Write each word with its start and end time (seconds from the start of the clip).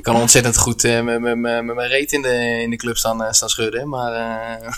ik 0.00 0.06
kan 0.06 0.16
ontzettend 0.16 0.56
goed 0.56 0.84
uh, 0.84 1.00
met 1.02 1.34
mijn 1.64 1.88
reet 1.88 2.12
in 2.12 2.22
de, 2.22 2.60
in 2.62 2.70
de 2.70 2.76
club 2.76 2.96
staan, 2.96 3.22
uh, 3.22 3.30
staan 3.30 3.48
schudden. 3.48 3.88
Maar, 3.88 4.12
uh... 4.12 4.68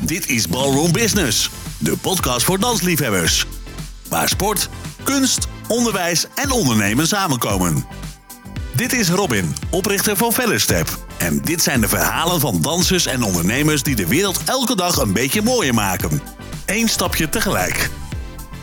Dit 0.00 0.28
is 0.28 0.48
Ballroom 0.48 0.92
Business, 0.92 1.50
de 1.78 1.96
podcast 1.96 2.44
voor 2.44 2.58
dansliefhebbers. 2.58 3.46
Waar 4.08 4.28
sport, 4.28 4.68
kunst, 5.02 5.48
onderwijs 5.68 6.26
en 6.34 6.50
ondernemen 6.50 7.06
samenkomen. 7.06 7.84
Dit 8.76 8.92
is 8.92 9.08
Robin, 9.08 9.54
oprichter 9.70 10.16
van 10.16 10.32
Fellerstep. 10.32 10.98
En 11.18 11.40
dit 11.40 11.62
zijn 11.62 11.80
de 11.80 11.88
verhalen 11.88 12.40
van 12.40 12.60
dansers 12.60 13.06
en 13.06 13.22
ondernemers 13.22 13.82
die 13.82 13.96
de 13.96 14.06
wereld 14.06 14.44
elke 14.44 14.76
dag 14.76 14.96
een 14.96 15.12
beetje 15.12 15.42
mooier 15.42 15.74
maken. 15.74 16.22
Eén 16.66 16.88
stapje 16.88 17.28
tegelijk. 17.28 17.90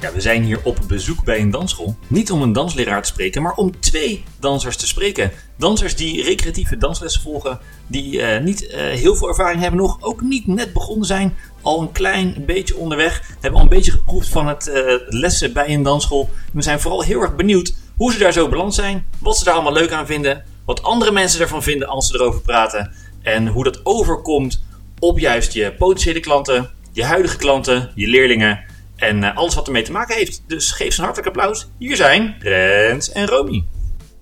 Ja, 0.02 0.12
we 0.14 0.22
zijn 0.22 0.44
hier 0.44 0.60
op 0.64 0.80
bezoek 0.88 1.24
bij 1.24 1.40
een 1.40 1.50
dansschool. 1.50 1.96
Niet 2.08 2.32
om 2.32 2.42
een 2.42 2.54
dansleraar 2.54 3.02
te 3.02 3.08
spreken, 3.08 3.42
maar 3.42 3.54
om 3.54 3.80
twee 3.80 4.24
dansers 4.40 4.78
te 4.78 4.88
spreken. 4.88 5.32
Dansers 5.58 5.96
die 5.96 6.24
recreatieve 6.24 6.78
danslessen 6.78 7.22
volgen, 7.22 7.60
die 7.88 8.18
uh, 8.18 8.40
niet 8.40 8.64
uh, 8.64 8.72
heel 8.78 9.16
veel 9.16 9.28
ervaring 9.28 9.62
hebben 9.62 9.80
nog, 9.80 9.98
ook 10.02 10.22
niet 10.22 10.48
net 10.48 10.74
begonnen 10.74 11.06
zijn, 11.06 11.36
al 11.62 11.82
een 11.82 11.92
klein 11.92 12.44
beetje 12.46 12.78
onderweg, 12.78 13.24
hebben 13.32 13.60
al 13.60 13.62
een 13.62 13.76
beetje 13.76 13.92
geproefd 13.92 14.30
van 14.30 14.48
het 14.48 14.68
uh, 14.68 14.94
lessen 15.08 15.54
bij 15.54 15.70
een 15.74 15.84
dansschool. 15.84 16.30
We 16.54 16.62
zijn 16.62 16.80
vooral 16.80 17.04
heel 17.04 17.22
erg 17.22 17.36
benieuwd 17.36 17.74
hoe 17.96 18.12
ze 18.12 18.20
daar 18.20 18.34
zo 18.34 18.50
beland 18.50 18.74
zijn, 18.74 19.06
wat 19.18 19.38
ze 19.38 19.44
daar 19.44 19.54
allemaal 19.54 19.74
leuk 19.74 19.92
aan 19.92 20.06
vinden, 20.06 20.44
wat 20.66 20.84
andere 20.84 21.12
mensen 21.12 21.42
ervan 21.42 21.64
vinden 21.64 21.88
als 21.88 22.08
ze 22.08 22.14
erover 22.14 22.42
praten 22.42 22.92
en 23.22 23.48
hoe 23.48 23.64
dat 23.64 23.86
overkomt 23.86 24.64
op 25.00 25.20
juist 25.20 25.54
je 25.54 25.74
potentiële 25.78 26.20
klanten, 26.20 26.70
je 26.92 27.04
huidige 27.04 27.38
klanten, 27.38 27.92
je 27.96 28.08
leerlingen 28.08 28.68
en 29.00 29.24
uh, 29.24 29.38
alles 29.38 29.56
wat 29.56 29.66
ermee 29.66 29.84
te 29.84 29.92
maken 29.92 30.16
heeft. 30.16 30.44
Dus 30.48 30.72
geef 30.72 30.94
ze 30.94 31.00
een 31.00 31.06
hartelijk 31.06 31.36
applaus. 31.36 31.68
Hier 31.78 31.96
zijn 31.96 32.36
Rens 32.40 33.12
en 33.12 33.28
Romy. 33.28 33.66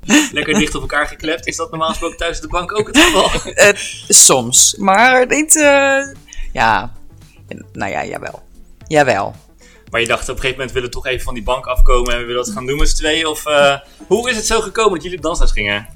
Lekker 0.31 0.54
dicht 0.59 0.76
op 0.76 0.81
elkaar 0.81 1.08
geklept. 1.08 1.48
Is 1.48 1.55
dat 1.55 1.70
normaal 1.70 1.90
gesproken 1.90 2.18
thuis 2.18 2.40
de 2.40 2.48
bank 2.48 2.80
ook 2.80 2.88
het 2.88 2.98
geval? 2.98 3.30
Uh, 3.68 3.70
soms, 4.08 4.76
maar 4.77 5.27
niet. 5.27 5.55
Uh, 5.55 6.13
ja, 6.54 6.93
nou 7.74 7.91
ja, 7.91 8.05
jawel. 8.05 8.41
Jawel. 8.88 9.35
Maar 9.91 10.01
je 10.01 10.07
dacht 10.07 10.21
op 10.21 10.35
een 10.35 10.41
gegeven 10.41 10.57
moment 10.57 10.71
willen 10.71 10.90
we 10.90 10.96
toch 10.96 11.05
even 11.05 11.23
van 11.23 11.34
die 11.34 11.44
bank 11.44 11.66
afkomen 11.66 12.13
en 12.13 12.20
we 12.20 12.26
willen 12.26 12.46
dat 12.46 12.54
gaan 12.54 12.66
doen 12.66 12.77
met 12.77 12.90
z'n 12.90 12.96
tweeën? 12.96 13.27
Of 13.27 13.44
hoe 14.07 14.29
is 14.29 14.35
het 14.35 14.46
zo 14.46 14.62
gekomen 14.62 14.94
dat 14.94 15.04
jullie 15.04 15.18
op 15.18 15.23
dansles 15.23 15.51
gingen? 15.51 15.88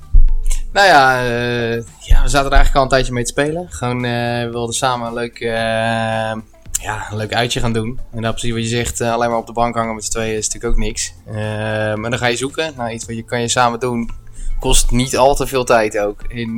Nou 0.73 0.87
ja, 0.87 1.23
uh, 1.23 1.75
ja, 1.99 2.21
we 2.21 2.29
zaten 2.29 2.51
er 2.51 2.57
eigenlijk 2.57 2.75
al 2.75 2.81
een 2.81 2.89
tijdje 2.89 3.13
mee 3.13 3.23
te 3.23 3.29
spelen. 3.29 3.67
Gewoon, 3.69 4.05
uh, 4.05 4.43
we 4.43 4.49
wilden 4.51 4.75
samen 4.75 5.07
een 5.07 5.13
leuk, 5.13 5.39
ja, 6.81 7.11
een 7.11 7.17
leuk 7.17 7.33
uitje 7.33 7.59
gaan 7.59 7.73
doen. 7.73 7.99
En 8.11 8.21
dan 8.21 8.31
precies 8.31 8.51
wat 8.51 8.61
je 8.61 8.67
zegt, 8.67 9.01
alleen 9.01 9.29
maar 9.29 9.39
op 9.39 9.47
de 9.47 9.53
bank 9.53 9.75
hangen 9.75 9.95
met 9.95 10.05
z'n 10.05 10.11
tweeën 10.11 10.37
is 10.37 10.49
natuurlijk 10.49 10.73
ook 10.73 10.79
niks. 10.79 11.13
maar 11.95 12.09
dan 12.09 12.17
ga 12.17 12.25
je 12.25 12.35
zoeken 12.35 12.73
naar 12.75 12.93
iets 12.93 13.05
wat 13.05 13.15
je 13.15 13.23
kan 13.23 13.41
je 13.41 13.47
samen 13.47 13.79
doen. 13.79 14.09
Kost 14.59 14.91
niet 14.91 15.17
al 15.17 15.35
te 15.35 15.47
veel 15.47 15.63
tijd 15.63 15.97
ook. 15.97 16.21
En 16.21 16.57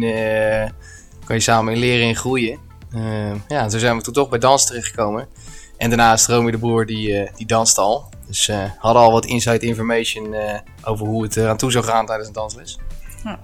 kan 1.26 1.36
je 1.36 1.42
samen 1.42 1.74
in 1.74 1.80
leren 1.80 2.08
en 2.08 2.16
groeien. 2.16 2.60
ja, 3.48 3.70
zo 3.70 3.78
zijn 3.78 3.98
we 3.98 4.04
toen 4.04 4.14
toch 4.14 4.30
bij 4.30 4.40
dans 4.40 4.66
terechtgekomen. 4.66 5.28
En 5.78 5.90
daarnaast 5.90 6.28
Romy 6.28 6.52
de 6.52 6.58
Broer, 6.58 6.86
die, 6.86 7.32
die 7.36 7.48
danst 7.48 7.78
al. 7.78 8.12
Dus 8.34 8.48
uh, 8.48 8.64
hadden 8.78 9.02
al 9.02 9.12
wat 9.12 9.26
inside 9.26 9.66
information 9.66 10.34
uh, 10.34 10.54
over 10.84 11.06
hoe 11.06 11.24
het 11.24 11.38
eraan 11.38 11.58
toe 11.58 11.72
zou 11.72 11.84
gaan 11.84 12.06
tijdens 12.06 12.28
een 12.28 12.34
dansles. 12.34 12.80
Hm. 13.22 13.36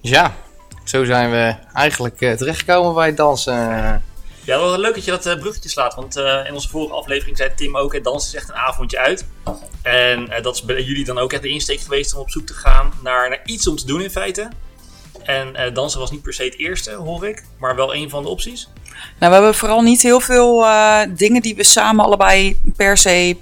Dus 0.00 0.10
ja, 0.10 0.34
zo 0.84 1.04
zijn 1.04 1.30
we 1.30 1.54
eigenlijk 1.72 2.20
uh, 2.20 2.32
terechtgekomen 2.32 2.94
bij 2.94 3.06
het 3.06 3.16
dansen. 3.16 4.02
Ja, 4.48 4.58
wel 4.58 4.78
leuk 4.78 4.94
dat 4.94 5.04
je 5.04 5.10
dat 5.10 5.26
uh, 5.26 5.38
bruggetje 5.38 5.68
slaat. 5.68 5.94
Want 5.94 6.16
uh, 6.16 6.46
in 6.46 6.54
onze 6.54 6.68
vorige 6.68 6.94
aflevering 6.94 7.36
zei 7.36 7.50
Tim 7.56 7.76
ook: 7.76 7.92
het 7.92 8.04
dansen 8.04 8.28
is 8.28 8.40
echt 8.40 8.48
een 8.48 8.54
avondje 8.54 8.98
uit. 8.98 9.26
En 9.82 10.28
dat 10.42 10.54
is 10.54 10.62
bij 10.62 10.82
jullie 10.82 11.04
dan 11.04 11.18
ook 11.18 11.32
echt 11.32 11.42
de 11.42 11.48
insteek 11.48 11.80
geweest 11.80 12.14
om 12.14 12.20
op 12.20 12.30
zoek 12.30 12.46
te 12.46 12.54
gaan 12.54 12.92
naar, 13.02 13.28
naar 13.28 13.40
iets 13.44 13.66
om 13.66 13.76
te 13.76 13.86
doen 13.86 14.00
in 14.00 14.10
feite. 14.10 14.48
En 15.22 15.74
dansen 15.74 16.00
was 16.00 16.10
niet 16.10 16.22
per 16.22 16.32
se 16.32 16.44
het 16.44 16.58
eerste, 16.58 16.92
hoor 16.92 17.28
ik, 17.28 17.44
maar 17.58 17.76
wel 17.76 17.94
een 17.94 18.10
van 18.10 18.22
de 18.22 18.28
opties. 18.28 18.68
Nou, 19.18 19.32
we 19.32 19.38
hebben 19.38 19.54
vooral 19.54 19.82
niet 19.82 20.02
heel 20.02 20.20
veel 20.20 20.66
dingen 21.08 21.42
die 21.42 21.56
we 21.56 21.64
samen 21.64 22.04
allebei 22.04 22.60
per 22.76 22.96
se 22.96 23.36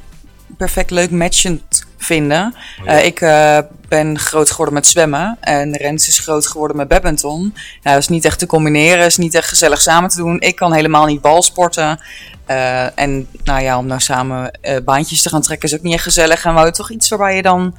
perfect 0.57 0.91
leuk 0.91 1.11
matchend 1.11 1.86
vinden. 1.97 2.55
Oh, 2.81 2.87
ja. 2.87 2.99
uh, 2.99 3.05
ik 3.05 3.21
uh, 3.21 3.59
ben 3.89 4.19
groot 4.19 4.51
geworden 4.51 4.75
met 4.75 4.87
zwemmen 4.87 5.37
en 5.41 5.77
Rens 5.77 6.09
is 6.09 6.19
groot 6.19 6.47
geworden 6.47 6.77
met 6.77 6.89
badminton. 6.89 7.41
Nou, 7.41 7.55
dat 7.83 7.97
is 7.97 8.09
niet 8.09 8.25
echt 8.25 8.39
te 8.39 8.47
combineren, 8.47 9.05
is 9.05 9.17
niet 9.17 9.35
echt 9.35 9.49
gezellig 9.49 9.81
samen 9.81 10.11
te 10.11 10.17
doen. 10.17 10.41
Ik 10.41 10.57
kan 10.57 10.73
helemaal 10.73 11.07
niet 11.07 11.21
balsporten. 11.21 12.01
Uh, 12.51 12.99
en 12.99 13.29
nou 13.45 13.63
ja, 13.63 13.79
om 13.79 13.87
nou 13.87 14.01
samen 14.01 14.59
baantjes 14.85 15.23
te 15.23 15.29
gaan 15.29 15.43
trekken 15.43 15.69
is 15.69 15.75
ook 15.75 15.83
niet 15.83 15.95
echt 15.95 16.03
gezellig. 16.03 16.45
En 16.45 16.55
wou 16.55 16.73
toch 16.73 16.91
iets 16.91 17.09
waarbij 17.09 17.37
je 17.37 17.43
dan 17.43 17.77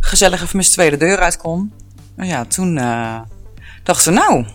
gezellig 0.00 0.42
even 0.42 0.56
met 0.56 0.66
z'n 0.66 0.72
tweede 0.72 0.96
deur 0.96 1.18
uit 1.18 1.36
kon. 1.36 1.72
Nou 2.16 2.28
ja, 2.28 2.44
toen 2.44 2.74
dachten 3.82 4.12
we 4.12 4.18
nou, 4.18 4.46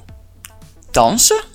dansen. 0.91 1.48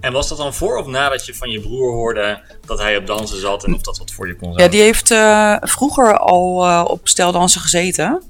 En 0.00 0.12
was 0.12 0.28
dat 0.28 0.38
dan 0.38 0.54
voor 0.54 0.76
of 0.76 0.86
nadat 0.86 1.26
je 1.26 1.34
van 1.34 1.50
je 1.50 1.60
broer 1.60 1.92
hoorde 1.92 2.42
dat 2.66 2.78
hij 2.78 2.96
op 2.96 3.06
dansen 3.06 3.40
zat 3.40 3.64
en 3.64 3.74
of 3.74 3.80
dat 3.80 3.98
wat 3.98 4.12
voor 4.12 4.26
je 4.26 4.36
kon 4.36 4.52
zijn? 4.52 4.64
Ja, 4.64 4.70
die 4.70 4.80
heeft 4.80 5.10
uh, 5.10 5.56
vroeger 5.60 6.18
al 6.18 6.66
uh, 6.66 6.84
op 6.86 7.08
steldansen 7.08 7.60
gezeten. 7.60 8.22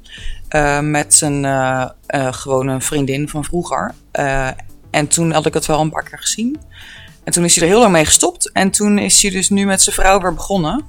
Uh, 0.51 0.81
met 0.81 1.15
zijn 1.15 1.45
gewone 2.35 2.81
vriendin 2.81 3.29
van 3.29 3.45
vroeger. 3.45 3.95
en 4.91 5.09
toen 5.09 5.33
had 5.33 5.47
ik 5.47 5.55
het 5.55 5.67
wel 5.67 5.81
een 5.81 5.91
paar 5.91 6.03
keer 6.03 6.19
gezien. 6.19 6.59
En 7.25 7.33
toen 7.33 7.45
is 7.45 7.55
hij 7.55 7.65
er 7.65 7.71
heel 7.71 7.81
lang 7.81 7.93
mee 7.93 8.05
gestopt. 8.05 8.53
En 8.53 8.71
toen 8.71 8.99
is 8.99 9.23
hij 9.23 9.31
dus 9.31 9.49
nu 9.49 9.67
met 9.67 9.83
zijn 9.83 9.95
vrouw 9.95 10.21
weer 10.21 10.35
begonnen. 10.35 10.85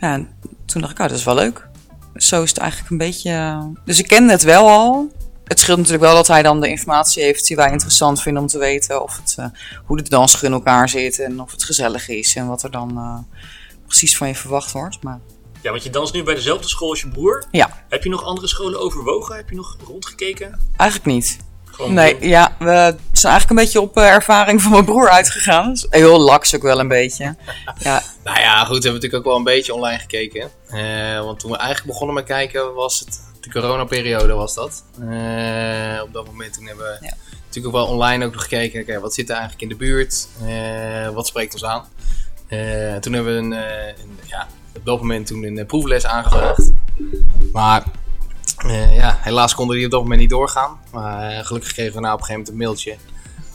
Ja, 0.00 0.12
en 0.12 0.28
toen 0.64 0.80
dacht 0.80 0.92
ik, 0.92 1.00
oh, 1.00 1.08
dat 1.08 1.16
is 1.16 1.24
wel 1.24 1.34
leuk. 1.34 1.68
Zo 2.14 2.42
is 2.42 2.48
het 2.48 2.58
eigenlijk 2.58 2.90
een 2.90 2.98
beetje... 2.98 3.58
Dus 3.84 3.98
ik 3.98 4.06
kende 4.06 4.32
het 4.32 4.42
wel 4.42 4.68
al 4.68 5.10
het 5.46 5.60
scheelt 5.60 5.76
natuurlijk 5.76 6.04
wel 6.04 6.14
dat 6.14 6.26
hij 6.26 6.42
dan 6.42 6.60
de 6.60 6.68
informatie 6.68 7.22
heeft 7.22 7.46
die 7.46 7.56
wij 7.56 7.70
interessant 7.70 8.22
vinden 8.22 8.42
om 8.42 8.48
te 8.48 8.58
weten. 8.58 9.02
Of 9.02 9.16
het, 9.16 9.36
uh, 9.40 9.46
hoe 9.84 9.96
de 9.96 10.08
danser 10.08 10.44
in 10.44 10.52
elkaar 10.52 10.88
zit 10.88 11.18
en 11.18 11.40
of 11.40 11.50
het 11.50 11.64
gezellig 11.64 12.08
is 12.08 12.36
en 12.36 12.46
wat 12.46 12.62
er 12.62 12.70
dan 12.70 12.92
uh, 12.96 13.40
precies 13.86 14.16
van 14.16 14.28
je 14.28 14.34
verwacht 14.34 14.72
wordt. 14.72 15.02
Maar... 15.02 15.20
Ja, 15.62 15.70
want 15.70 15.82
je 15.82 15.90
danst 15.90 16.12
nu 16.12 16.22
bij 16.22 16.34
dezelfde 16.34 16.68
school 16.68 16.90
als 16.90 17.00
je 17.00 17.08
broer. 17.08 17.44
Ja. 17.50 17.84
Heb 17.88 18.02
je 18.02 18.08
nog 18.08 18.24
andere 18.24 18.46
scholen 18.46 18.80
overwogen? 18.80 19.36
Heb 19.36 19.48
je 19.48 19.56
nog 19.56 19.76
rondgekeken? 19.86 20.60
Eigenlijk 20.76 21.10
niet. 21.10 21.38
Gewoon 21.64 21.94
nee, 21.94 22.16
ja, 22.20 22.56
we 22.58 22.96
zijn 23.12 23.32
eigenlijk 23.32 23.50
een 23.50 23.56
beetje 23.56 23.80
op 23.80 23.96
uh, 23.98 24.08
ervaring 24.08 24.62
van 24.62 24.70
mijn 24.70 24.84
broer 24.84 25.08
uitgegaan. 25.08 25.70
Dus 25.70 25.86
heel 25.90 26.18
laks 26.18 26.54
ook 26.54 26.62
wel 26.62 26.80
een 26.80 26.88
beetje. 26.88 27.36
ja. 27.78 28.02
Nou 28.24 28.38
ja, 28.40 28.58
goed, 28.58 28.66
we 28.66 28.88
hebben 28.88 28.92
natuurlijk 28.92 29.14
ook 29.14 29.24
wel 29.24 29.36
een 29.36 29.44
beetje 29.44 29.74
online 29.74 29.98
gekeken. 29.98 30.50
want 31.24 31.38
toen 31.38 31.50
we 31.50 31.56
eigenlijk 31.56 31.86
begonnen 31.86 32.14
met 32.14 32.24
kijken 32.24 32.74
was 32.74 33.00
het 33.00 33.20
de 33.46 33.60
coronaperiode 33.60 34.32
was 34.32 34.54
dat. 34.54 34.82
Uh, 35.00 36.02
op 36.02 36.12
dat 36.12 36.26
moment 36.26 36.52
toen 36.52 36.66
hebben 36.66 36.84
we 36.84 36.98
ja. 37.06 37.14
natuurlijk 37.44 37.66
ook 37.66 37.72
wel 37.82 37.86
online 37.86 38.26
ook 38.26 38.32
nog 38.32 38.42
gekeken. 38.42 38.80
Okay, 38.80 39.00
wat 39.00 39.14
zit 39.14 39.28
er 39.28 39.34
eigenlijk 39.34 39.62
in 39.62 39.68
de 39.68 39.76
buurt? 39.76 40.28
Uh, 40.42 41.08
wat 41.08 41.26
spreekt 41.26 41.52
ons 41.52 41.64
aan? 41.64 41.84
Uh, 42.48 42.96
toen 42.96 43.12
hebben 43.12 43.32
we 43.32 43.38
een, 43.38 43.52
een, 43.52 44.18
ja, 44.24 44.46
op 44.76 44.84
dat 44.84 45.00
moment 45.00 45.26
toen 45.26 45.44
een 45.44 45.66
proefles 45.66 46.06
aangevraagd. 46.06 46.70
Maar 47.52 47.84
ja, 48.90 49.18
helaas 49.20 49.54
konden 49.54 49.76
die 49.76 49.84
op 49.84 49.90
dat 49.90 50.02
moment 50.02 50.20
niet 50.20 50.30
doorgaan. 50.30 50.78
Maar 50.90 51.44
gelukkig 51.44 51.72
kregen 51.72 51.94
we 51.94 52.00
nou 52.00 52.14
op 52.14 52.20
een 52.20 52.26
gegeven 52.26 52.54
moment 52.54 52.78
een 52.82 52.86
mailtje. 52.90 52.96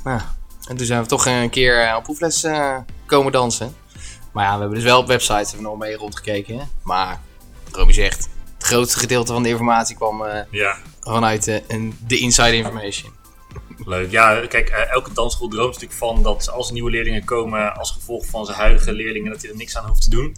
Nou, 0.03 0.21
en 0.67 0.77
toen 0.77 0.85
zijn 0.85 1.01
we 1.01 1.07
toch 1.07 1.25
een 1.25 1.49
keer 1.49 1.95
op 1.95 2.03
proefles 2.03 2.47
komen 3.05 3.31
dansen. 3.31 3.75
Maar 4.31 4.45
ja, 4.45 4.53
we 4.53 4.59
hebben 4.59 4.77
dus 4.77 4.87
wel 4.87 4.99
op 4.99 5.07
websites 5.07 5.51
hebben 5.51 5.57
we 5.57 5.77
nog 5.77 5.77
mee 5.77 5.95
rondgekeken. 5.95 6.57
Hè? 6.57 6.63
Maar, 6.83 7.19
Romy 7.71 7.93
zegt, 7.93 8.29
grootste 8.71 8.99
gedeelte 8.99 9.33
van 9.33 9.43
de 9.43 9.49
informatie 9.49 9.95
kwam 9.95 10.21
uh, 10.21 10.39
ja. 10.51 10.77
vanuit 10.99 11.47
uh, 11.47 11.91
de 12.07 12.17
inside 12.17 12.55
information. 12.55 13.11
Leuk. 13.85 14.11
Ja, 14.11 14.47
kijk, 14.47 14.69
uh, 14.69 14.91
elke 14.91 15.13
dansschool 15.13 15.47
droomt 15.47 15.73
natuurlijk 15.73 15.99
van 15.99 16.23
dat 16.23 16.49
als 16.49 16.71
nieuwe 16.71 16.89
leerlingen 16.89 17.25
komen 17.25 17.75
als 17.75 17.91
gevolg 17.91 18.25
van 18.25 18.45
zijn 18.45 18.57
huidige 18.57 18.93
leerlingen, 18.93 19.31
dat 19.31 19.41
hij 19.41 19.51
er 19.51 19.57
niks 19.57 19.77
aan 19.77 19.87
hoeft 19.87 20.01
te 20.01 20.09
doen. 20.09 20.35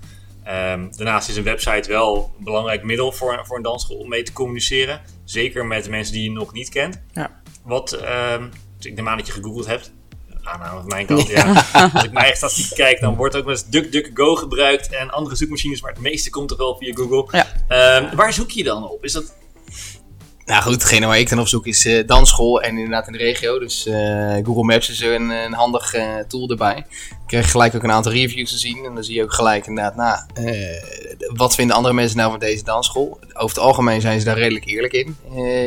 Um, 0.48 0.92
daarnaast 0.98 1.30
is 1.30 1.36
een 1.36 1.44
website 1.44 1.90
wel 1.90 2.34
een 2.38 2.44
belangrijk 2.44 2.84
middel 2.84 3.12
voor, 3.12 3.42
voor 3.46 3.58
een 3.58 3.64
dansschool 3.64 3.98
om 3.98 4.10
mee 4.10 4.24
te 4.24 4.34
communiceren. 4.34 5.02
Zeker 5.24 5.66
met 5.66 5.90
mensen 5.90 6.14
die 6.14 6.24
je 6.24 6.32
nog 6.32 6.54
niet 6.54 6.70
kent. 6.70 7.02
Ja. 7.14 7.42
Wat, 7.64 7.94
um, 7.94 8.50
ik 8.80 8.96
neem 8.96 9.10
aan 9.10 9.18
dat 9.18 9.28
je 9.28 9.34
gegoogeld 9.34 9.66
hebt 9.66 9.92
aanname 10.48 10.80
van 10.80 10.88
mijn 10.88 11.06
kant. 11.06 11.28
Ja. 11.28 11.66
Als 11.74 12.04
ik 12.04 12.12
mijn 12.12 12.26
eigen 12.26 12.38
statistiek 12.38 12.78
kijk, 12.78 13.00
dan 13.00 13.16
wordt 13.16 13.36
ook 13.36 13.44
wel 13.44 13.54
eens 13.54 13.70
DuckDuckGo 13.70 14.36
gebruikt 14.36 14.96
en 14.96 15.10
andere 15.10 15.36
zoekmachines, 15.36 15.82
maar 15.82 15.92
het 15.92 16.02
meeste 16.02 16.30
komt 16.30 16.50
toch 16.50 16.58
wel 16.58 16.78
via 16.80 16.94
Google. 16.94 17.46
Ja. 17.68 17.98
Um, 17.98 18.16
waar 18.16 18.34
zoek 18.34 18.52
je 18.52 18.64
dan 18.64 18.90
op? 18.90 19.04
Is 19.04 19.12
dat 19.14 19.34
nou 20.46 20.62
goed, 20.62 20.74
hetgene 20.74 21.06
waar 21.06 21.20
ik 21.20 21.30
dan 21.30 21.40
op 21.40 21.48
zoek 21.48 21.68
is 21.68 21.86
uh, 21.86 22.08
dansschool 22.08 22.62
en 22.62 22.78
inderdaad 22.78 23.08
in 23.08 23.14
de 23.14 23.20
regio. 23.20 23.60
Dus 23.60 23.88
uh, 23.88 24.36
Google 24.44 24.64
Maps 24.64 24.90
is 24.90 25.00
een, 25.00 25.30
een 25.30 25.54
handig 25.54 25.96
uh, 25.96 26.18
tool 26.28 26.50
erbij. 26.50 26.78
Ik 27.10 27.28
krijg 27.28 27.52
gelijk 27.52 27.76
ook 27.76 27.84
een 27.84 27.92
aantal 27.92 28.12
reviews 28.12 28.52
te 28.52 28.58
zien. 28.58 28.86
En 28.86 28.96
dan 28.96 29.04
zie 29.04 29.16
je 29.16 29.24
ook 29.24 29.34
gelijk 29.34 29.68
inderdaad, 29.68 29.96
nou, 29.96 30.20
wat 31.34 31.56
vinden 31.56 31.76
andere 31.76 31.94
mensen 31.94 32.18
nou 32.18 32.32
van 32.32 32.40
deze 32.40 32.64
dansschool? 32.64 33.20
Over 33.34 33.56
het 33.56 33.58
algemeen 33.58 34.02
zijn 34.02 34.20
ze 34.20 34.26
daar 34.26 34.38
redelijk 34.38 34.66
eerlijk 34.66 34.94
in, 34.94 35.18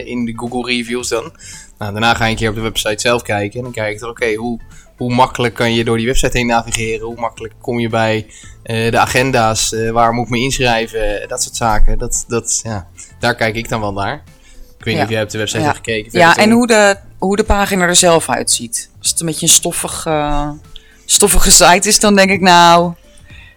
in 0.04 0.24
de 0.24 0.32
Google 0.36 0.72
reviews 0.72 1.08
dan. 1.08 1.32
Nou, 1.78 1.92
daarna 1.92 2.14
ga 2.14 2.24
je 2.24 2.30
een 2.30 2.36
keer 2.36 2.48
op 2.48 2.54
de 2.54 2.60
website 2.60 3.00
zelf 3.00 3.22
kijken. 3.22 3.58
En 3.58 3.62
dan 3.64 3.72
kijk 3.72 3.96
ik 4.00 4.04
oké, 4.08 4.34
hoe, 4.34 4.60
hoe 4.96 5.14
makkelijk 5.14 5.54
kan 5.54 5.74
je 5.74 5.84
door 5.84 5.96
die 5.96 6.06
website 6.06 6.38
heen 6.38 6.46
navigeren? 6.46 7.06
Hoe 7.06 7.20
makkelijk 7.20 7.54
kom 7.60 7.78
je 7.78 7.88
bij 7.88 8.26
de 8.62 8.98
agenda's? 8.98 9.74
waar 9.92 10.12
moet 10.12 10.24
ik 10.24 10.30
me 10.30 10.38
inschrijven? 10.38 11.28
Dat 11.28 11.42
soort 11.42 11.56
zaken. 11.56 11.98
Dat, 11.98 12.24
dat, 12.28 12.60
ja, 12.62 12.88
daar 13.18 13.34
kijk 13.34 13.54
ik 13.54 13.68
dan 13.68 13.80
wel 13.80 13.92
naar 13.92 14.22
weet 14.86 14.94
niet 14.94 15.04
of 15.04 15.10
jij 15.10 15.22
op 15.22 15.30
de 15.30 15.38
website 15.38 15.60
Ja. 15.60 15.64
hebt 15.64 15.76
gekeken. 15.76 16.18
Ja, 16.18 16.36
en 16.36 16.50
hoe 16.50 16.66
de, 16.66 16.96
hoe 17.18 17.36
de 17.36 17.44
pagina 17.44 17.84
er 17.86 17.96
zelf 17.96 18.28
uitziet. 18.28 18.90
Als 18.98 19.10
het 19.10 19.20
een 19.20 19.26
beetje 19.26 19.46
een 19.46 19.52
stoffig, 19.52 20.06
eh, 20.06 20.50
stoffige 21.04 21.50
site 21.50 21.88
is, 21.88 22.00
dan 22.00 22.14
denk 22.14 22.30
ik 22.30 22.40
nou, 22.40 22.92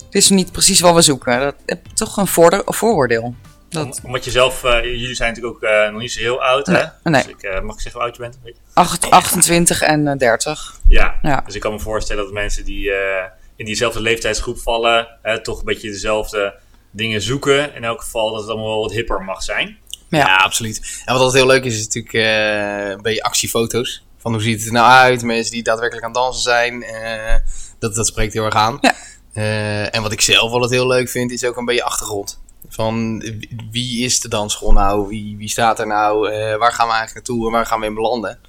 het 0.06 0.16
is 0.16 0.30
niet 0.30 0.52
precies 0.52 0.80
wat 0.80 0.96
we 0.96 1.02
zoeken. 1.02 1.40
Dat 1.40 1.56
heb 1.66 1.86
toch 1.94 2.18
een, 2.18 2.28
voorde- 2.28 2.62
een 2.66 2.74
vooroordeel. 2.74 3.36
Dat, 3.70 3.86
Om- 3.86 3.94
Omdat 4.04 4.24
je 4.26 4.32
zelf, 4.32 4.64
eh, 4.64 4.84
jullie 4.84 5.16
zijn 5.16 5.30
natuurlijk 5.34 5.56
ook 5.56 5.70
eh, 5.70 5.92
nog 5.92 6.02
niet 6.02 6.12
zo 6.12 6.20
heel 6.20 6.44
oud, 6.44 6.66
hè? 6.68 6.84
nee. 7.04 7.24
Dus 7.24 7.32
ik, 7.32 7.42
eh, 7.44 7.62
mag 7.62 7.76
ik 7.76 7.82
zeggen 7.82 8.02
hoe 8.02 8.10
oud 8.10 8.16
je 8.16 8.22
bent? 8.22 8.38
Weet 8.44 8.56
je? 8.56 8.62
acht- 8.74 9.10
28 9.10 9.82
en 9.82 10.08
eh, 10.08 10.18
30. 10.18 10.80
Ja. 10.90 11.20
Ja. 11.22 11.42
dus 11.46 11.56
ik 11.56 11.62
kan 11.62 11.72
me 11.72 11.80
voorstellen 11.80 12.24
dat 12.24 12.34
mensen 12.34 12.66
die 12.66 12.92
eh, 12.92 13.26
in 13.56 13.66
diezelfde 13.66 14.02
leeftijdsgroep 14.02 14.60
vallen, 14.60 15.08
hè, 15.22 15.42
toch 15.44 15.60
een 15.60 15.66
beetje 15.66 15.90
dezelfde 15.92 16.54
dingen 16.92 17.22
zoeken. 17.22 17.76
In 17.76 17.84
elk 17.84 18.02
geval 18.02 18.32
dat 18.32 18.42
het 18.42 18.50
allemaal 18.50 18.70
wel 18.70 18.82
wat 18.82 18.92
hipper 18.92 19.22
mag 19.22 19.44
zijn. 19.44 19.78
Ja. 20.10 20.18
Ja, 20.18 20.36
absoluut. 20.36 21.02
En 21.06 21.14
wat 21.14 21.24
altijd 21.24 21.44
heel 21.44 21.52
leuk 21.52 21.64
is, 21.64 21.76
is 21.78 21.84
natuurlijk 21.86 22.14
eh, 22.14 22.90
een 22.90 23.02
beetje 23.02 23.24
actiefoto's. 23.24 24.04
Van 24.18 24.32
hoe 24.34 24.42
ziet 24.42 24.58
het 24.58 24.68
er 24.68 24.74
nou 24.74 24.88
uit? 24.92 25.24
Mensen 25.24 25.52
die 25.52 25.64
daadwerkelijk 25.64 26.06
aan 26.06 26.12
het 26.12 26.22
dansen 26.22 26.42
zijn. 26.42 26.84
eh, 26.84 27.36
dat, 27.80 27.96
dat 27.96 28.08
spreekt 28.08 28.34
heel 28.34 28.46
erg 28.46 28.54
aan. 28.56 28.78
Ja. 28.82 28.94
Eh, 29.34 29.96
en 29.96 30.02
wat 30.02 30.12
ik 30.12 30.22
zelf 30.22 30.52
altijd 30.52 30.72
heel 30.72 30.88
leuk 30.88 31.10
vind, 31.10 31.32
is 31.32 31.46
ook 31.46 31.58
een 31.58 31.66
beetje 31.66 31.84
achtergrond. 31.84 32.40
Van 32.70 33.24
wie- 33.72 34.04
is 34.06 34.20
de 34.20 34.28
dansschool 34.28 34.72
nou? 34.72 35.08
Wie, 35.08 35.38
wie 35.38 35.50
staat 35.50 35.80
er 35.80 35.88
nou? 35.88 36.32
Eh, 36.32 36.58
waar 36.58 36.72
gaan 36.74 36.88
we 36.88 36.94
eigenlijk 36.94 37.14
naartoe 37.28 37.46
en 37.46 37.52
waar 37.52 37.66
gaan 37.66 37.80
we 37.80 37.86
in 37.86 37.94
belanden? 37.94 38.40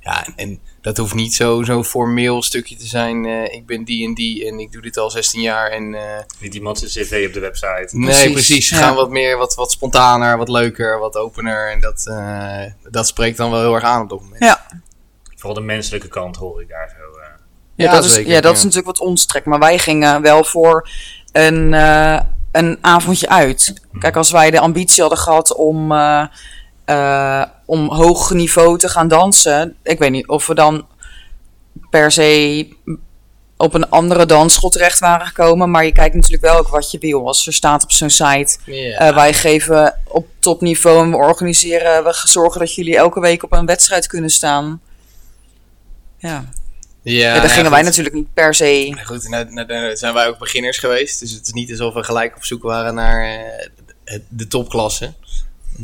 Ja, 0.00 0.24
en, 0.26 0.32
en 0.36 0.60
dat 0.80 0.96
hoeft 0.96 1.14
niet 1.14 1.34
zo'n 1.34 1.64
zo 1.64 1.82
formeel 1.84 2.42
stukje 2.42 2.76
te 2.76 2.86
zijn. 2.86 3.24
eh, 3.24 3.54
ik 3.54 3.66
ben 3.66 3.84
die 3.84 4.06
en 4.06 4.14
die 4.14 4.46
en 4.48 4.58
ik 4.58 4.72
doe 4.72 4.82
dit 4.82 4.96
al 4.96 5.10
16 5.10 5.40
jaar. 5.40 5.70
En, 5.70 5.94
eh, 5.94 6.22
Niet 6.40 6.54
iemand 6.54 6.78
zijn 6.78 7.06
cv 7.06 7.24
op 7.26 7.32
de 7.32 7.40
website. 7.40 7.88
Nee, 7.90 8.06
Precies, 8.08 8.32
precies. 8.32 8.68
ja. 8.68 8.76
Gaan 8.76 8.94
wat 8.94 9.10
meer, 9.10 9.36
wat, 9.36 9.54
wat 9.54 9.70
spontaner, 9.72 10.36
wat 10.38 10.48
leuker, 10.48 10.98
wat 10.98 11.16
opener. 11.16 11.70
En 11.70 11.80
dat, 11.80 12.06
eh, 12.06 12.62
dat 12.90 13.06
spreekt 13.06 13.36
dan 13.36 13.50
wel 13.50 13.60
heel 13.60 13.74
erg 13.74 13.84
aan 13.84 14.02
op 14.02 14.08
dat 14.08 14.20
moment. 14.20 14.42
Ja, 14.42 14.66
Vooral 15.36 15.54
de 15.54 15.60
menselijke 15.66 16.08
kant 16.08 16.36
hoor 16.36 16.60
ik 16.62 16.68
daar 16.68 16.88
zo. 16.98 17.18
eh. 17.20 17.26
ja, 17.74 17.84
Ja, 17.84 17.92
dat, 17.92 18.04
is, 18.04 18.12
zeker, 18.12 18.30
ja, 18.32 18.40
dat 18.40 18.50
ja. 18.52 18.56
is 18.58 18.64
natuurlijk 18.64 18.98
wat 18.98 19.06
ons 19.08 19.26
trekt. 19.26 19.46
Maar 19.46 19.58
wij 19.58 19.78
gingen 19.78 20.22
wel 20.22 20.44
voor 20.44 20.88
een, 21.32 21.74
eh, 21.74 22.20
een 22.54 22.78
avondje 22.80 23.28
uit. 23.28 23.72
Kijk, 23.98 24.16
als 24.16 24.30
wij 24.30 24.50
de 24.50 24.60
ambitie 24.60 25.00
hadden 25.00 25.18
gehad 25.18 25.54
om, 25.54 25.92
eh, 26.84 27.44
om 27.64 27.92
hoog 27.92 28.30
niveau 28.30 28.78
te 28.78 28.88
gaan 28.88 29.08
dansen. 29.08 29.76
Ik 29.82 29.98
weet 29.98 30.10
niet 30.10 30.28
of 30.28 30.46
we 30.46 30.54
dan 30.54 30.86
per 31.90 32.10
se 32.10 32.68
op 33.56 33.74
een 33.74 33.90
andere 33.90 34.26
dansschool 34.26 34.70
terecht 34.70 34.98
waren 34.98 35.26
gekomen. 35.26 35.70
Maar 35.70 35.84
je 35.84 35.92
kijkt 35.92 36.14
natuurlijk 36.14 36.42
wel 36.42 36.56
ook 36.58 36.68
wat 36.68 36.90
je 36.90 36.98
wil. 36.98 37.26
Als 37.26 37.46
er 37.46 37.52
staat 37.52 37.82
op 37.82 37.92
zo'n 37.92 38.10
site. 38.10 38.56
Ja. 38.64 38.98
eh, 38.98 39.14
wij 39.14 39.32
geven 39.32 39.98
op 40.08 40.26
topniveau 40.38 41.04
en 41.04 41.10
we 41.10 41.16
organiseren. 41.16 42.04
We 42.04 42.20
zorgen 42.24 42.60
dat 42.60 42.74
jullie 42.74 42.96
elke 42.96 43.20
week 43.20 43.42
op 43.42 43.52
een 43.52 43.66
wedstrijd 43.66 44.06
kunnen 44.06 44.30
staan. 44.30 44.80
Ja, 46.18 46.44
ja, 47.04 47.32
daar 47.32 47.36
nou 47.36 47.48
gingen 47.48 47.64
ja, 47.64 47.70
wij 47.70 47.82
natuurlijk 47.82 48.14
niet 48.14 48.34
per 48.34 48.54
se. 48.54 48.98
Goed, 49.04 49.28
nou, 49.28 49.52
nou, 49.52 49.66
nou 49.66 49.96
zijn 49.96 50.14
wij 50.14 50.26
ook 50.28 50.38
beginners 50.38 50.78
geweest. 50.78 51.20
Dus 51.20 51.30
het 51.30 51.46
is 51.46 51.52
niet 51.52 51.70
alsof 51.70 51.94
we 51.94 52.04
gelijk 52.04 52.36
op 52.36 52.44
zoek 52.44 52.62
waren 52.62 52.94
naar 52.94 53.24
eh, 54.04 54.18
de 54.28 54.46
topklasse. 54.46 55.12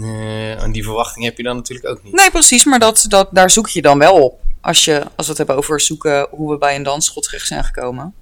Eh, 0.01 0.63
en 0.63 0.73
die 0.73 0.85
verwachting 0.85 1.25
heb 1.25 1.37
je 1.37 1.43
dan 1.43 1.57
natuurlijk 1.57 1.89
ook 1.89 2.03
niet. 2.03 2.13
Nee, 2.13 2.31
precies, 2.31 2.65
maar 2.65 2.79
dat, 2.79 3.05
dat, 3.09 3.29
daar 3.31 3.51
zoek 3.51 3.69
je 3.69 3.83
dan 3.83 3.99
wel 3.99 4.23
op. 4.23 4.41
Als, 4.61 4.85
je, 4.85 4.99
als 4.99 5.27
we 5.27 5.29
het 5.29 5.37
hebben 5.37 5.57
over 5.57 5.81
zoeken 5.81 6.27
hoe 6.31 6.51
we 6.51 6.59
bij 6.59 6.75
een 6.77 6.83
dansschool 6.83 7.23
terecht 7.23 7.47
zijn 7.47 7.65
gekomen. 7.65 8.15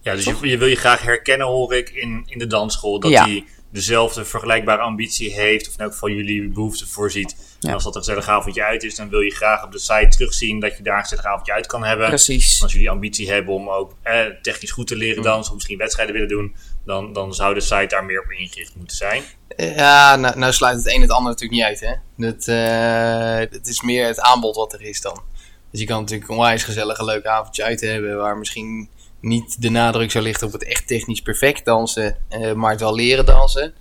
Ja, 0.00 0.14
dus 0.14 0.24
je, 0.24 0.36
je 0.40 0.58
wil 0.58 0.68
je 0.68 0.76
graag 0.76 1.02
herkennen, 1.02 1.46
hoor 1.46 1.74
ik, 1.74 1.90
in, 1.90 2.22
in 2.26 2.38
de 2.38 2.46
dansschool. 2.46 3.00
Dat 3.00 3.10
Ja. 3.10 3.24
die 3.24 3.46
dezelfde 3.74 4.24
vergelijkbare 4.24 4.82
ambitie 4.82 5.32
heeft. 5.32 5.68
Of 5.68 5.74
in 5.74 5.80
elk 5.80 5.92
geval 5.92 6.08
jullie 6.08 6.48
behoeften 6.48 6.88
voorziet. 6.88 7.36
Ja. 7.60 7.68
En 7.68 7.74
als 7.74 7.84
dat 7.84 7.94
een 7.94 8.00
gezellig 8.02 8.28
avondje 8.28 8.64
uit 8.64 8.82
is, 8.82 8.94
dan 8.94 9.08
wil 9.08 9.20
je 9.20 9.34
graag 9.34 9.64
op 9.64 9.72
de 9.72 9.78
site 9.78 10.08
terugzien 10.08 10.60
dat 10.60 10.76
je 10.76 10.82
daar 10.82 10.96
een 10.96 11.02
gezellig 11.02 11.24
avondje 11.24 11.52
uit 11.52 11.66
kan 11.66 11.84
hebben. 11.84 12.08
Precies. 12.08 12.62
Als 12.62 12.72
jullie 12.72 12.90
ambitie 12.90 13.30
hebben 13.30 13.54
om 13.54 13.68
ook 13.68 13.94
eh, 14.02 14.20
technisch 14.42 14.70
goed 14.70 14.86
te 14.86 14.96
leren 14.96 15.22
dansen, 15.22 15.48
of 15.48 15.54
misschien 15.54 15.78
wedstrijden 15.78 16.14
willen 16.14 16.28
doen, 16.28 16.54
dan, 16.84 17.12
dan 17.12 17.34
zou 17.34 17.54
de 17.54 17.60
site 17.60 17.86
daar 17.88 18.04
meer 18.04 18.20
op 18.20 18.30
ingericht 18.30 18.76
moeten 18.76 18.96
zijn. 18.96 19.22
Ja, 19.56 20.16
nou, 20.16 20.38
nou 20.38 20.52
sluit 20.52 20.76
het 20.76 20.86
een 20.86 21.00
het 21.00 21.10
ander 21.10 21.32
natuurlijk 21.32 21.60
niet 21.60 21.68
uit. 21.68 21.80
Hè? 21.80 22.26
Het, 22.26 22.48
eh, 22.48 23.56
het 23.58 23.66
is 23.66 23.82
meer 23.82 24.06
het 24.06 24.20
aanbod 24.20 24.56
wat 24.56 24.72
er 24.72 24.82
is 24.82 25.00
dan. 25.00 25.22
Dus 25.70 25.80
je 25.80 25.86
kan 25.86 26.00
natuurlijk 26.00 26.30
een 26.30 26.36
onwijs 26.36 26.62
gezellige 26.62 27.04
leuke 27.04 27.28
avondje 27.28 27.64
uit 27.64 27.80
hebben. 27.80 28.16
Waar 28.16 28.36
misschien 28.36 28.88
niet 29.24 29.62
de 29.62 29.70
nadruk 29.70 30.10
zou 30.10 30.24
liggen 30.24 30.46
op 30.46 30.52
het 30.52 30.64
echt 30.64 30.86
technisch 30.86 31.22
perfect 31.22 31.64
dansen. 31.64 32.16
eh, 32.28 32.52
maar 32.52 32.70
het 32.70 32.80
wel 32.80 32.94
leren 32.94 33.26
dansen. 33.26 33.74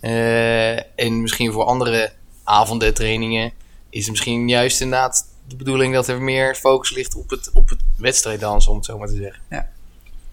Eh, 0.00 0.76
en 1.00 1.22
misschien 1.22 1.52
voor 1.52 1.64
andere 1.64 2.12
avonden, 2.44 2.94
trainingen. 2.94 3.52
Is 3.90 4.00
het 4.00 4.10
misschien 4.10 4.48
juist 4.48 4.80
inderdaad 4.80 5.26
de 5.48 5.56
bedoeling 5.56 5.94
dat 5.94 6.08
er 6.08 6.22
meer 6.22 6.54
focus 6.54 6.90
ligt 6.90 7.14
op 7.16 7.30
het, 7.30 7.50
op 7.54 7.68
het 7.68 7.80
wedstrijddansen, 7.96 8.70
om 8.70 8.76
het 8.76 8.86
zo 8.86 8.98
maar 8.98 9.08
te 9.08 9.16
zeggen. 9.16 9.42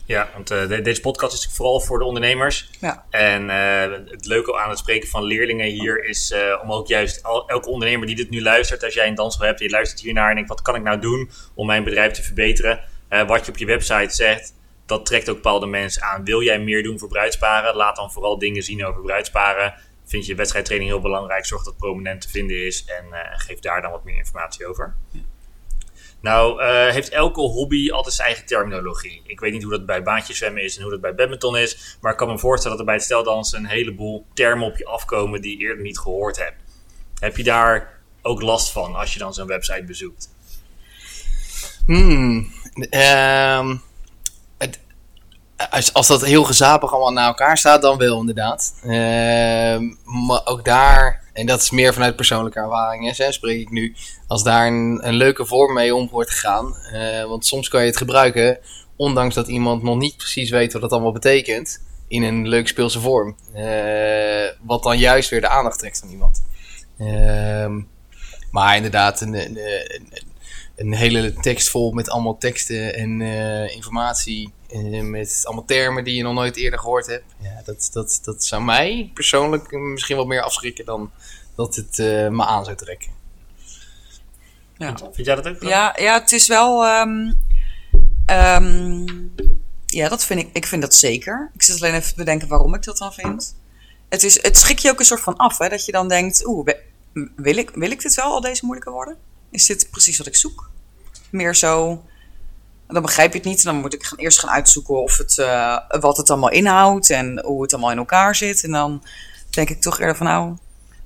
Ja, 0.07 0.29
want 0.33 0.51
eh, 0.51 0.67
de- 0.67 0.81
deze 0.81 1.01
podcast 1.01 1.33
is 1.33 1.39
natuurlijk 1.39 1.55
vooral 1.55 1.79
voor 1.79 1.97
de 1.99 2.05
ondernemers. 2.05 2.69
Ja. 2.79 3.05
En 3.09 3.49
eh, 3.49 3.97
het 4.11 4.25
leuke 4.25 4.57
aan 4.57 4.69
het 4.69 4.77
spreken 4.79 5.09
van 5.09 5.23
leerlingen 5.23 5.67
hier 5.67 6.05
is 6.05 6.31
eh, 6.31 6.59
om 6.63 6.71
ook 6.71 6.87
juist 6.87 7.23
al, 7.23 7.49
elke 7.49 7.69
ondernemer 7.69 8.07
die 8.07 8.15
dit 8.15 8.29
nu 8.29 8.41
luistert, 8.41 8.83
als 8.83 8.93
jij 8.93 9.07
een 9.07 9.15
dansschool 9.15 9.47
hebt 9.47 9.59
je 9.59 9.69
luistert 9.69 10.01
hiernaar 10.01 10.29
en 10.29 10.35
denkt, 10.35 10.49
wat 10.49 10.61
kan 10.61 10.75
ik 10.75 10.81
nou 10.83 10.99
doen 10.99 11.29
om 11.53 11.65
mijn 11.65 11.83
bedrijf 11.83 12.11
te 12.11 12.23
verbeteren? 12.23 12.79
Eh, 13.15 13.27
wat 13.27 13.45
je 13.45 13.51
op 13.51 13.57
je 13.57 13.65
website 13.65 14.15
zegt, 14.15 14.53
dat 14.85 15.05
trekt 15.05 15.29
ook 15.29 15.35
bepaalde 15.35 15.65
mensen 15.65 16.03
aan. 16.03 16.23
Wil 16.23 16.41
jij 16.41 16.59
meer 16.59 16.83
doen 16.83 16.99
voor 16.99 17.07
bruidsparen? 17.07 17.75
Laat 17.75 17.95
dan 17.95 18.11
vooral 18.11 18.37
dingen 18.37 18.63
zien 18.63 18.85
over 18.85 19.01
bruidsparen. 19.01 19.73
Vind 20.05 20.25
je 20.25 20.35
wedstrijdtraining 20.35 20.91
heel 20.91 21.01
belangrijk? 21.01 21.45
Zorg 21.45 21.63
dat 21.63 21.73
het 21.73 21.81
prominent 21.81 22.21
te 22.21 22.29
vinden 22.29 22.65
is 22.65 22.85
en 22.85 23.13
eh, 23.13 23.39
geef 23.39 23.59
daar 23.59 23.81
dan 23.81 23.91
wat 23.91 24.03
meer 24.03 24.17
informatie 24.17 24.67
over. 24.67 24.95
Nou, 26.19 26.61
eh, 26.61 26.91
heeft 26.91 27.09
elke 27.09 27.41
hobby 27.41 27.91
altijd 27.91 28.13
zijn 28.13 28.27
eigen 28.27 28.45
terminologie. 28.45 29.21
Ik 29.25 29.39
weet 29.39 29.51
niet 29.53 29.63
hoe 29.63 29.71
dat 29.71 29.85
bij 29.85 30.03
baantjeszwemmen 30.03 30.63
is 30.63 30.75
en 30.75 30.81
hoe 30.81 30.91
dat 30.91 31.01
bij 31.01 31.15
badminton 31.15 31.57
is. 31.57 31.97
Maar 32.01 32.11
ik 32.11 32.17
kan 32.17 32.27
me 32.27 32.39
voorstellen 32.39 32.77
dat 32.77 32.79
er 32.79 32.91
bij 32.91 32.95
het 32.95 33.03
steldansen 33.03 33.59
een 33.59 33.65
heleboel 33.65 34.25
termen 34.33 34.67
op 34.67 34.77
je 34.77 34.85
afkomen 34.85 35.41
die 35.41 35.57
je 35.57 35.63
eerder 35.63 35.83
niet 35.83 35.99
gehoord 35.99 36.37
hebt. 36.37 36.61
Heb 37.19 37.37
je 37.37 37.43
daar 37.43 37.99
ook 38.21 38.41
last 38.41 38.71
van 38.71 38.95
als 38.95 39.13
je 39.13 39.19
dan 39.19 39.33
zo'n 39.33 39.47
website 39.47 39.83
bezoekt? 39.83 40.33
Hmm. 41.85 42.51
Ehm, 42.89 43.75
als, 45.69 45.93
als 45.93 46.07
dat 46.07 46.25
heel 46.25 46.43
gezapig 46.43 46.91
allemaal 46.91 47.11
naar 47.13 47.27
elkaar 47.27 47.57
staat, 47.57 47.81
dan 47.81 47.97
wel 47.97 48.19
inderdaad. 48.19 48.75
Ehm, 48.83 49.83
maar 50.03 50.41
ook 50.45 50.65
daar, 50.65 51.23
en 51.33 51.45
dat 51.45 51.61
is 51.61 51.69
meer 51.69 51.93
vanuit 51.93 52.15
persoonlijke 52.15 52.59
ervaring, 52.59 53.17
hè, 53.17 53.31
spreek 53.31 53.61
ik 53.61 53.69
nu. 53.69 53.95
Als 54.27 54.43
daar 54.43 54.67
een, 54.67 54.99
een 55.01 55.13
leuke 55.13 55.45
vorm 55.45 55.73
mee 55.73 55.95
om 55.95 56.09
wordt 56.09 56.31
gegaan. 56.31 56.75
eh, 56.93 57.23
want 57.23 57.45
soms 57.45 57.67
kan 57.67 57.81
je 57.81 57.87
het 57.87 57.97
gebruiken, 57.97 58.57
ondanks 58.95 59.35
dat 59.35 59.47
iemand 59.47 59.83
nog 59.83 59.97
niet 59.97 60.17
precies 60.17 60.49
weet 60.49 60.73
wat 60.73 60.81
dat 60.81 60.91
allemaal 60.91 61.11
betekent. 61.11 61.83
In 62.07 62.23
een 62.23 62.47
leuk 62.47 62.67
speelse 62.67 62.99
vorm. 62.99 63.35
Eh, 63.53 64.49
wat 64.61 64.83
dan 64.83 64.97
juist 64.97 65.29
weer 65.29 65.41
de 65.41 65.49
aandacht 65.49 65.79
trekt 65.79 65.99
van 65.99 66.09
iemand. 66.09 66.43
Ehm, 66.97 67.81
maar 68.51 68.75
inderdaad, 68.75 69.21
een, 69.21 69.33
een, 69.33 69.57
een 70.75 70.93
hele 70.93 71.33
tekst 71.33 71.69
vol 71.69 71.91
met 71.91 72.09
allemaal 72.09 72.37
teksten 72.37 72.95
en 72.95 73.21
eh, 73.21 73.75
informatie. 73.75 74.53
eh, 74.69 75.01
met 75.01 75.41
allemaal 75.43 75.65
termen 75.65 76.03
die 76.03 76.15
je 76.15 76.23
nog 76.23 76.33
nooit 76.33 76.55
eerder 76.55 76.79
gehoord 76.79 77.07
hebt. 77.07 77.23
Ja, 77.39 77.61
dat, 77.65 77.89
dat, 77.91 78.19
dat 78.23 78.43
zou 78.43 78.63
mij 78.63 79.11
persoonlijk 79.13 79.71
misschien 79.71 80.15
wel 80.15 80.25
meer 80.25 80.41
afschrikken 80.41 80.85
dan 80.85 81.11
dat 81.55 81.75
het 81.75 81.99
eh, 81.99 82.27
me 82.27 82.45
aan 82.45 82.65
zou 82.65 82.77
trekken. 82.77 83.11
Ja. 84.77 84.95
Vind 85.11 85.25
jij 85.27 85.35
dat 85.35 85.47
ook? 85.47 85.61
Ja, 85.63 85.95
ja, 85.99 86.19
het 86.19 86.31
is 86.31 86.47
wel. 86.47 86.85
ehm, 86.85 87.31
ehm, 88.25 89.05
ja, 89.85 90.09
dat 90.09 90.25
vind 90.25 90.39
ik. 90.39 90.49
Ik 90.53 90.65
vind 90.65 90.81
dat 90.81 90.93
zeker. 90.95 91.51
Ik 91.53 91.63
zit 91.63 91.81
alleen 91.81 91.93
even 91.93 92.09
te 92.09 92.15
bedenken 92.15 92.47
waarom 92.47 92.73
ik 92.73 92.83
dat 92.83 92.97
dan 92.97 93.13
vind. 93.13 93.55
Het, 94.09 94.23
is, 94.23 94.41
het 94.41 94.57
schrik 94.57 94.79
je 94.79 94.89
ook 94.89 94.99
een 94.99 95.05
soort 95.05 95.21
van 95.21 95.35
af, 95.37 95.57
hè? 95.57 95.69
Dat 95.69 95.85
je 95.85 95.91
dan 95.91 96.07
denkt: 96.07 96.47
oeh, 96.47 96.67
wil 97.35 97.57
ik, 97.57 97.69
wil 97.69 97.91
ik 97.91 98.01
dit 98.01 98.15
wel 98.15 98.25
al 98.25 98.41
deze 98.41 98.65
moeilijke 98.65 98.91
worden? 98.91 99.17
Is 99.55 99.65
dit 99.65 99.87
precies 99.91 100.17
wat 100.17 100.27
ik 100.27 100.35
zoek? 100.35 100.69
Meer 101.29 101.55
zo. 101.55 102.03
Dan 102.87 103.01
begrijp 103.01 103.31
je 103.31 103.37
het 103.37 103.47
niet. 103.47 103.63
Dan 103.63 103.75
moet 103.75 103.93
ik 103.93 104.03
gaan, 104.05 104.17
eerst 104.17 104.39
gaan 104.39 104.49
uitzoeken 104.49 105.01
of 105.01 105.17
het, 105.17 105.37
eh, 105.37 105.77
wat 105.99 106.17
het 106.17 106.29
allemaal 106.29 106.49
inhoudt 106.51 107.09
en 107.09 107.41
hoe 107.45 107.61
het 107.61 107.73
allemaal 107.73 107.91
in 107.91 107.97
elkaar 107.97 108.35
zit. 108.35 108.63
En 108.63 108.71
dan 108.71 109.03
denk 109.49 109.69
ik 109.69 109.81
toch 109.81 109.99
eerder 109.99 110.15
van 110.15 110.25
nou, 110.25 110.55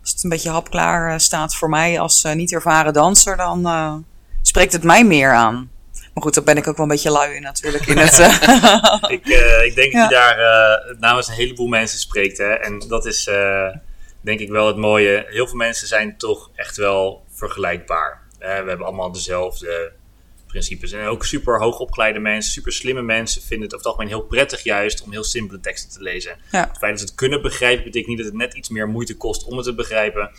als 0.02 0.12
het 0.12 0.24
een 0.24 0.30
beetje 0.30 0.50
hapklaar 0.50 1.14
eh, 1.14 1.18
staat 1.20 1.56
voor 1.56 1.70
mij 1.70 2.00
als 2.00 2.24
eh, 2.24 2.34
niet 2.34 2.54
ervaren 2.54 2.94
danser, 2.94 3.38
dan 3.38 4.06
spreekt 4.42 4.74
het 4.74 4.84
mij 4.84 5.04
meer 5.06 5.32
aan. 5.34 5.72
Maar 6.14 6.24
goed, 6.24 6.34
dan 6.34 6.44
ben 6.44 6.58
ik 6.58 6.68
ook 6.68 6.78
wel 6.78 6.86
een 6.86 6.92
beetje 6.92 7.12
lui 7.12 7.36
in 7.36 7.42
natuurlijk. 7.42 7.86
In 7.86 7.98
het, 7.98 8.18
Ik, 9.16 9.26
ik 9.66 9.76
denk 9.76 9.92
Ja. 9.92 10.02
dat 10.02 10.10
je 10.10 10.16
daar 10.16 10.96
namens 11.00 11.28
een 11.28 11.34
heleboel 11.34 11.68
mensen 11.68 12.00
spreekt. 12.00 12.38
Hè? 12.38 12.54
En 12.54 12.80
dat 12.88 13.06
is 13.06 13.30
denk 14.22 14.40
ik 14.40 14.50
wel 14.50 14.68
het 14.68 14.78
mooie. 14.78 15.26
Heel 15.30 15.48
veel 15.48 15.58
mensen 15.58 15.88
zijn 15.88 16.18
toch 16.18 16.50
echt 16.56 16.78
wel 16.78 17.24
vergelijkbaar. 17.34 18.22
Eh, 18.40 18.62
we 18.62 18.68
hebben 18.68 18.86
allemaal 18.86 19.12
dezelfde 19.12 19.92
principes. 20.48 20.92
En 20.92 21.06
ook 21.06 21.26
super 21.26 21.60
hoogopgeleide 21.60 22.20
mensen, 22.20 22.52
super 22.52 22.72
slimme 22.72 23.02
mensen 23.02 23.42
vinden 23.42 23.68
het 23.68 23.76
over 23.76 23.86
het 23.88 23.96
algemeen 23.96 24.18
heel 24.18 24.28
prettig 24.28 24.64
juist 24.64 25.02
om 25.02 25.12
heel 25.12 25.24
simpele 25.24 25.60
teksten 25.60 25.92
te 25.92 26.02
lezen. 26.02 26.38
Ja. 26.52 26.68
Het 26.68 26.78
feit 26.78 26.92
dat 26.92 27.00
ze 27.00 27.06
het 27.06 27.16
kunnen 27.16 27.42
begrijpen 27.42 27.84
betekent 27.84 28.08
niet 28.08 28.18
dat 28.18 28.26
het 28.26 28.36
net 28.36 28.54
iets 28.54 28.70
meer 28.70 28.88
moeite 28.88 29.18
kost 29.18 29.44
om 29.44 29.56
het 29.56 29.66
te 29.66 29.76
begrijpen. 29.76 30.32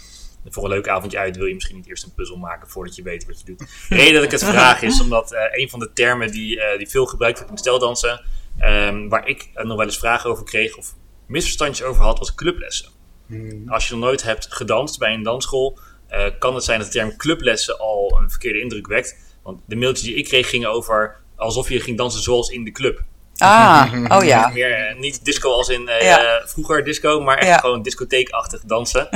voor 0.44 0.64
een 0.64 0.70
leuk 0.70 0.88
avondje 0.88 1.18
uit 1.18 1.36
wil 1.36 1.46
je 1.46 1.54
misschien 1.54 1.76
niet 1.76 1.88
eerst 1.88 2.04
een 2.04 2.14
puzzel 2.14 2.36
maken 2.36 2.68
voordat 2.68 2.96
je 2.96 3.02
weet 3.02 3.26
wat 3.26 3.38
je 3.40 3.44
doet. 3.44 3.58
De 3.58 3.94
reden 4.02 4.14
dat 4.14 4.22
ik 4.22 4.30
het 4.30 4.44
vraag 4.44 4.82
is 4.82 5.00
omdat 5.00 5.32
uh, 5.32 5.40
een 5.50 5.68
van 5.68 5.78
de 5.78 5.92
termen 5.92 6.30
die, 6.30 6.56
uh, 6.56 6.78
die 6.78 6.88
veel 6.88 7.06
gebruikt 7.06 7.38
wordt 7.38 7.52
in 7.52 7.58
steldansen, 7.58 8.24
um, 8.60 9.08
waar 9.08 9.28
ik 9.28 9.50
nog 9.54 9.76
wel 9.76 9.86
eens 9.86 9.98
vragen 9.98 10.30
over 10.30 10.44
kreeg 10.44 10.76
of 10.76 10.94
misverstandjes 11.26 11.86
over 11.86 12.02
had, 12.02 12.18
was 12.18 12.34
clublessen. 12.34 12.88
Hmm. 13.26 13.68
Als 13.68 13.88
je 13.88 13.94
nog 13.94 14.02
nooit 14.02 14.22
hebt 14.22 14.46
gedanst 14.54 14.98
bij 14.98 15.14
een 15.14 15.22
dansschool, 15.22 15.78
uh, 16.12 16.24
kan 16.38 16.54
het 16.54 16.64
zijn 16.64 16.78
dat 16.78 16.92
de 16.92 16.98
term 16.98 17.16
clublessen 17.16 17.78
al 17.78 18.18
een 18.22 18.30
verkeerde 18.30 18.60
indruk 18.60 18.86
wekt. 18.86 19.16
Want 19.42 19.60
de 19.66 19.76
mailtjes 19.76 20.06
die 20.06 20.16
ik 20.16 20.24
kreeg 20.24 20.48
gingen 20.48 20.70
over 20.70 21.16
alsof 21.36 21.68
je 21.68 21.80
ging 21.80 21.96
dansen 21.96 22.22
zoals 22.22 22.48
in 22.48 22.64
de 22.64 22.72
club. 22.72 23.02
Ah, 23.38 23.92
oh 24.18 24.24
ja. 24.24 24.48
Meer, 24.48 24.96
niet 24.98 25.24
disco 25.24 25.52
als 25.52 25.68
in 25.68 25.90
ja. 26.00 26.42
vroeger 26.46 26.84
disco, 26.84 27.20
maar 27.20 27.38
echt 27.38 27.48
ja. 27.48 27.58
gewoon 27.58 27.82
discotheekachtig 27.82 28.60
dansen. 28.60 29.08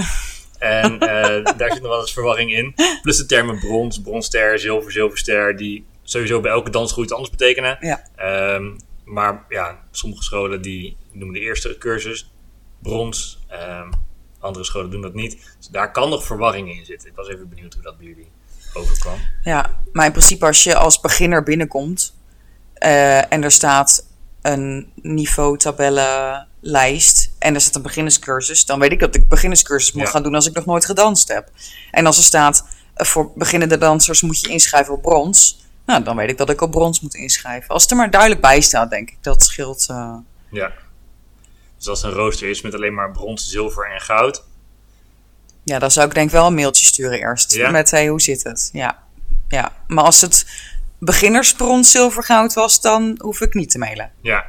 En 0.58 0.92
uh, 0.92 1.00
daar 1.58 1.72
zit 1.72 1.82
nog 1.82 1.90
wel 1.90 2.00
eens 2.00 2.12
verwarring 2.12 2.52
in. 2.54 2.74
Plus 3.02 3.16
de 3.16 3.26
termen 3.26 3.58
brons, 3.58 4.00
bronster, 4.00 4.58
zilver, 4.58 4.92
zilverster, 4.92 5.56
die 5.56 5.86
sowieso 6.02 6.40
bij 6.40 6.50
elke 6.50 6.70
dansgroep 6.70 7.04
iets 7.04 7.12
anders 7.12 7.30
betekenen. 7.30 7.78
Ja. 7.80 8.04
Um, 8.54 8.76
maar 9.04 9.44
ja, 9.48 9.78
sommige 9.90 10.22
scholen 10.22 10.62
die 10.62 10.96
noemen 11.12 11.34
de 11.34 11.40
eerste 11.40 11.78
cursus 11.78 12.30
brons. 12.82 13.38
Um, 13.52 13.90
andere 14.44 14.64
scholen 14.64 14.90
doen 14.90 15.02
dat 15.02 15.14
niet. 15.14 15.32
Dus 15.58 15.68
daar 15.68 15.92
kan 15.92 16.08
nog 16.08 16.24
verwarring 16.24 16.78
in 16.78 16.84
zitten. 16.84 17.08
Ik 17.08 17.16
was 17.16 17.28
even 17.28 17.48
benieuwd 17.48 17.74
hoe 17.74 17.82
dat 17.82 17.98
bij 17.98 18.06
jullie 18.06 18.28
overkwam. 18.72 19.18
Ja, 19.42 19.78
maar 19.92 20.06
in 20.06 20.12
principe 20.12 20.46
als 20.46 20.62
je 20.62 20.76
als 20.76 21.00
beginner 21.00 21.42
binnenkomt 21.42 22.14
uh, 22.78 23.32
en 23.32 23.42
er 23.42 23.50
staat 23.50 24.06
een 24.42 24.92
niveau 24.94 25.58
tabellenlijst 25.58 27.30
en 27.38 27.54
er 27.54 27.60
staat 27.60 27.74
een 27.74 27.82
beginnerscursus, 27.82 28.66
dan 28.66 28.78
weet 28.78 28.92
ik 28.92 29.00
dat 29.00 29.14
ik 29.14 29.28
beginnerscursus 29.28 29.92
moet 29.92 30.08
gaan 30.08 30.22
doen 30.22 30.34
als 30.34 30.46
ik 30.46 30.54
nog 30.54 30.64
nooit 30.64 30.84
gedanst 30.84 31.28
heb. 31.28 31.50
En 31.90 32.06
als 32.06 32.18
er 32.18 32.24
staat 32.24 32.66
uh, 32.96 33.06
voor 33.06 33.32
beginnende 33.34 33.78
dansers 33.78 34.22
moet 34.22 34.40
je 34.40 34.48
inschrijven 34.48 34.94
op 34.94 35.02
brons, 35.02 35.66
nou 35.86 36.02
dan 36.02 36.16
weet 36.16 36.30
ik 36.30 36.38
dat 36.38 36.50
ik 36.50 36.60
op 36.60 36.70
brons 36.70 37.00
moet 37.00 37.14
inschrijven. 37.14 37.68
Als 37.68 37.82
het 37.82 37.90
er 37.90 37.96
maar 37.96 38.10
duidelijk 38.10 38.40
bij 38.40 38.60
staat, 38.60 38.90
denk 38.90 39.10
ik, 39.10 39.16
dat 39.20 39.42
scheelt. 39.42 39.86
Uh... 39.90 40.14
Ja. 40.50 40.72
Dus 41.84 41.92
als 41.92 42.02
een 42.02 42.18
rooster 42.18 42.48
is 42.48 42.60
met 42.60 42.74
alleen 42.74 42.94
maar 42.94 43.10
brons, 43.10 43.48
zilver 43.48 43.90
en 43.90 44.00
goud. 44.00 44.44
Ja, 45.64 45.78
dan 45.78 45.90
zou 45.90 46.08
ik 46.08 46.14
denk 46.14 46.30
wel 46.30 46.46
een 46.46 46.54
mailtje 46.54 46.84
sturen 46.84 47.18
eerst. 47.18 47.54
Ja? 47.54 47.70
Met 47.70 47.90
hey, 47.90 48.08
hoe 48.08 48.20
zit 48.20 48.42
het? 48.42 48.70
Ja. 48.72 49.02
ja. 49.48 49.72
Maar 49.86 50.04
als 50.04 50.20
het 50.20 50.46
beginnersbrons, 50.98 51.90
zilver, 51.90 52.24
goud 52.24 52.52
was, 52.52 52.80
dan 52.80 53.18
hoef 53.18 53.40
ik 53.40 53.54
niet 53.54 53.70
te 53.70 53.78
mailen. 53.78 54.12
Ja. 54.20 54.44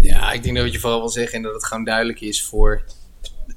Ja, 0.00 0.32
ik 0.32 0.42
denk 0.42 0.54
dat 0.54 0.64
wat 0.64 0.74
je 0.74 0.80
vooral 0.80 0.98
wil 0.98 1.08
zeggen 1.08 1.34
en 1.36 1.42
dat 1.42 1.54
het 1.54 1.64
gewoon 1.64 1.84
duidelijk 1.84 2.20
is 2.20 2.44
voor. 2.44 2.84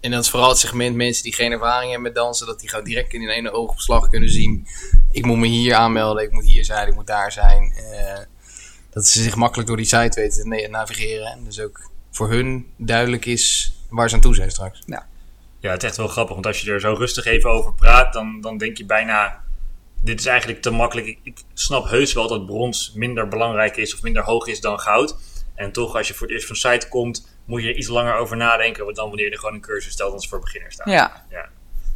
En 0.01 0.11
dat 0.11 0.23
is 0.23 0.29
vooral 0.29 0.49
het 0.49 0.57
segment 0.57 0.95
mensen 0.95 1.23
die 1.23 1.33
geen 1.33 1.51
ervaring 1.51 1.91
hebben 1.91 2.07
met 2.07 2.15
dansen, 2.15 2.47
dat 2.47 2.59
die 2.59 2.69
gewoon 2.69 2.85
direct 2.85 3.13
in 3.13 3.21
een 3.21 3.29
ene 3.29 3.51
oogopslag 3.51 4.09
kunnen 4.09 4.29
zien. 4.29 4.67
Ik 5.11 5.25
moet 5.25 5.37
me 5.37 5.47
hier 5.47 5.75
aanmelden, 5.75 6.23
ik 6.23 6.31
moet 6.31 6.45
hier 6.45 6.65
zijn, 6.65 6.87
ik 6.87 6.95
moet 6.95 7.07
daar 7.07 7.31
zijn. 7.31 7.73
Uh, 7.77 8.36
dat 8.97 9.07
ze 9.07 9.21
zich 9.21 9.35
makkelijk 9.35 9.67
door 9.67 9.77
die 9.77 9.85
site 9.85 10.21
weten 10.21 10.43
te 10.43 10.67
navigeren. 10.69 11.27
En 11.27 11.43
dus 11.43 11.59
ook 11.59 11.89
voor 12.11 12.29
hun 12.29 12.71
duidelijk 12.77 13.25
is 13.25 13.73
waar 13.89 14.09
ze 14.09 14.15
aan 14.15 14.21
toe 14.21 14.35
zijn 14.35 14.51
straks. 14.51 14.83
Ja. 14.85 15.07
Ja, 15.59 15.71
het 15.71 15.83
is 15.83 15.89
echt 15.89 15.97
wel 15.97 16.07
grappig, 16.07 16.33
want 16.33 16.45
als 16.45 16.61
je 16.61 16.71
er 16.71 16.79
zo 16.79 16.93
rustig 16.93 17.25
even 17.25 17.49
over 17.49 17.73
praat, 17.73 18.13
dan, 18.13 18.41
dan 18.41 18.57
denk 18.57 18.77
je 18.77 18.85
bijna 18.85 19.43
dit 20.01 20.19
is 20.19 20.25
eigenlijk 20.25 20.61
te 20.61 20.69
makkelijk. 20.69 21.07
Ik, 21.07 21.19
ik, 21.23 21.37
snap 21.53 21.89
heus 21.89 22.13
wel 22.13 22.27
dat 22.27 22.45
brons 22.45 22.91
minder 22.95 23.27
belangrijk 23.27 23.77
is 23.77 23.93
of 23.93 24.01
minder 24.01 24.23
hoog 24.23 24.47
is 24.47 24.61
dan 24.61 24.79
goud. 24.79 25.15
En 25.55 25.71
toch, 25.71 25.95
als 25.95 26.07
je 26.07 26.13
voor 26.13 26.27
het 26.27 26.35
eerst 26.35 26.47
van 26.47 26.55
site 26.55 26.87
komt, 26.89 27.27
moet 27.45 27.61
je 27.61 27.69
er 27.69 27.75
iets 27.75 27.87
langer 27.87 28.15
over 28.15 28.37
nadenken 28.37 28.93
dan 28.93 29.07
wanneer 29.07 29.31
er 29.31 29.39
gewoon 29.39 29.53
een 29.53 29.61
cursus 29.61 29.91
stelt 29.91 30.13
als 30.13 30.27
voor 30.27 30.39
beginners 30.39 30.73
staat. 30.73 30.87
Ja. 30.87 31.25
ja. 31.29 31.49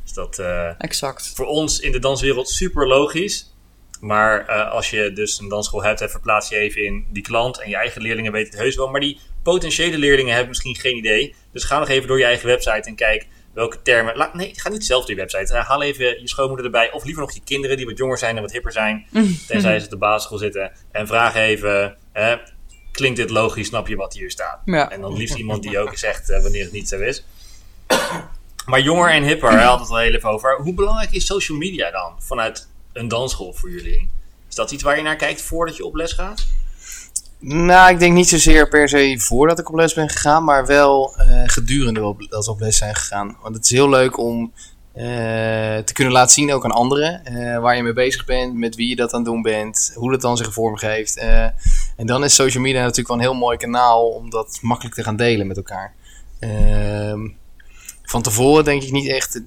Dus 0.04 0.14
dat 0.14 0.40
uh, 0.40 0.82
exact. 0.82 1.32
voor 1.36 1.46
ons 1.46 1.80
in 1.80 1.92
de 1.92 2.00
danswereld 2.00 2.50
super 2.50 2.88
logisch. 2.88 3.51
Maar 4.02 4.50
uh, 4.50 4.72
als 4.72 4.90
je 4.90 5.14
dus 5.14 5.40
een 5.40 5.50
dansschool 5.50 5.84
hebt, 5.84 6.12
verplaats 6.12 6.50
je 6.50 6.56
even 6.56 6.86
in 6.86 7.06
die 7.10 7.24
klant. 7.24 7.62
En 7.62 7.70
je 7.70 7.76
eigen 7.76 8.02
leerlingen 8.02 8.32
weten 8.32 8.52
het 8.52 8.62
heus 8.62 8.76
wel. 8.76 8.90
Maar 8.90 9.00
die 9.00 9.20
potentiële 9.44 9.98
leerlingen 9.98 10.32
hebben 10.32 10.50
misschien 10.50 10.76
geen 10.76 10.98
idee. 10.98 11.36
Dus 11.52 11.64
ga 11.64 11.80
nog 11.80 11.90
even 11.90 12.08
door 12.08 12.18
je 12.18 12.26
eigen 12.26 12.48
website 12.48 12.90
en 12.90 12.96
kijk 12.96 13.28
welke 13.54 13.82
termen. 13.82 14.30
Nee, 14.34 14.52
ga 14.56 14.70
niet 14.70 14.86
zelf 14.86 15.02
door 15.06 15.16
je 15.16 15.22
website. 15.22 15.54
Uh, 15.54 15.68
haal 15.68 15.82
even 15.82 16.06
je 16.06 16.28
schoonmoeder 16.28 16.66
erbij. 16.66 16.92
Of 16.92 17.04
liever 17.04 17.22
nog 17.22 17.34
je 17.34 17.42
kinderen 17.44 17.78
die 17.78 17.86
wat 17.86 17.98
jonger 17.98 18.18
zijn 18.18 18.36
en 18.36 18.42
wat 18.42 18.52
hipper 18.52 18.72
zijn. 18.72 19.06
tenzij 19.48 19.80
ze 19.80 19.86
op 19.86 19.92
de 19.92 19.98
basisschool 19.98 20.38
zitten. 20.38 20.72
En 20.92 21.08
vraag 21.08 21.36
even. 21.36 21.98
Uh, 22.14 22.34
klinkt 22.92 23.18
dit 23.18 23.30
logisch? 23.30 23.68
Snap 23.68 23.88
je 23.88 23.96
wat 23.96 24.14
hier 24.14 24.32
staat? 24.32 24.62
Ja. 24.66 24.92
En 24.92 25.02
dan 25.02 25.18
liefst 25.18 25.36
iemand 25.36 25.64
die 25.64 25.80
ook 25.80 25.98
zegt 25.98 26.30
uh, 26.30 26.42
wanneer 26.42 26.64
het 26.64 26.72
niet 26.72 26.90
zo 26.90 27.00
is. 27.00 27.26
Maar 28.66 28.82
jonger 28.82 29.10
en 29.10 29.24
hipper, 29.24 29.52
hij 29.58 29.64
had 29.64 29.80
het 29.80 29.90
al 29.90 29.98
heel 29.98 30.14
even 30.14 30.30
over. 30.30 30.58
Hoe 30.62 30.74
belangrijk 30.74 31.12
is 31.12 31.26
social 31.26 31.58
media 31.58 31.92
dan 31.92 32.16
vanuit 32.20 32.70
een 32.94 33.08
dansschool 33.08 33.54
voor 33.54 33.72
jullie? 33.72 34.10
Is 34.50 34.56
dat 34.56 34.72
iets 34.72 34.84
waar 34.84 34.98
je 34.98 35.04
naar 35.04 35.16
kijkt 35.16 35.42
voordat 35.42 35.76
je 35.76 35.86
op 35.86 35.96
les 35.96 36.14
gaat? 36.14 36.48
Nou, 37.40 37.92
ik 37.92 38.00
denk 38.00 38.14
niet 38.14 38.30
zozeer 38.30 38.68
per 38.68 38.90
se 38.90 39.20
voordat 39.20 39.60
ik 39.60 39.70
op 39.70 39.76
les 39.76 39.94
ben 39.94 40.10
gegaan, 40.10 40.44
maar 40.44 40.66
wel 40.66 41.16
uh, 41.18 41.42
gedurende 41.46 42.16
dat 42.30 42.46
we 42.46 42.52
op 42.52 42.60
les 42.60 42.78
zijn 42.78 42.96
gegaan. 42.96 43.38
Want 43.42 43.56
het 43.56 43.64
is 43.64 43.72
heel 43.72 43.90
leuk 43.90 44.18
om 44.18 44.52
uh, 44.96 45.04
te 45.78 45.94
kunnen 45.94 46.14
laten 46.14 46.34
zien 46.34 46.54
ook 46.54 46.64
aan 46.64 46.72
anderen 46.72 47.22
uh, 47.32 47.60
waar 47.60 47.76
je 47.76 47.84
mee 47.84 47.94
bezig 47.94 48.26
bent, 48.26 48.54
met 48.54 48.76
wie 48.76 48.88
je 48.88 48.96
dat 48.96 49.14
aan 49.14 49.20
het 49.20 49.30
doen 49.30 49.42
bent, 49.42 49.92
hoe 49.96 50.12
dat 50.12 50.22
dan 50.22 50.38
zich 50.38 50.54
vormgeeft. 50.54 51.18
en 51.98 52.06
dan 52.06 52.24
is 52.24 52.36
social 52.36 52.64
media 52.64 52.82
natuurlijk 52.82 53.08
wel 53.08 53.18
een 53.18 53.24
heel 53.24 53.34
mooi 53.34 53.58
kanaal 53.58 54.10
om 54.10 54.30
dat 54.30 54.60
makkelijk 54.62 54.96
te 54.96 55.04
gaan 55.04 55.16
delen 55.16 55.48
met 55.48 55.58
elkaar. 55.58 55.94
Ehm, 56.40 57.28
van 58.04 58.22
tevoren 58.22 58.64
denk 58.64 58.84
ik 58.84 58.92
niet 58.92 59.10
echt, 59.10 59.42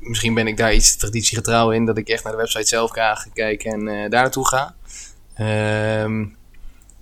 misschien 0.00 0.34
ben 0.34 0.46
ik 0.46 0.56
daar 0.56 0.74
iets 0.74 0.96
traditiegetrouw 0.96 1.70
in, 1.70 1.84
dat 1.84 1.98
ik 1.98 2.08
echt 2.08 2.24
naar 2.24 2.32
de 2.32 2.38
website 2.38 2.66
zelf 2.66 2.90
ga 2.90 3.26
kijken 3.32 3.72
en 3.72 3.84
daar 3.84 4.22
naartoe 4.22 4.46
ga. 4.46 4.74
Ehm 5.34 6.24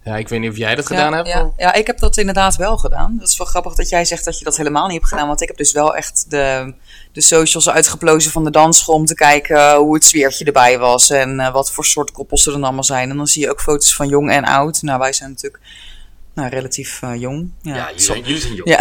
ja, 0.09 0.17
ik 0.17 0.29
weet 0.29 0.41
niet 0.41 0.51
of 0.51 0.57
jij 0.57 0.75
dat 0.75 0.87
gedaan 0.87 1.13
hebt. 1.13 1.29
Ja. 1.29 1.51
ja, 1.57 1.73
ik 1.75 1.87
heb 1.87 1.99
dat 1.99 2.17
inderdaad 2.17 2.57
wel 2.57 2.77
gedaan. 2.77 3.17
Dat 3.19 3.29
is 3.29 3.37
wel 3.37 3.47
grappig 3.47 3.75
dat 3.75 3.89
jij 3.89 4.05
zegt 4.05 4.25
dat 4.25 4.39
je 4.39 4.45
dat 4.45 4.57
helemaal 4.57 4.87
niet 4.87 4.97
hebt 4.97 5.09
gedaan. 5.09 5.27
Want 5.27 5.41
ik 5.41 5.49
heb 5.49 5.57
dus 5.57 5.73
wel 5.73 5.97
echt 5.97 6.31
de, 6.31 6.75
de 7.13 7.21
socials 7.21 7.69
uitgeplozen 7.69 8.31
van 8.31 8.45
de 8.45 8.51
dansschool 8.51 8.95
om 8.95 9.07
te 9.07 9.15
kijken 9.15 9.77
hoe 9.77 9.95
het 9.95 10.05
sfeertje 10.05 10.45
erbij 10.45 10.79
was. 10.79 11.11
En 11.11 11.39
uh, 11.39 11.53
wat 11.53 11.73
voor 11.73 11.85
soort 11.85 12.11
koppels 12.11 12.47
er 12.47 12.53
dan 12.53 12.65
allemaal 12.65 12.85
zijn. 12.85 13.11
En 13.11 13.17
dan 13.17 13.27
zie 13.27 13.43
je 13.43 13.51
ook 13.51 13.61
foto's 13.61 13.95
van 13.95 14.09
jong 14.09 14.31
en 14.31 14.45
oud. 14.45 14.83
Nou, 14.83 14.99
wij 14.99 15.13
zijn 15.13 15.31
natuurlijk 15.31 15.63
nou, 16.39 16.51
relatief 16.51 17.03
uh, 17.03 17.17
jong. 17.17 17.51
Ja, 17.63 17.75
ja 17.75 17.91
jullie, 17.95 18.41
zijn 18.41 18.55
jong. 18.55 18.69
Ja. 18.69 18.81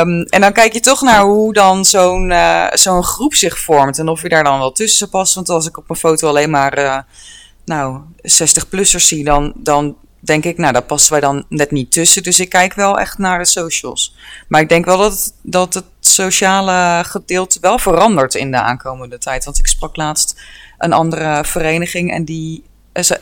um, 0.00 0.22
en 0.34 0.40
dan 0.40 0.52
kijk 0.52 0.72
je 0.72 0.80
toch 0.80 1.02
naar 1.02 1.22
hoe 1.22 1.52
dan 1.52 1.84
zo'n 1.84 2.30
uh, 2.30 2.66
zo'n 2.72 3.02
groep 3.02 3.34
zich 3.34 3.58
vormt. 3.58 3.98
En 3.98 4.08
of 4.08 4.22
je 4.22 4.28
daar 4.28 4.44
dan 4.44 4.58
wel 4.58 4.72
tussen 4.72 5.08
past. 5.08 5.34
Want 5.34 5.48
als 5.48 5.66
ik 5.66 5.76
op 5.76 5.90
een 5.90 5.96
foto 5.96 6.28
alleen 6.28 6.50
maar 6.50 7.04
nou, 7.64 8.00
60-plussers 8.22 9.04
zie, 9.06 9.24
dan, 9.24 9.52
dan 9.56 9.96
denk 10.20 10.44
ik, 10.44 10.58
nou, 10.58 10.72
daar 10.72 10.82
passen 10.82 11.12
wij 11.12 11.20
dan 11.20 11.44
net 11.48 11.70
niet 11.70 11.92
tussen. 11.92 12.22
Dus 12.22 12.40
ik 12.40 12.48
kijk 12.48 12.74
wel 12.74 12.98
echt 12.98 13.18
naar 13.18 13.38
de 13.38 13.44
socials. 13.44 14.16
Maar 14.48 14.60
ik 14.60 14.68
denk 14.68 14.84
wel 14.84 14.98
dat 14.98 15.12
het, 15.12 15.34
dat 15.42 15.74
het 15.74 15.84
sociale 16.00 17.04
gedeelte 17.04 17.58
wel 17.60 17.78
verandert 17.78 18.34
in 18.34 18.50
de 18.50 18.60
aankomende 18.60 19.18
tijd. 19.18 19.44
Want 19.44 19.58
ik 19.58 19.66
sprak 19.66 19.96
laatst 19.96 20.40
een 20.78 20.92
andere 20.92 21.44
vereniging 21.44 22.12
en 22.12 22.24
die 22.24 22.64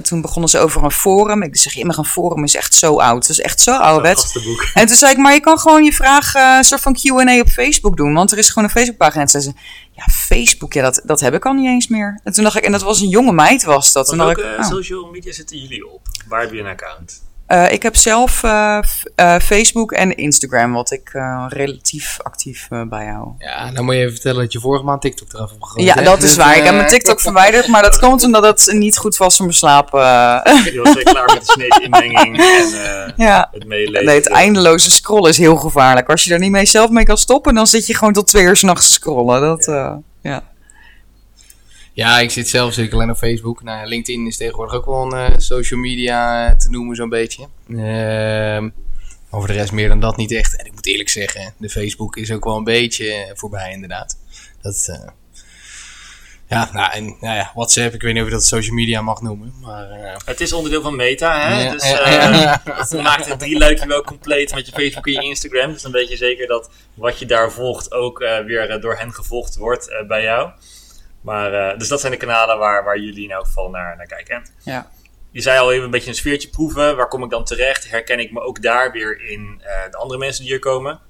toen 0.03 0.21
begonnen 0.21 0.51
ze 0.51 0.59
over 0.59 0.85
een 0.85 0.91
forum. 0.91 1.43
Ik 1.43 1.57
zeg, 1.57 1.83
mag 1.83 1.97
een 1.97 2.05
forum 2.05 2.45
is 2.45 2.55
echt 2.55 2.75
zo 2.75 2.99
oud. 2.99 3.27
Het 3.27 3.29
is 3.29 3.41
echt 3.41 3.61
zo 3.61 3.77
ouderwets. 3.77 4.39
En 4.75 4.87
toen 4.87 4.97
zei 4.97 5.13
ik, 5.13 5.19
maar 5.19 5.33
je 5.33 5.41
kan 5.41 5.59
gewoon 5.59 5.85
je 5.85 5.93
vraag 5.93 6.35
uh, 6.35 6.55
een 6.57 6.65
soort 6.65 6.81
van 6.81 6.95
Q&A 6.95 7.41
op 7.41 7.49
Facebook 7.49 7.97
doen. 7.97 8.15
Want 8.15 8.33
er 8.33 8.39
is 8.39 8.49
gewoon 8.49 8.65
een 8.65 8.71
Facebookpagina. 8.71 9.23
En 9.23 9.29
zei 9.29 9.43
ze, 9.43 9.53
ja, 9.91 10.05
Facebook, 10.11 10.73
ja, 10.73 10.83
dat, 10.83 11.01
dat 11.05 11.21
heb 11.21 11.35
ik 11.35 11.47
al 11.47 11.53
niet 11.53 11.67
eens 11.67 11.89
meer. 11.89 12.21
En 12.25 12.33
toen 12.33 12.45
dacht 12.45 12.57
ik, 12.57 12.65
en 12.65 12.73
dat 12.73 12.83
was 12.83 13.01
een 13.01 13.09
jonge 13.09 13.33
meid 13.33 13.65
was 13.65 13.93
dat. 13.93 14.11
Welke 14.11 14.43
ik, 14.43 14.59
oh. 14.59 14.69
social 14.69 15.11
media 15.11 15.33
zitten 15.33 15.59
jullie 15.59 15.89
op? 15.89 16.01
Waar 16.29 16.41
heb 16.41 16.53
je 16.53 16.61
een 16.61 16.67
account? 16.67 17.25
Uh, 17.49 17.73
ik 17.73 17.83
heb 17.83 17.97
zelf 17.97 18.43
uh, 18.43 18.79
uh, 19.17 19.39
Facebook 19.39 19.93
en 19.93 20.17
Instagram, 20.17 20.73
wat 20.73 20.91
ik 20.91 21.11
relatief 21.49 22.19
actief 22.23 22.69
bijhoud. 22.89 23.35
Ja, 23.39 23.71
dan 23.71 23.85
moet 23.85 23.95
je 23.95 24.01
even 24.01 24.13
vertellen 24.13 24.43
dat 24.43 24.53
je 24.53 24.61
vorige 24.61 24.85
maand 24.85 25.01
TikTok 25.01 25.33
eraf 25.33 25.51
hebt 25.51 25.65
gegooid. 25.65 25.87
Ja, 25.87 25.95
dat 25.95 26.23
is 26.23 26.37
waar. 26.37 26.57
Ik 26.57 26.65
heb 26.65 26.75
mijn 26.75 26.89
TikTok 26.89 27.21
verwijderd, 27.21 27.67
maar 27.69 27.83
dat 27.83 27.99
komt 27.99 28.25
omdat 28.25 28.45
het 28.45 28.75
niet 28.75 28.97
goed 28.97 29.17
was 29.17 29.37
voor 29.37 29.45
mijn 29.45 29.59
slaap. 29.59 29.91
Je 29.91 30.81
was 30.85 31.03
klaar 31.03 31.35
met 31.35 31.47
de 31.47 31.53
sneetinmenging 31.53 32.39
en 32.59 33.15
ja. 33.17 33.49
het 33.53 33.67
meelezen. 33.67 34.07
Nee, 34.07 34.17
het 34.17 34.29
eindeloze 34.29 34.91
scrollen 34.91 35.31
is 35.31 35.39
heel 35.39 35.57
gevaarlijk. 35.57 36.11
Als 36.11 36.25
je 36.25 36.33
er 36.33 36.39
niet 36.39 36.51
mee 36.51 36.67
zelf 36.67 36.91
mee 36.91 37.05
kan 37.05 37.19
stoppen, 37.19 37.55
dan 37.55 37.67
zit 37.67 37.87
je 37.87 37.97
gewoon 37.97 38.13
tot 38.13 38.27
twee 38.27 38.45
uur 38.45 38.57
s'nachts 38.57 38.87
te 38.87 38.93
scrollen. 38.93 39.41
Dat, 39.41 39.65
ja. 39.65 40.01
ja. 40.23 40.43
Ja, 41.97 42.19
ik 42.19 42.31
zit 42.31 42.49
zelf 42.49 42.73
zeker 42.73 42.95
alleen 42.95 43.11
op 43.11 43.17
Facebook. 43.17 43.63
Nou, 43.63 43.87
LinkedIn 43.87 44.27
is 44.27 44.37
tegenwoordig 44.37 44.75
ook 44.75 44.85
wel 44.85 45.13
een 45.13 45.31
uh, 45.31 45.39
social 45.39 45.81
media 45.81 46.55
te 46.57 46.71
noemen, 46.71 46.97
zo'n 46.97 47.09
beetje. 47.09 47.49
Uh, 47.69 48.65
over 49.31 49.49
de 49.49 49.55
rest 49.55 49.73
meer 49.73 49.89
dan 49.89 50.01
dat 50.01 50.17
niet 50.17 50.33
echt. 50.33 50.57
En 50.57 50.67
ik 50.67 50.73
moet 50.73 50.87
eerlijk 50.87 51.09
zeggen, 51.09 51.55
de 51.59 51.69
Facebook 51.69 52.17
is 52.17 52.31
ook 52.31 52.45
wel 52.45 52.57
een 52.57 52.65
beetje 52.65 53.33
voorbij, 53.35 53.73
inderdaad. 53.73 54.19
Dat, 54.63 54.87
uh, 54.91 55.09
Ja, 56.49 56.71
nou, 56.73 56.93
en 56.93 57.05
nou 57.05 57.37
ja, 57.37 57.51
WhatsApp, 57.55 57.95
ik 57.95 58.03
weet 58.03 58.13
niet 58.13 58.23
of 58.23 58.29
je 58.29 58.35
dat 58.35 58.45
social 58.45 58.75
media 58.75 59.01
mag 59.01 59.23
noemen. 59.23 59.55
Maar. 59.61 60.17
Het 60.25 60.41
is 60.41 60.53
onderdeel 60.53 60.83
van 60.83 60.97
Meta, 60.97 61.41
hè? 61.41 61.65
Ja, 61.65 61.73
dus 61.73 61.91
ja, 61.91 62.63
dat 62.91 63.03
maakt 63.03 63.29
het 63.29 63.39
drie 63.39 63.59
luikje 63.59 63.87
wel 63.87 64.03
compleet 64.03 64.55
met 64.55 64.67
je 64.67 64.73
Facebook 64.73 65.07
en 65.07 65.13
je 65.13 65.23
Instagram. 65.23 65.73
Dus 65.73 65.83
dan 65.83 65.93
weet 65.93 66.09
je 66.09 66.17
zeker 66.17 66.47
dat 66.47 66.71
wat 66.95 67.19
je 67.19 67.27
daar 67.27 67.53
volgt 67.53 67.93
ook 67.93 68.19
weer 68.19 68.81
door 68.81 68.97
hen 68.99 69.13
gevolgd 69.13 69.57
wordt 69.57 70.05
bij 70.09 70.23
jou. 70.23 70.51
Maar, 71.27 71.79
dus 71.79 71.89
dat 71.89 72.01
zijn 72.01 72.13
de 72.13 72.19
kanalen 72.19 72.59
waar, 72.59 72.85
waar 72.85 72.99
jullie 72.99 73.25
in 73.25 73.31
elk 73.31 73.47
geval 73.47 73.71
naar, 73.71 73.97
naar 73.97 74.07
kijken. 74.07 74.47
Ja. 74.65 74.91
Je 75.31 75.41
zei 75.41 75.59
al 75.59 75.73
even 75.73 75.85
een 75.85 75.91
beetje 75.91 76.09
een 76.09 76.15
sfeertje 76.15 76.49
proeven. 76.49 76.97
Waar 76.97 77.09
kom 77.09 77.25
ik 77.25 77.31
dan 77.31 77.45
terecht? 77.45 77.91
Herken 77.91 78.19
ik 78.19 78.33
me 78.33 78.41
ook 78.41 78.63
daar 78.63 78.93
weer 78.93 79.21
in 79.21 79.63
de 79.91 79.97
andere 79.97 80.19
mensen 80.19 80.43
die 80.43 80.53
hier 80.53 80.61
komen? 80.61 81.01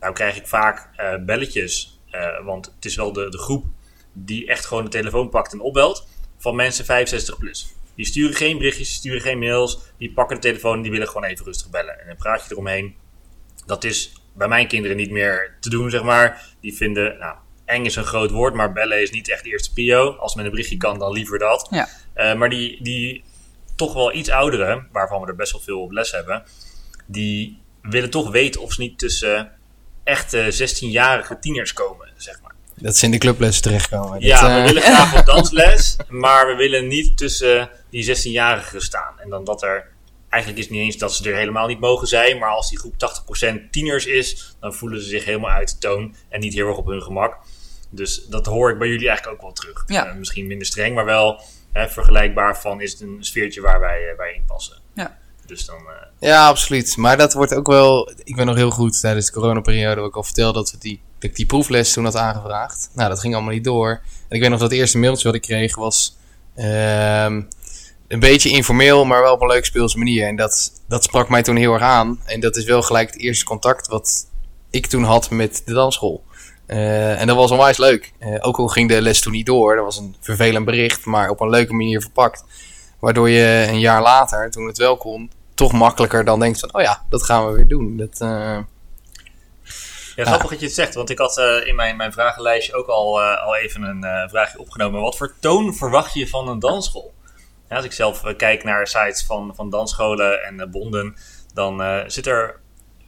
Nou 0.00 0.14
krijg 0.14 0.36
ik 0.36 0.46
vaak 0.46 0.88
belletjes, 1.26 2.00
want 2.44 2.66
het 2.66 2.84
is 2.84 2.96
wel 2.96 3.12
de, 3.12 3.28
de 3.28 3.38
groep 3.38 3.64
die 4.12 4.46
echt 4.46 4.64
gewoon 4.64 4.84
de 4.84 4.90
telefoon 4.90 5.28
pakt 5.28 5.52
en 5.52 5.60
opbelt 5.60 6.08
van 6.38 6.56
mensen 6.56 6.84
65 6.84 7.38
plus. 7.38 7.72
Die 7.94 8.06
sturen 8.06 8.34
geen 8.34 8.58
berichtjes, 8.58 8.88
die 8.88 8.96
sturen 8.96 9.20
geen 9.20 9.38
mails, 9.38 9.78
die 9.96 10.12
pakken 10.12 10.36
de 10.36 10.42
telefoon 10.42 10.76
en 10.76 10.82
die 10.82 10.90
willen 10.90 11.08
gewoon 11.08 11.24
even 11.24 11.44
rustig 11.44 11.70
bellen. 11.70 12.00
En 12.00 12.06
dan 12.06 12.16
praat 12.16 12.44
je 12.44 12.52
eromheen. 12.52 12.96
Dat 13.66 13.84
is 13.84 14.12
bij 14.32 14.48
mijn 14.48 14.68
kinderen 14.68 14.96
niet 14.96 15.10
meer 15.10 15.56
te 15.60 15.70
doen, 15.70 15.90
zeg 15.90 16.02
maar. 16.02 16.46
Die 16.60 16.76
vinden, 16.76 17.18
nou, 17.18 17.36
eng 17.68 17.84
is 17.84 17.96
een 17.96 18.04
groot 18.04 18.30
woord, 18.30 18.54
maar 18.54 18.72
bellen 18.72 19.02
is 19.02 19.10
niet 19.10 19.30
echt 19.30 19.44
de 19.44 19.50
eerste 19.50 19.72
prio. 19.72 20.10
Als 20.10 20.34
men 20.34 20.44
een 20.44 20.50
berichtje 20.50 20.76
kan, 20.76 20.98
dan 20.98 21.12
liever 21.12 21.38
dat. 21.38 21.68
Ja. 21.70 21.88
Uh, 22.16 22.34
maar 22.34 22.50
die, 22.50 22.82
die 22.82 23.24
toch 23.76 23.94
wel 23.94 24.14
iets 24.14 24.30
ouderen, 24.30 24.88
waarvan 24.92 25.20
we 25.20 25.26
er 25.26 25.36
best 25.36 25.52
wel 25.52 25.60
veel 25.60 25.80
op 25.80 25.90
les 25.90 26.10
hebben, 26.10 26.42
die 27.06 27.58
willen 27.82 28.10
toch 28.10 28.30
weten 28.30 28.60
of 28.60 28.72
ze 28.72 28.80
niet 28.80 28.98
tussen 28.98 29.52
echte 30.04 30.52
16-jarige 30.52 31.38
tieners 31.38 31.72
komen, 31.72 32.08
zeg 32.16 32.40
maar. 32.42 32.54
Dat 32.74 32.96
ze 32.96 33.04
in 33.04 33.10
de 33.10 33.18
clubles 33.18 33.60
terechtkomen. 33.60 34.20
Ja, 34.20 34.40
dat, 34.40 34.50
we 34.50 34.58
uh... 34.58 34.64
willen 34.64 34.82
graag 34.82 35.18
op 35.18 35.26
dansles, 35.34 35.96
maar 36.08 36.46
we 36.46 36.54
willen 36.54 36.88
niet 36.88 37.16
tussen 37.16 37.70
die 37.90 38.16
16-jarigen 38.16 38.76
staan. 38.76 39.20
En 39.20 39.30
dan 39.30 39.44
dat 39.44 39.62
er, 39.62 39.86
eigenlijk 40.28 40.62
is 40.62 40.68
het 40.68 40.76
niet 40.76 40.84
eens 40.84 40.96
dat 40.96 41.14
ze 41.14 41.30
er 41.30 41.36
helemaal 41.36 41.66
niet 41.66 41.80
mogen 41.80 42.06
zijn, 42.06 42.38
maar 42.38 42.50
als 42.50 42.68
die 42.68 42.78
groep 42.78 42.94
80% 43.66 43.70
tieners 43.70 44.06
is, 44.06 44.56
dan 44.60 44.74
voelen 44.74 45.02
ze 45.02 45.08
zich 45.08 45.24
helemaal 45.24 45.50
uit 45.50 45.68
de 45.68 45.78
toon 45.78 46.14
en 46.28 46.40
niet 46.40 46.54
heel 46.54 46.66
erg 46.66 46.76
op 46.76 46.86
hun 46.86 47.02
gemak. 47.02 47.36
Dus 47.90 48.26
dat 48.26 48.46
hoor 48.46 48.70
ik 48.70 48.78
bij 48.78 48.88
jullie 48.88 49.08
eigenlijk 49.08 49.36
ook 49.36 49.42
wel 49.42 49.52
terug. 49.52 49.84
Ja. 49.86 50.06
Uh, 50.06 50.14
misschien 50.14 50.46
minder 50.46 50.66
streng, 50.66 50.94
maar 50.94 51.04
wel 51.04 51.40
hè, 51.72 51.88
vergelijkbaar 51.88 52.60
van 52.60 52.80
is 52.80 52.92
het 52.92 53.00
een 53.00 53.16
sfeertje 53.20 53.60
waar 53.60 53.80
wij, 53.80 54.10
uh, 54.10 54.16
wij 54.16 54.32
in 54.34 54.44
passen. 54.46 54.76
Ja. 54.94 55.18
Dus 55.46 55.64
dan, 55.64 55.76
Ja, 56.18 56.46
absoluut. 56.46 56.96
Maar 56.96 57.16
dat 57.16 57.32
wordt 57.32 57.54
ook 57.54 57.66
wel. 57.66 58.12
Ik 58.24 58.36
ben 58.36 58.46
nog 58.46 58.56
heel 58.56 58.70
goed 58.70 59.00
tijdens 59.00 59.26
de 59.26 59.32
coronaperiode. 59.32 60.00
Wat 60.00 60.08
ik 60.08 60.16
al 60.16 60.22
vertelde 60.22 60.58
dat, 60.58 60.70
we 60.70 60.78
die, 60.78 61.00
dat 61.18 61.30
ik 61.30 61.36
die 61.36 61.46
proefles 61.46 61.92
toen 61.92 62.04
had 62.04 62.16
aangevraagd. 62.16 62.90
Nou, 62.94 63.08
dat 63.08 63.20
ging 63.20 63.34
allemaal 63.34 63.52
niet 63.52 63.64
door. 63.64 63.90
En 64.28 64.36
ik 64.36 64.40
weet 64.40 64.50
nog 64.50 64.60
dat 64.60 64.70
het 64.70 64.78
eerste 64.78 64.98
mailtje 64.98 65.26
wat 65.26 65.34
ik 65.34 65.42
kreeg 65.42 65.76
was. 65.76 66.16
ehm, 66.54 67.42
een 68.08 68.20
beetje 68.20 68.50
informeel, 68.50 69.04
maar 69.04 69.22
wel 69.22 69.32
op 69.32 69.40
een 69.40 69.48
leuke 69.48 69.66
speelse 69.66 69.98
manier. 69.98 70.26
En 70.26 70.36
dat, 70.36 70.72
dat 70.88 71.04
sprak 71.04 71.28
mij 71.28 71.42
toen 71.42 71.56
heel 71.56 71.72
erg 71.72 71.82
aan. 71.82 72.20
En 72.24 72.40
dat 72.40 72.56
is 72.56 72.64
wel 72.64 72.82
gelijk 72.82 73.10
het 73.12 73.20
eerste 73.20 73.44
contact 73.44 73.86
wat 73.86 74.26
ik 74.70 74.86
toen 74.86 75.02
had 75.04 75.30
met 75.30 75.62
de 75.64 75.72
dansschool. 75.72 76.24
Uh, 76.68 77.20
en 77.20 77.26
dat 77.26 77.36
was 77.36 77.50
onwijs 77.50 77.78
leuk. 77.78 78.12
Uh, 78.20 78.36
ook 78.40 78.58
al 78.58 78.68
ging 78.68 78.88
de 78.88 79.02
les 79.02 79.20
toen 79.20 79.32
niet 79.32 79.46
door. 79.46 79.76
Dat 79.76 79.84
was 79.84 79.98
een 79.98 80.16
vervelend 80.20 80.64
bericht, 80.64 81.04
maar 81.04 81.30
op 81.30 81.40
een 81.40 81.50
leuke 81.50 81.72
manier 81.72 82.00
verpakt. 82.00 82.44
Waardoor 82.98 83.28
je 83.28 83.66
een 83.68 83.80
jaar 83.80 84.02
later, 84.02 84.50
toen 84.50 84.66
het 84.66 84.78
wel 84.78 84.96
kon, 84.96 85.30
toch 85.54 85.72
makkelijker 85.72 86.24
dan 86.24 86.40
denkt 86.40 86.60
van, 86.60 86.74
oh 86.74 86.82
ja, 86.82 87.04
dat 87.08 87.22
gaan 87.22 87.46
we 87.46 87.52
weer 87.52 87.68
doen. 87.68 87.96
Dat, 87.96 88.20
uh... 88.20 88.58
Ja, 90.16 90.24
grappig 90.24 90.50
dat 90.50 90.60
je 90.60 90.66
het 90.66 90.74
zegt, 90.74 90.94
want 90.94 91.10
ik 91.10 91.18
had 91.18 91.38
in 91.64 91.74
mijn, 91.74 91.96
mijn 91.96 92.12
vragenlijstje 92.12 92.74
ook 92.74 92.86
al, 92.86 93.22
al 93.22 93.56
even 93.56 93.82
een 93.82 94.28
vraagje 94.28 94.58
opgenomen. 94.58 95.00
Wat 95.00 95.16
voor 95.16 95.34
toon 95.40 95.74
verwacht 95.74 96.14
je 96.14 96.28
van 96.28 96.48
een 96.48 96.58
dansschool? 96.58 97.14
Ja, 97.68 97.76
als 97.76 97.84
ik 97.84 97.92
zelf 97.92 98.22
kijk 98.36 98.64
naar 98.64 98.86
sites 98.86 99.24
van, 99.26 99.52
van 99.54 99.70
dansscholen 99.70 100.44
en 100.44 100.70
bonden, 100.70 101.16
dan 101.54 102.02
zit 102.06 102.26
er 102.26 102.60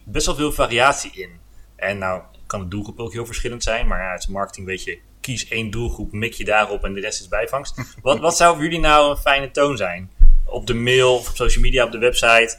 best 0.04 0.26
wel 0.26 0.34
veel 0.34 0.52
variatie 0.52 1.10
in. 1.14 1.30
En 1.76 1.98
nou 1.98 2.22
kan 2.50 2.60
de 2.60 2.68
doelgroep 2.68 2.98
ook 2.98 3.12
heel 3.12 3.26
verschillend 3.26 3.62
zijn, 3.62 3.86
maar 3.86 4.00
ja, 4.00 4.12
het 4.12 4.20
is 4.20 4.26
marketing 4.26 4.66
weet 4.66 4.84
je, 4.84 4.98
kies 5.20 5.48
één 5.48 5.70
doelgroep, 5.70 6.12
mik 6.12 6.32
je 6.32 6.44
daarop 6.44 6.84
en 6.84 6.94
de 6.94 7.00
rest 7.00 7.20
is 7.20 7.28
bijvangst. 7.28 7.74
wat, 8.02 8.18
wat 8.18 8.36
zou 8.36 8.54
voor 8.54 8.64
jullie 8.64 8.80
nou 8.80 9.10
een 9.10 9.16
fijne 9.16 9.50
toon 9.50 9.76
zijn? 9.76 10.10
Op 10.44 10.66
de 10.66 10.74
mail, 10.74 11.14
of 11.14 11.28
op 11.28 11.36
social 11.36 11.62
media, 11.62 11.84
op 11.84 11.92
de 11.92 11.98
website? 11.98 12.56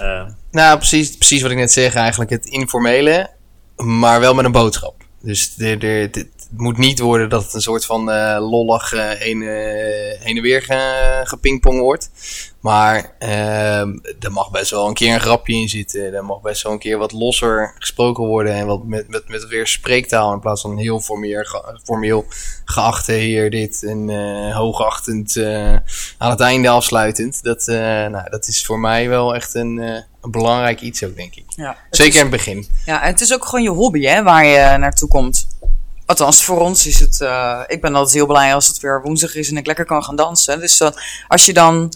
Uh. 0.00 0.28
Nou, 0.50 0.76
precies, 0.76 1.16
precies 1.16 1.42
wat 1.42 1.50
ik 1.50 1.56
net 1.56 1.72
zeg, 1.72 1.94
eigenlijk 1.94 2.30
het 2.30 2.46
informele, 2.46 3.30
maar 3.76 4.20
wel 4.20 4.34
met 4.34 4.44
een 4.44 4.52
boodschap. 4.52 5.04
Dus 5.20 5.54
de, 5.54 5.76
de, 5.76 6.08
de, 6.10 6.28
het 6.52 6.60
moet 6.60 6.78
niet 6.78 6.98
worden 6.98 7.28
dat 7.28 7.42
het 7.42 7.54
een 7.54 7.60
soort 7.60 7.84
van 7.84 8.10
uh, 8.10 8.36
lollig 8.40 8.92
uh, 8.92 9.10
heen, 9.10 9.42
heen 10.20 10.36
en 10.36 10.42
weer 10.42 10.62
ge, 10.62 11.20
gepingpong 11.24 11.80
wordt. 11.80 12.10
Maar 12.60 13.12
uh, 13.20 13.80
er 14.20 14.30
mag 14.30 14.50
best 14.50 14.70
wel 14.70 14.88
een 14.88 14.94
keer 14.94 15.14
een 15.14 15.20
grapje 15.20 15.54
in 15.54 15.68
zitten. 15.68 16.14
Er 16.14 16.24
mag 16.24 16.40
best 16.40 16.62
wel 16.62 16.72
een 16.72 16.78
keer 16.78 16.98
wat 16.98 17.12
losser 17.12 17.74
gesproken 17.78 18.24
worden. 18.24 18.54
En 18.54 18.66
wat 18.66 18.84
met, 18.84 19.08
met, 19.08 19.28
met 19.28 19.46
weer 19.46 19.66
spreektaal 19.66 20.32
in 20.32 20.40
plaats 20.40 20.60
van 20.60 20.78
heel 20.78 21.00
formeel, 21.00 21.44
formeel 21.84 22.24
geachte 22.64 23.12
heer 23.12 23.50
dit. 23.50 23.82
En 23.82 24.08
hoogachtend 24.52 25.36
aan 26.18 26.30
het 26.30 26.40
einde 26.40 26.68
afsluitend. 26.68 27.42
Dat, 27.42 27.66
nou, 28.10 28.30
dat 28.30 28.46
is 28.46 28.66
voor 28.66 28.78
mij 28.78 29.08
wel 29.08 29.34
echt 29.34 29.54
een, 29.54 29.76
een 29.76 30.30
belangrijk 30.30 30.80
iets 30.80 31.04
ook, 31.04 31.16
denk 31.16 31.34
ik. 31.34 31.44
Ja, 31.56 31.76
Zeker 31.90 32.12
is, 32.12 32.18
in 32.18 32.26
het 32.26 32.36
begin. 32.36 32.66
Ja, 32.86 33.02
en 33.02 33.10
het 33.10 33.20
is 33.20 33.34
ook 33.34 33.44
gewoon 33.44 33.62
je 33.62 33.70
hobby 33.70 34.02
hè, 34.02 34.22
waar 34.22 34.44
je 34.44 34.76
naartoe 34.78 35.08
komt. 35.08 35.46
Althans, 36.12 36.44
voor 36.44 36.60
ons 36.60 36.86
is 36.86 37.00
het. 37.00 37.20
Uh, 37.20 37.60
ik 37.66 37.80
ben 37.80 37.94
altijd 37.94 38.14
heel 38.14 38.26
blij 38.26 38.54
als 38.54 38.66
het 38.66 38.80
weer 38.80 39.02
woensdag 39.02 39.34
is 39.34 39.50
en 39.50 39.56
ik 39.56 39.66
lekker 39.66 39.84
kan 39.84 40.04
gaan 40.04 40.16
dansen. 40.16 40.60
Dus 40.60 40.76
dat, 40.76 41.00
als 41.28 41.46
je 41.46 41.52
dan 41.52 41.92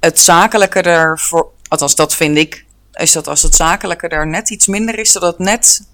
het 0.00 0.20
zakelijke 0.20 0.80
er 0.80 1.18
voor. 1.18 1.50
Althans, 1.68 1.94
dat 1.94 2.14
vind 2.14 2.36
ik. 2.36 2.64
Is 2.92 3.12
dat 3.12 3.28
als 3.28 3.42
het 3.42 3.54
zakelijke 3.54 4.08
er 4.08 4.26
net 4.26 4.50
iets 4.50 4.66
minder 4.66 4.98
is, 4.98 5.12
dat 5.12 5.22
het 5.22 5.38
net. 5.38 5.86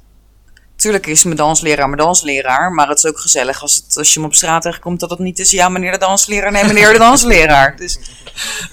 Tuurlijk 0.78 1.06
is 1.06 1.24
mijn 1.24 1.36
dansleraar 1.36 1.86
mijn 1.88 2.00
dansleraar. 2.00 2.72
Maar 2.72 2.88
het 2.88 2.98
is 2.98 3.06
ook 3.06 3.18
gezellig 3.18 3.62
als, 3.62 3.74
het, 3.74 3.96
als 3.96 4.14
je 4.14 4.20
hem 4.20 4.28
op 4.28 4.34
straat 4.34 4.62
tegenkomt 4.62 5.00
dat 5.00 5.10
het 5.10 5.18
niet 5.18 5.38
is. 5.38 5.50
Ja, 5.50 5.68
meneer 5.68 5.92
de 5.92 5.98
dansleraar. 5.98 6.52
Nee, 6.52 6.64
meneer 6.64 6.92
de 6.92 6.98
dansleraar. 6.98 7.76
Dus, 7.76 7.98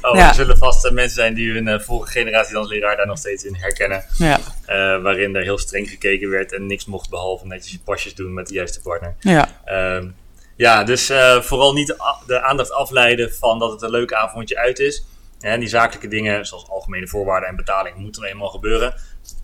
oh, 0.01 0.15
ja. 0.15 0.27
er 0.27 0.33
zullen 0.33 0.57
vast 0.57 0.91
mensen 0.91 1.15
zijn 1.15 1.33
die 1.33 1.51
hun 1.51 1.67
uh, 1.67 1.79
vorige 1.79 2.11
generatie 2.11 2.53
dansleraar 2.53 2.97
daar 2.97 3.07
nog 3.07 3.17
steeds 3.17 3.43
in 3.43 3.55
herkennen. 3.55 4.05
Ja. 4.17 4.39
Uh, 4.39 5.01
waarin 5.01 5.35
er 5.35 5.41
heel 5.41 5.57
streng 5.57 5.89
gekeken 5.89 6.29
werd 6.29 6.53
en 6.53 6.65
niks 6.65 6.85
mocht 6.85 7.09
behalve 7.09 7.47
netjes 7.47 7.71
je 7.71 7.79
pasjes 7.83 8.15
doen 8.15 8.33
met 8.33 8.47
de 8.47 8.53
juiste 8.53 8.81
partner. 8.81 9.15
Ja. 9.19 9.49
Uh, 9.67 10.09
ja, 10.55 10.83
dus 10.83 11.09
uh, 11.09 11.41
vooral 11.41 11.73
niet 11.73 11.87
de, 11.87 12.15
de, 12.27 12.41
aandacht 12.41 12.71
afleiden 12.71 13.33
van 13.33 13.59
dat 13.59 13.71
het 13.71 13.81
een 13.81 13.89
leuk 13.89 14.13
avondje 14.13 14.57
uit 14.57 14.79
is. 14.79 15.05
En 15.39 15.59
die 15.59 15.69
zakelijke 15.69 16.07
dingen, 16.07 16.45
zoals 16.45 16.69
algemene 16.69 17.07
voorwaarden 17.07 17.49
en 17.49 17.55
betaling, 17.55 17.95
moeten 17.95 18.23
er 18.23 18.29
eenmaal 18.29 18.49
gebeuren. 18.49 18.93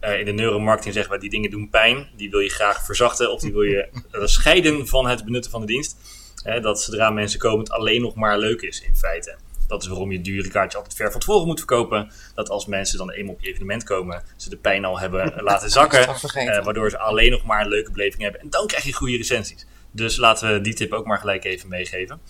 Uh, 0.02 0.20
in 0.20 0.26
de 0.26 0.32
neuromarketing 0.32 0.94
zeggen 0.94 1.14
we, 1.14 1.20
die 1.20 1.30
dingen 1.30 1.50
doen 1.50 1.70
pijn. 1.70 2.10
Die 2.16 2.30
wil 2.30 2.40
je 2.40 2.50
graag 2.50 2.86
verzachten 2.86 3.32
of 3.32 3.42
die 3.42 3.52
wil 3.52 3.62
je 3.62 3.90
scheiden 4.38 4.88
van 4.88 5.08
het 5.08 5.26
benutten 5.26 5.52
van 5.52 5.62
de 5.62 5.68
dienst. 5.68 5.98
Uh, 6.46 6.62
dat 6.62 6.82
zodra 6.82 7.10
mensen 7.10 7.40
komen 7.40 7.60
het 7.60 7.72
alleen 7.72 8.02
nog 8.02 8.16
maar 8.16 8.38
leuk 8.38 8.62
is 8.62 8.82
in 8.82 8.96
feite. 8.96 9.38
Dat 9.68 9.82
is 9.82 9.88
waarom 9.88 10.12
je 10.12 10.22
dure 10.22 10.50
kaartje 10.50 10.78
altijd 10.78 10.96
ver 10.96 11.12
van 11.12 11.20
tevoren 11.20 11.48
moet 11.48 11.58
verkopen. 11.58 12.12
Dat 12.36 12.50
als 12.50 12.66
mensen 12.66 12.98
dan 12.98 13.12
eenmaal 13.12 13.34
op 13.34 13.42
je 13.42 13.50
evenement 13.50 13.84
komen, 13.84 14.24
ze 14.38 14.50
de 14.50 14.58
pijn 14.58 14.86
al 14.86 15.00
hebben 15.00 15.34
laten 15.44 15.70
zakken. 15.70 16.02
Uh, 16.36 16.64
waardoor 16.64 16.90
ze 16.90 16.98
alleen 16.98 17.32
nog 17.32 17.44
maar 17.44 17.62
een 17.62 17.70
leuke 17.70 17.92
beleving 17.92 18.22
hebben. 18.22 18.42
En 18.42 18.50
dan 18.50 18.68
krijg 18.68 18.84
je 18.84 18.94
goede 18.94 19.18
recensies. 19.18 19.66
Dus 19.92 20.18
laten 20.18 20.54
we 20.54 20.62
die 20.62 20.74
tip 20.74 20.94
ook 20.94 21.06
maar 21.06 21.18
gelijk 21.18 21.44
even 21.44 21.70
meegeven. 21.70 22.22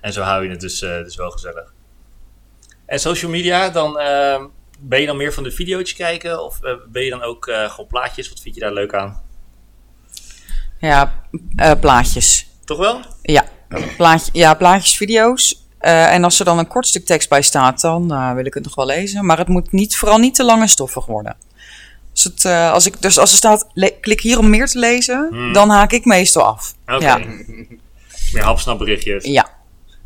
En 0.00 0.12
zo 0.12 0.22
hou 0.22 0.44
je 0.44 0.50
het 0.50 0.60
dus, 0.60 0.78
dus 0.78 1.16
wel 1.16 1.30
gezellig. 1.30 1.72
En 2.86 3.00
social 3.00 3.30
media, 3.30 3.70
dan 3.70 4.00
uh, 4.00 4.44
ben 4.78 5.00
je 5.00 5.06
dan 5.06 5.16
meer 5.16 5.32
van 5.32 5.42
de 5.42 5.50
video's 5.50 5.94
kijken? 5.94 6.44
Of 6.44 6.58
uh, 6.62 6.72
ben 6.88 7.04
je 7.04 7.10
dan 7.10 7.22
ook 7.22 7.46
uh, 7.46 7.70
gewoon 7.70 7.86
plaatjes? 7.86 8.28
Wat 8.28 8.40
vind 8.40 8.54
je 8.54 8.60
daar 8.60 8.72
leuk 8.72 8.94
aan? 8.94 9.22
Ja, 10.80 11.24
plaatjes. 11.80 12.46
Toch 12.64 12.78
wel? 12.78 13.00
Ja, 13.22 13.44
Plaatje, 13.96 14.30
ja 14.32 14.54
plaatjes, 14.54 14.96
video's. 14.96 15.66
en 15.78 16.24
als 16.24 16.38
er 16.38 16.44
dan 16.44 16.58
een 16.58 16.66
kort 16.66 16.86
stuk 16.86 17.04
tekst 17.04 17.28
bij 17.28 17.42
staat, 17.42 17.80
dan 17.80 18.34
wil 18.34 18.44
ik 18.46 18.54
het 18.54 18.64
nog 18.64 18.74
wel 18.74 18.86
lezen. 18.86 19.26
Maar 19.26 19.38
het 19.38 19.48
moet 19.48 19.72
niet, 19.72 19.96
vooral 19.96 20.18
niet 20.18 20.34
te 20.34 20.44
lang 20.44 20.62
en 20.62 20.68
stoffig 20.68 21.06
worden. 21.06 21.36
Dus, 22.12 22.24
het, 22.24 22.44
uh, 22.44 22.72
als, 22.72 22.86
ik, 22.86 23.02
dus 23.02 23.18
als 23.18 23.30
er 23.30 23.36
staat, 23.36 23.66
klik 24.00 24.20
hier 24.20 24.38
om 24.38 24.50
meer 24.50 24.66
te 24.66 24.78
lezen, 24.78 25.28
hmm. 25.30 25.52
dan 25.52 25.70
haak 25.70 25.92
ik 25.92 26.04
meestal 26.04 26.42
af. 26.42 26.74
Oké. 26.86 26.94
Okay. 26.94 27.20
Ja. 27.20 27.26
Meer 28.32 28.42
hapsnap 28.42 28.78
berichtjes. 28.78 29.24
Ja. 29.24 29.48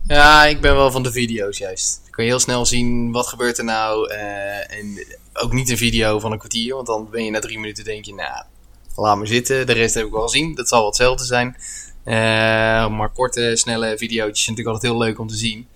Ja, 0.06 0.44
ik 0.44 0.60
ben 0.60 0.74
wel 0.74 0.90
van 0.90 1.02
de 1.02 1.12
video's 1.12 1.58
juist. 1.58 2.00
Dan 2.02 2.10
kun 2.10 2.24
je 2.24 2.30
heel 2.30 2.38
snel 2.38 2.66
zien 2.66 3.12
wat 3.12 3.26
gebeurt 3.26 3.58
er 3.58 3.64
nou. 3.64 4.12
Uh, 4.12 4.72
en 4.72 5.06
ook 5.32 5.52
niet 5.52 5.70
een 5.70 5.76
video 5.76 6.18
van 6.18 6.32
een 6.32 6.38
kwartier, 6.38 6.74
want 6.74 6.86
dan 6.86 7.10
ben 7.10 7.24
je 7.24 7.30
na 7.30 7.40
drie 7.40 7.58
minuten 7.58 7.84
denk 7.84 8.04
je, 8.04 8.14
nou, 8.14 8.44
laat 8.96 9.16
maar 9.16 9.26
zitten. 9.26 9.66
De 9.66 9.72
rest 9.72 9.94
heb 9.94 10.06
ik 10.06 10.12
wel 10.12 10.22
gezien. 10.22 10.54
Dat 10.54 10.68
zal 10.68 10.78
wel 10.78 10.88
hetzelfde 10.88 11.24
zijn. 11.24 11.56
Uh, 12.04 12.14
maar 12.96 13.10
korte, 13.14 13.50
snelle 13.54 13.98
video's 13.98 14.42
zijn 14.44 14.56
natuurlijk 14.56 14.76
altijd 14.76 14.92
heel 14.92 15.02
leuk 15.02 15.18
om 15.18 15.28
te 15.28 15.36
zien. 15.36 15.68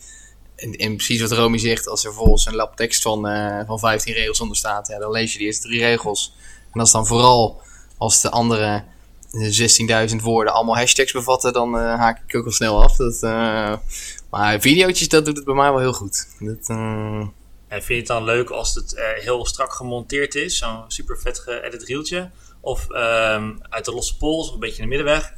En, 0.56 0.72
en, 0.72 0.96
precies 0.96 1.20
wat 1.20 1.32
Romy 1.32 1.58
zegt, 1.58 1.88
als 1.88 2.04
er 2.04 2.12
volgens 2.12 2.46
een 2.46 2.54
lab 2.54 2.76
tekst 2.76 3.02
van, 3.02 3.28
uh, 3.28 3.60
van 3.66 3.78
15 3.78 4.14
regels 4.14 4.40
onder 4.40 4.56
staat, 4.56 4.88
ja, 4.88 4.98
dan 4.98 5.10
lees 5.10 5.32
je 5.32 5.38
die 5.38 5.46
eerste 5.46 5.68
drie 5.68 5.80
regels. 5.80 6.34
En 6.64 6.70
dat 6.72 6.86
is 6.86 6.92
dan 6.92 7.06
vooral 7.06 7.60
als 7.98 8.20
de 8.20 8.30
andere 8.30 8.84
16.000 10.10 10.16
woorden 10.22 10.52
allemaal 10.52 10.76
hashtags 10.76 11.12
bevatten, 11.12 11.52
dan 11.52 11.78
eh, 11.78 11.98
haak 11.98 12.22
ik 12.26 12.36
ook 12.36 12.44
wel 12.44 12.52
snel 12.52 12.82
af. 12.82 12.96
Dat, 12.96 13.22
eh, 13.22 13.74
maar 14.30 14.60
videootjes, 14.60 15.08
dat 15.08 15.24
doet 15.24 15.36
het 15.36 15.44
bij 15.44 15.54
mij 15.54 15.70
wel 15.70 15.80
heel 15.80 15.92
goed. 15.92 16.26
Dat, 16.38 16.68
eh, 16.68 17.26
En 17.68 17.82
vind 17.82 17.86
je 17.86 17.94
het 17.94 18.06
dan 18.06 18.24
leuk 18.24 18.50
als 18.50 18.74
het 18.74 18.94
eh, 18.94 19.04
heel 19.22 19.46
strak 19.46 19.72
gemonteerd 19.72 20.34
is? 20.34 20.58
Zo'n 20.58 20.84
super 20.88 21.18
vet 21.18 21.38
geëdit 21.38 21.82
reeltje? 21.82 22.30
Of 22.60 22.90
ehm, 22.90 23.52
uit 23.68 23.84
de 23.84 23.92
losse 23.92 24.16
pols, 24.16 24.48
of 24.48 24.54
een 24.54 24.60
beetje 24.60 24.82
in 24.82 24.88
de 24.88 24.96
middenweg? 24.96 25.32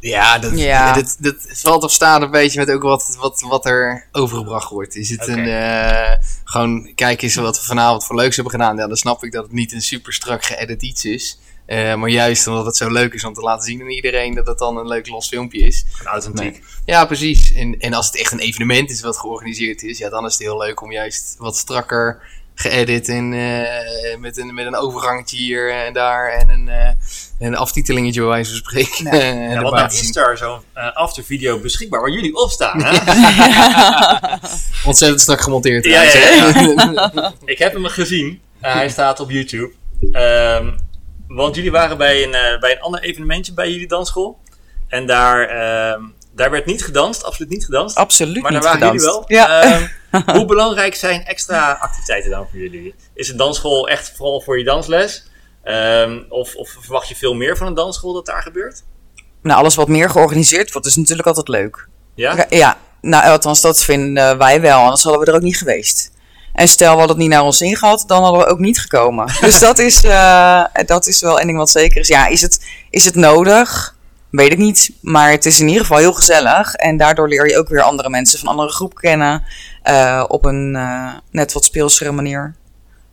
ja, 0.00 0.38
dat, 0.38 0.58
Ja. 0.58 0.92
Dat, 0.92 1.16
dat 1.18 1.34
valt 1.48 1.82
of 1.82 1.92
staat 1.92 2.22
een 2.22 2.30
beetje 2.30 2.58
met 2.58 2.70
ook 2.70 2.82
wat, 2.82 3.16
wat, 3.20 3.40
wat 3.40 3.66
er 3.66 4.08
overgebracht 4.12 4.70
wordt. 4.70 4.96
Is 4.96 5.10
het 5.10 5.26
een, 5.26 5.46
eh, 5.46 6.12
gewoon, 6.44 6.92
kijk 6.94 7.22
eens 7.22 7.34
wat 7.34 7.58
we 7.58 7.64
vanavond 7.64 8.04
voor 8.04 8.16
leuks 8.16 8.34
hebben 8.34 8.54
gedaan. 8.54 8.76
Ja, 8.76 8.86
dan 8.86 8.96
snap 8.96 9.24
ik 9.24 9.32
dat 9.32 9.42
het 9.42 9.52
niet 9.52 9.72
een 9.72 9.82
super 9.82 10.12
strak 10.12 10.44
geëdit 10.44 10.82
iets 10.82 11.04
is. 11.04 11.38
Eh, 11.66 11.94
maar 11.94 12.08
juist 12.08 12.46
omdat 12.46 12.66
het 12.66 12.76
zo 12.76 12.90
leuk 12.90 13.14
is 13.14 13.24
om 13.24 13.34
te 13.34 13.40
laten 13.40 13.64
zien 13.64 13.80
aan 13.80 13.90
iedereen 13.90 14.34
dat 14.34 14.46
het 14.46 14.58
dan 14.58 14.76
een 14.76 14.86
leuk 14.86 15.08
los 15.08 15.28
filmpje 15.28 15.58
is. 15.58 15.84
Gewoon 15.92 16.12
authentiek. 16.12 16.52
Nee. 16.52 16.62
Ja, 16.84 17.04
precies. 17.04 17.52
En, 17.52 17.78
en 17.78 17.92
als 17.92 18.06
het 18.06 18.16
echt 18.16 18.32
een 18.32 18.38
evenement 18.38 18.90
is 18.90 19.00
wat 19.00 19.18
georganiseerd 19.18 19.82
is, 19.82 19.98
ja, 19.98 20.08
dan 20.08 20.24
is 20.24 20.32
het 20.32 20.42
heel 20.42 20.58
leuk 20.58 20.82
om 20.82 20.92
juist 20.92 21.34
wat 21.38 21.56
strakker 21.56 22.22
geëdit 22.56 23.08
en 23.08 23.32
eh, 23.32 24.18
met, 24.18 24.38
een, 24.38 24.54
met 24.54 24.66
een 24.66 24.76
overgangetje 24.76 25.36
hier 25.36 25.72
en 25.72 25.92
daar 25.92 26.32
en 26.32 26.48
een, 26.48 26.68
eh, 26.68 26.90
een 27.38 27.56
aftitelingetje 27.56 28.20
bij 28.20 28.28
wijze 28.28 28.50
van 28.50 28.58
spreken. 28.58 29.04
Ja. 29.16 29.52
Ja, 29.52 29.62
want 29.62 29.74
nou 29.74 29.86
is 29.86 30.12
daar 30.12 30.36
zo'n 30.36 30.60
eh, 30.72 30.92
aftervideo 30.92 31.58
beschikbaar 31.60 32.00
waar 32.00 32.10
jullie 32.10 32.36
op 32.36 32.50
staan. 32.50 32.82
Hè? 32.82 32.98
Ontzettend 34.88 35.20
strak 35.20 35.40
gemonteerd. 35.40 35.84
Ja, 35.84 36.02
ja, 36.02 36.10
hè? 36.10 37.28
Ik 37.44 37.58
heb 37.58 37.72
hem 37.72 37.84
gezien. 37.84 38.40
Hij 38.60 38.88
staat 38.88 39.20
op 39.20 39.30
YouTube. 39.30 39.72
Ehm, 40.12 40.72
want 41.28 41.54
jullie 41.54 41.70
waren 41.70 41.98
bij 41.98 42.22
een, 42.22 42.34
eh, 42.34 42.60
bij 42.60 42.72
een 42.72 42.80
ander 42.80 43.00
evenementje 43.00 43.52
bij 43.52 43.70
jullie 43.70 43.88
dansschool. 43.88 44.38
En 44.88 45.06
daar, 45.06 45.48
ehm, 45.48 46.02
daar 46.34 46.50
werd 46.50 46.66
niet 46.66 46.84
gedanst, 46.84 47.24
absoluut 47.24 47.50
niet 47.50 47.64
gedanst. 47.64 47.96
Absoluut 47.96 48.42
Maar 48.42 48.52
daar 48.52 48.60
niet 48.60 48.80
waren 48.80 48.98
gedanst. 48.98 49.28
jullie 49.28 49.46
wel. 49.46 49.46
Ja. 49.46 49.62
Ehm, 49.62 49.86
hoe 50.36 50.46
belangrijk 50.46 50.94
zijn 50.94 51.24
extra 51.24 51.72
activiteiten 51.72 52.30
dan 52.30 52.46
voor 52.50 52.58
jullie? 52.58 52.94
Is 53.14 53.28
een 53.28 53.36
dansschool 53.36 53.88
echt 53.88 54.12
vooral 54.16 54.40
voor 54.40 54.58
je 54.58 54.64
dansles? 54.64 55.26
Ehm, 55.62 56.18
of, 56.28 56.54
of 56.54 56.76
verwacht 56.80 57.08
je 57.08 57.16
veel 57.16 57.34
meer 57.34 57.56
van 57.56 57.66
een 57.66 57.74
dansschool 57.74 58.12
dat 58.12 58.26
daar 58.26 58.42
gebeurt? 58.42 58.82
Nou, 59.42 59.58
alles 59.58 59.74
wat 59.74 59.88
meer 59.88 60.10
georganiseerd 60.10 60.72
wordt 60.72 60.86
is 60.86 60.96
natuurlijk 60.96 61.28
altijd 61.28 61.48
leuk. 61.48 61.88
Ja? 62.14 62.36
Ja, 62.36 62.46
ja. 62.48 62.78
nou 63.00 63.24
althans 63.24 63.60
dat 63.60 63.84
vinden 63.84 64.38
wij 64.38 64.60
wel, 64.60 64.78
anders 64.78 65.02
hadden 65.02 65.20
we 65.20 65.26
er 65.26 65.34
ook 65.34 65.42
niet 65.42 65.58
geweest. 65.58 66.12
En 66.56 66.68
stel 66.68 66.92
we 66.92 66.98
hadden 66.98 67.16
het 67.16 67.24
niet 67.26 67.34
naar 67.34 67.42
ons 67.42 67.60
ingehad, 67.60 68.04
dan 68.06 68.22
hadden 68.22 68.40
we 68.40 68.46
ook 68.46 68.58
niet 68.58 68.80
gekomen. 68.80 69.26
Dus 69.40 69.58
dat 69.58 69.78
is, 69.78 70.04
eh, 70.04 70.64
dat 70.86 71.06
is 71.06 71.20
wel 71.20 71.36
één 71.38 71.46
ding 71.46 71.58
wat 71.58 71.70
zeker 71.70 72.00
is. 72.00 72.08
Ja, 72.08 72.26
is 72.26 72.42
het, 72.42 72.66
is 72.90 73.04
het 73.04 73.14
nodig? 73.14 73.94
Weet 74.30 74.52
ik 74.52 74.58
niet. 74.58 74.90
Maar 75.00 75.30
het 75.30 75.46
is 75.46 75.60
in 75.60 75.66
ieder 75.66 75.82
geval 75.82 75.98
heel 75.98 76.12
gezellig. 76.12 76.74
En 76.74 76.96
daardoor 76.96 77.28
leer 77.28 77.48
je 77.48 77.58
ook 77.58 77.68
weer 77.68 77.82
andere 77.82 78.10
mensen 78.10 78.38
van 78.38 78.48
andere 78.48 78.68
groepen 78.68 79.00
kennen. 79.00 79.44
eh, 79.82 80.24
op 80.28 80.44
een 80.44 80.76
eh, 80.76 81.12
net 81.30 81.52
wat 81.52 81.64
speelsere 81.64 82.12
manier. 82.12 82.54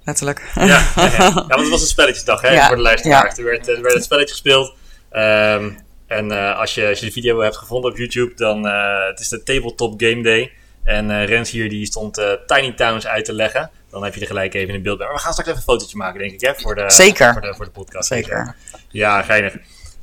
Letterlijk. 0.03 0.51
Ja, 0.55 0.63
ja, 0.65 0.81
ja. 0.95 1.11
ja, 1.17 1.33
want 1.47 1.59
het 1.59 1.69
was 1.69 1.81
een 1.81 1.87
spelletjesdag 1.87 2.41
hè, 2.41 2.49
Ja, 2.49 2.67
voor 2.67 2.75
de 2.75 2.81
luisteraars. 2.81 3.35
ja. 3.35 3.43
Er, 3.43 3.49
werd, 3.49 3.67
er 3.67 3.81
werd 3.81 3.95
een 3.95 4.01
spelletje 4.03 4.31
gespeeld. 4.33 4.73
Ehm, 5.11 5.69
en 6.07 6.55
als, 6.57 6.75
je, 6.75 6.87
als 6.87 6.99
je 6.99 7.05
de 7.05 7.11
video 7.11 7.39
hebt 7.41 7.57
gevonden 7.57 7.91
op 7.91 7.97
YouTube, 7.97 8.33
dan 8.35 8.63
het 9.07 9.19
is 9.19 9.29
de 9.29 9.43
Tabletop 9.43 9.93
Game 9.97 10.23
Day. 10.23 10.51
En 10.83 11.11
eh, 11.11 11.25
Rens 11.27 11.51
hier 11.51 11.69
die 11.69 11.85
stond 11.85 12.17
eh, 12.17 12.31
Tiny 12.45 12.73
Towns 12.73 13.07
uit 13.07 13.25
te 13.25 13.33
leggen. 13.33 13.69
Dan 13.89 14.03
heb 14.03 14.13
je 14.15 14.21
er 14.21 14.27
gelijk 14.27 14.53
even 14.53 14.73
in 14.73 14.81
beeld 14.81 14.97
bij. 14.97 15.05
Maar 15.07 15.15
we 15.15 15.21
gaan 15.21 15.31
straks 15.31 15.49
even 15.49 15.61
een 15.61 15.73
fotootje 15.73 15.97
maken, 15.97 16.19
denk 16.19 16.31
ik, 16.31 16.41
hè, 16.41 16.53
voor 16.55 16.75
de, 16.75 16.83
Zeker. 16.87 17.31
Voor 17.31 17.41
de, 17.41 17.53
voor 17.55 17.65
de 17.65 17.71
podcast. 17.71 18.07
Zeker. 18.07 18.55
Ja, 18.89 19.21
geinig. 19.21 19.55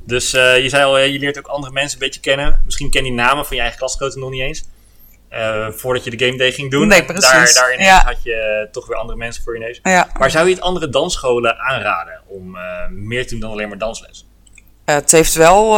Dus 0.05 0.33
eh, 0.33 0.63
je 0.63 0.69
zei 0.69 0.83
al, 0.83 0.97
je 0.99 1.19
leert 1.19 1.37
ook 1.37 1.47
andere 1.47 1.73
mensen 1.73 1.99
een 1.99 2.05
beetje 2.05 2.19
kennen. 2.21 2.61
Misschien 2.65 2.89
ken 2.89 3.03
je 3.03 3.09
die 3.09 3.17
namen 3.17 3.45
van 3.45 3.55
je 3.55 3.61
eigen 3.61 3.79
klasgenoten 3.79 4.19
nog 4.19 4.29
niet 4.29 4.41
eens. 4.41 4.63
Voordat 5.69 6.03
je 6.03 6.09
de 6.15 6.25
Game 6.25 6.37
Day 6.37 6.51
ging 6.51 6.71
doen. 6.71 6.87
Nee, 6.87 7.05
precies. 7.05 7.31
Daar, 7.31 7.53
daarin 7.53 7.79
Ja. 7.79 8.01
had 8.05 8.23
je 8.23 8.67
toch 8.71 8.87
weer 8.87 8.97
andere 8.97 9.17
mensen 9.17 9.43
voor 9.43 9.53
je 9.53 9.59
neus. 9.59 9.79
Ja. 9.83 10.09
Maar 10.17 10.31
zou 10.31 10.47
je 10.47 10.53
het 10.53 10.63
andere 10.63 10.89
dansscholen 10.89 11.57
aanraden 11.59 12.21
om 12.27 12.57
meer 12.89 13.23
te 13.23 13.29
doen 13.29 13.39
dan 13.39 13.51
alleen 13.51 13.69
maar 13.69 13.77
dansles? 13.77 14.25
Het 14.85 15.11
heeft 15.11 15.33
wel. 15.33 15.77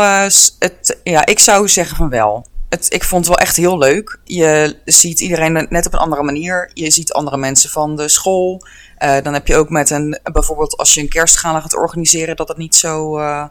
het, 0.59 0.99
ja, 1.03 1.25
ik 1.25 1.39
zou 1.39 1.67
zeggen 1.69 1.97
van 1.97 2.09
wel. 2.09 2.45
Het, 2.73 2.93
ik 2.93 3.03
vond 3.03 3.25
het 3.25 3.35
wel 3.35 3.45
echt 3.45 3.55
heel 3.55 3.77
leuk. 3.77 4.19
Je 4.23 4.77
ziet 4.85 5.19
iedereen 5.19 5.67
net 5.69 5.85
op 5.85 5.93
een 5.93 5.99
andere 5.99 6.23
manier. 6.23 6.71
Je 6.73 6.91
ziet 6.91 7.13
andere 7.13 7.37
mensen 7.37 7.69
van 7.69 7.95
de 7.95 8.09
school. 8.09 8.65
Eh, 8.97 9.17
dan 9.23 9.33
heb 9.33 9.47
je 9.47 9.55
ook 9.55 9.69
met 9.69 9.89
een. 9.89 10.19
Bijvoorbeeld 10.31 10.77
als 10.77 10.93
je 10.93 11.01
een 11.01 11.09
kerstgala 11.09 11.59
gaat 11.59 11.75
organiseren, 11.75 12.35
dat 12.35 12.47
het 12.47 12.57
niet 12.57 12.75
zo. 12.75 13.17
eh, 13.17 13.45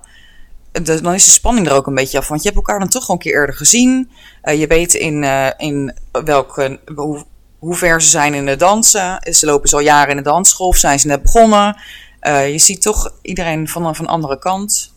de- 0.72 1.00
dan 1.00 1.14
is 1.14 1.24
de 1.24 1.30
spanning 1.30 1.66
er 1.66 1.72
ook 1.72 1.86
een 1.86 1.94
beetje 1.94 2.18
af. 2.18 2.28
Want 2.28 2.42
je 2.42 2.48
hebt 2.48 2.60
elkaar 2.60 2.78
dan 2.78 2.88
toch 2.88 3.04
gewoon 3.04 3.16
een 3.16 3.22
keer 3.26 3.34
eerder 3.40 3.54
gezien. 3.56 4.10
Eh, 4.42 4.58
je 4.60 4.66
weet 4.66 4.94
in, 4.94 5.24
in 5.56 5.94
welke. 6.24 6.80
Hoe, 6.94 7.24
hoe 7.58 7.74
ver 7.74 8.02
ze 8.02 8.08
zijn 8.08 8.34
in 8.34 8.46
het 8.46 8.58
dansen. 8.58 9.18
Ze 9.34 9.46
lopen 9.46 9.68
ze 9.68 9.74
al 9.74 9.80
jaren 9.82 10.10
in 10.10 10.16
de 10.16 10.22
dansschool 10.22 10.66
of 10.68 10.76
zijn 10.76 11.00
ze 11.00 11.06
net 11.06 11.22
begonnen. 11.22 11.76
Je 12.22 12.58
ziet 12.58 12.82
toch 12.82 13.12
iedereen 13.22 13.68
vanaf 13.68 13.98
een 13.98 14.06
andere 14.06 14.38
kant. 14.38 14.92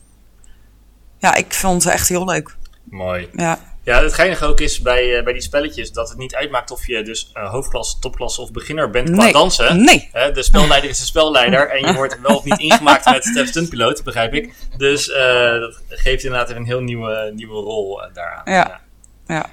Ja, 1.17 1.35
ik 1.35 1.53
vond 1.53 1.83
het 1.83 1.93
echt 1.93 2.07
heel 2.09 2.25
leuk. 2.25 2.55
Mooi. 2.83 3.29
Ja, 3.33 3.59
Ja, 3.85 4.01
het 4.03 4.13
geinige 4.13 4.45
ook 4.45 4.59
is 4.59 4.79
bij, 4.79 5.17
eh, 5.17 5.23
bij 5.23 5.33
die 5.33 5.41
spelletjes 5.41 5.91
dat 5.91 6.09
het 6.09 6.17
niet 6.17 6.35
uitmaakt 6.35 6.71
of 6.71 6.87
je 6.87 7.03
dus 7.03 7.29
eh, 7.33 7.49
hoofdklasse, 7.49 7.99
topklasse 7.99 8.41
of 8.41 8.51
beginner 8.51 8.89
bent 8.89 9.09
qua 9.09 9.23
nee. 9.23 9.33
dansen. 9.33 9.83
Nee. 9.83 10.09
Hè, 10.11 10.31
de 10.31 10.43
spelleider 10.43 10.89
is 10.89 10.99
de 10.99 11.05
spelleider 11.05 11.69
en 11.69 11.87
je 11.87 11.93
wordt 11.93 12.21
wel 12.21 12.35
of 12.37 12.43
niet 12.43 12.59
ingemaakt 12.69 13.05
met 13.05 13.25
Stef 13.25 13.47
Stuntpiloot, 13.47 14.03
begrijp 14.03 14.33
ik. 14.33 14.53
Dus 14.77 15.09
eh, 15.09 15.59
dat 15.59 15.81
geeft 15.89 16.23
inderdaad 16.23 16.49
even 16.49 16.61
een 16.61 16.67
heel 16.67 16.79
nieuwe, 16.81 17.31
nieuwe 17.35 17.53
rol 17.53 18.01
daaraan. 18.13 18.53
Ja. 18.53 18.81
Ja. 19.27 19.45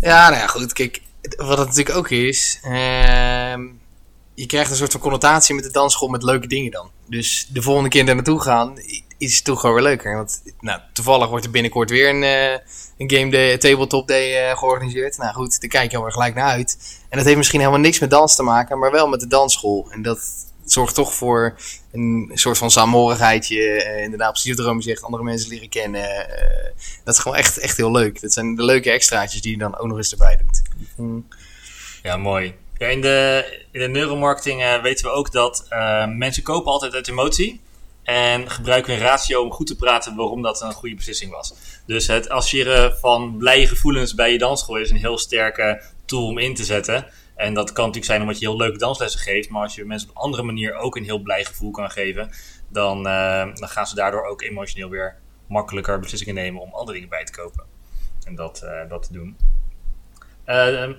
Ja, 0.00 0.28
nou 0.28 0.40
ja, 0.40 0.46
goed. 0.46 0.72
Kijk, 0.72 1.00
wat 1.36 1.58
het 1.58 1.66
natuurlijk 1.68 1.96
ook 1.96 2.10
is. 2.10 2.60
ehm, 2.62 3.62
je 4.34 4.46
krijgt 4.46 4.70
een 4.70 4.76
soort 4.76 4.92
van 4.92 5.00
connotatie 5.00 5.54
met 5.54 5.64
de 5.64 5.70
dansschool 5.70 6.08
met 6.08 6.22
leuke 6.22 6.46
dingen 6.46 6.70
dan. 6.70 6.90
Dus 7.08 7.48
de 7.52 7.62
volgende 7.62 7.88
keer 7.88 8.06
daar 8.06 8.14
naartoe 8.14 8.40
gaan 8.40 8.74
is 9.18 9.42
toch 9.42 9.60
gewoon 9.60 9.74
weer 9.74 9.84
leuker. 9.84 10.16
Want 10.16 10.42
nou, 10.60 10.80
toevallig 10.92 11.28
wordt 11.28 11.44
er 11.44 11.50
binnenkort 11.50 11.90
weer 11.90 12.08
een, 12.08 12.22
eh, 12.22 12.58
een 12.98 13.10
game 13.10 13.30
day, 13.30 13.58
tabletop 13.58 14.08
day 14.08 14.48
eh, 14.48 14.58
georganiseerd. 14.58 15.16
Nou 15.16 15.34
goed, 15.34 15.60
daar 15.60 15.70
kijk 15.70 15.90
je 15.90 15.96
alweer 15.96 16.12
gelijk 16.12 16.34
naar 16.34 16.48
uit. 16.48 16.78
En 17.08 17.16
dat 17.16 17.26
heeft 17.26 17.36
misschien 17.36 17.60
helemaal 17.60 17.80
niks 17.80 17.98
met 17.98 18.10
dans 18.10 18.34
te 18.34 18.42
maken, 18.42 18.78
maar 18.78 18.90
wel 18.90 19.08
met 19.08 19.20
de 19.20 19.26
dansschool. 19.26 19.86
En 19.90 20.02
dat 20.02 20.20
zorgt 20.64 20.94
toch 20.94 21.14
voor 21.14 21.56
een 21.92 22.30
soort 22.34 22.58
van 22.58 22.70
saamhorigheidje. 22.70 23.82
eh, 23.82 24.02
inderdaad, 24.02 24.32
precies 24.32 24.56
Rome 24.56 24.82
zegt, 24.82 25.02
andere 25.02 25.22
mensen 25.22 25.48
leren 25.48 25.68
kennen. 25.68 26.26
dat 27.04 27.14
is 27.14 27.20
gewoon 27.20 27.36
echt, 27.36 27.58
echt 27.58 27.76
heel 27.76 27.90
leuk. 27.90 28.20
Dat 28.20 28.32
zijn 28.32 28.54
de 28.54 28.64
leuke 28.64 28.90
extraatjes 28.90 29.40
die 29.40 29.52
je 29.52 29.58
dan 29.58 29.78
ook 29.78 29.86
nog 29.86 29.96
eens 29.96 30.12
erbij 30.12 30.36
doet. 30.36 30.62
Ja, 32.02 32.16
mooi. 32.16 32.54
Ja, 32.78 32.86
in, 32.86 33.00
de, 33.00 33.44
in 33.72 33.80
de 33.80 33.88
neuromarketing 33.88 34.80
weten 34.82 35.04
we 35.04 35.10
ook 35.10 35.32
dat 35.32 35.66
mensen 36.08 36.42
kopen 36.42 36.72
altijd 36.72 36.94
uit 36.94 37.08
emotie. 37.08 37.60
En 38.04 38.50
gebruiken 38.50 38.92
een 38.92 39.00
ratio 39.00 39.42
om 39.42 39.52
goed 39.52 39.66
te 39.66 39.76
praten 39.76 40.16
waarom 40.16 40.42
dat 40.42 40.62
een 40.62 40.72
goede 40.72 40.94
beslissing 40.94 41.32
was. 41.32 41.54
Dus 41.86 42.06
het 42.06 42.28
associëren 42.28 42.98
van 42.98 43.36
blije 43.36 43.66
gevoelens 43.66 44.14
bij 44.14 44.32
je 44.32 44.38
dansschool 44.38 44.76
is 44.76 44.90
een 44.90 44.96
heel 44.96 45.18
sterke 45.18 45.82
tool 46.04 46.26
om 46.26 46.38
in 46.38 46.54
te 46.54 46.64
zetten. 46.64 47.06
En 47.34 47.54
dat 47.54 47.72
kan 47.72 47.84
natuurlijk 47.84 48.12
zijn 48.12 48.20
omdat 48.20 48.38
je 48.38 48.48
heel 48.48 48.56
leuke 48.56 48.78
danslessen 48.78 49.20
geeft. 49.20 49.48
Maar 49.48 49.62
als 49.62 49.74
je 49.74 49.84
mensen 49.84 50.08
op 50.08 50.16
een 50.16 50.22
andere 50.22 50.42
manier 50.42 50.74
ook 50.74 50.96
een 50.96 51.04
heel 51.04 51.18
blij 51.18 51.44
gevoel 51.44 51.70
kan 51.70 51.90
geven. 51.90 52.30
Dan, 52.68 53.06
eh, 53.06 53.54
dan 53.54 53.68
gaan 53.68 53.86
ze 53.86 53.94
daardoor 53.94 54.24
ook 54.24 54.42
emotioneel 54.42 54.88
weer 54.88 55.16
makkelijker 55.48 56.00
beslissingen 56.00 56.34
nemen 56.34 56.62
om 56.62 56.72
andere 56.72 56.92
dingen 56.92 57.08
bij 57.08 57.24
te 57.24 57.32
kopen. 57.32 57.64
En 58.24 58.34
dat, 58.34 58.62
eh, 58.62 58.88
dat 58.88 59.02
te 59.02 59.12
doen. 59.12 59.36
Eh, 60.44 60.90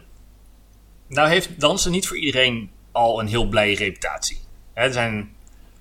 nou 1.07 1.29
heeft 1.29 1.59
dansen 1.59 1.91
niet 1.91 2.07
voor 2.07 2.17
iedereen 2.17 2.71
al 2.91 3.19
een 3.19 3.27
heel 3.27 3.47
blije 3.47 3.75
reputatie. 3.75 4.39
Hè, 4.73 4.83
er 4.83 4.93
zijn 4.93 5.34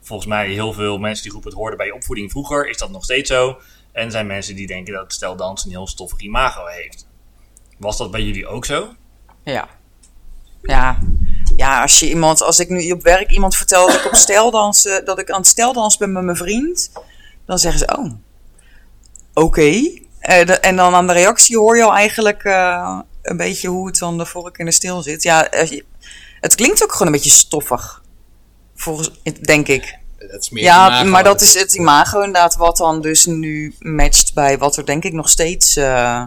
volgens 0.05 0.29
mij 0.29 0.49
heel 0.49 0.73
veel 0.73 0.99
mensen 0.99 1.23
die 1.23 1.33
roepen 1.33 1.51
het 1.51 1.59
hoorde 1.59 1.77
bij 1.77 1.87
je 1.87 1.95
opvoeding 1.95 2.31
vroeger. 2.31 2.69
Is 2.69 2.77
dat 2.79 2.91
nog 2.91 3.05
steeds 3.05 3.31
zo? 3.31 3.59
En 3.93 4.11
zijn 4.11 4.27
mensen 4.27 4.57
die 4.57 4.67
denken 4.67 4.95
dat 4.95 5.13
stel 5.13 5.37
dansen 5.37 5.69
een 5.69 5.77
heel 5.77 5.87
stoffig 5.87 6.21
imago 6.21 6.67
heeft. 6.67 7.07
Was 7.79 7.97
dat 7.97 8.11
bij 8.11 8.23
jullie 8.23 8.47
ook 8.47 8.65
zo? 8.65 8.95
Ja. 9.45 9.69
Ja. 10.63 10.99
Ja, 11.57 11.83
als 11.83 11.99
je 11.99 12.09
iemand, 12.09 12.43
als 12.43 12.59
ik 12.59 12.69
nu 12.69 12.91
op 12.91 13.03
werk 13.03 13.31
iemand 13.31 13.57
vertel 13.57 13.87
dat 13.87 13.97
ik 13.97 14.07
op 14.07 14.15
steldansen, 14.15 15.05
dat 15.05 15.19
ik 15.19 15.31
aan 15.31 15.41
het 15.41 15.47
steldansen 15.47 15.99
ben 15.99 16.13
met 16.13 16.23
mijn 16.25 16.37
vriend, 16.37 16.93
dan 17.47 17.59
zeggen 17.59 17.81
ze, 17.81 17.97
oh, 17.97 18.13
oké. 19.35 20.03
Eh, 20.19 20.65
en 20.65 20.77
dan 20.77 20.95
aan 20.95 21.07
de 21.07 21.13
reactie 21.13 21.59
hoor 21.59 21.77
je 21.77 21.85
al 21.85 21.95
eigenlijk 21.95 22.45
eh, 22.45 23.01
een 23.23 23.37
beetje 23.37 23.69
hoe 23.69 23.87
het 23.87 23.99
dan 23.99 24.19
de 24.19 24.27
vork 24.27 24.59
in 24.59 24.65
de 24.65 24.73
stil 24.73 25.03
zit. 25.03 25.23
Ja, 25.23 25.49
eh, 25.49 25.81
het 26.41 26.55
klinkt 26.55 26.83
ook 26.83 26.93
gewoon 26.93 27.07
een 27.07 27.13
beetje 27.13 27.31
stoffig. 27.31 28.03
Volgens, 28.85 29.11
denk 29.41 29.69
ik. 29.69 29.99
Dat 30.19 30.43
is 30.43 30.51
meer 30.51 30.63
Ja, 30.65 30.87
imago. 30.89 31.09
maar 31.09 31.25
dat 31.25 31.41
is 31.41 31.55
het 31.55 31.75
imago 31.75 32.19
inderdaad 32.19 32.57
wat 32.57 32.77
dan 32.77 33.01
dus 33.01 33.27
nu 33.27 33.75
matcht 33.79 34.35
bij 34.35 34.59
wat 34.59 34.77
er 34.77 34.87
denk 34.87 35.05
ik 35.05 35.13
nog 35.13 35.29
steeds 35.29 35.77
eh, 35.77 36.23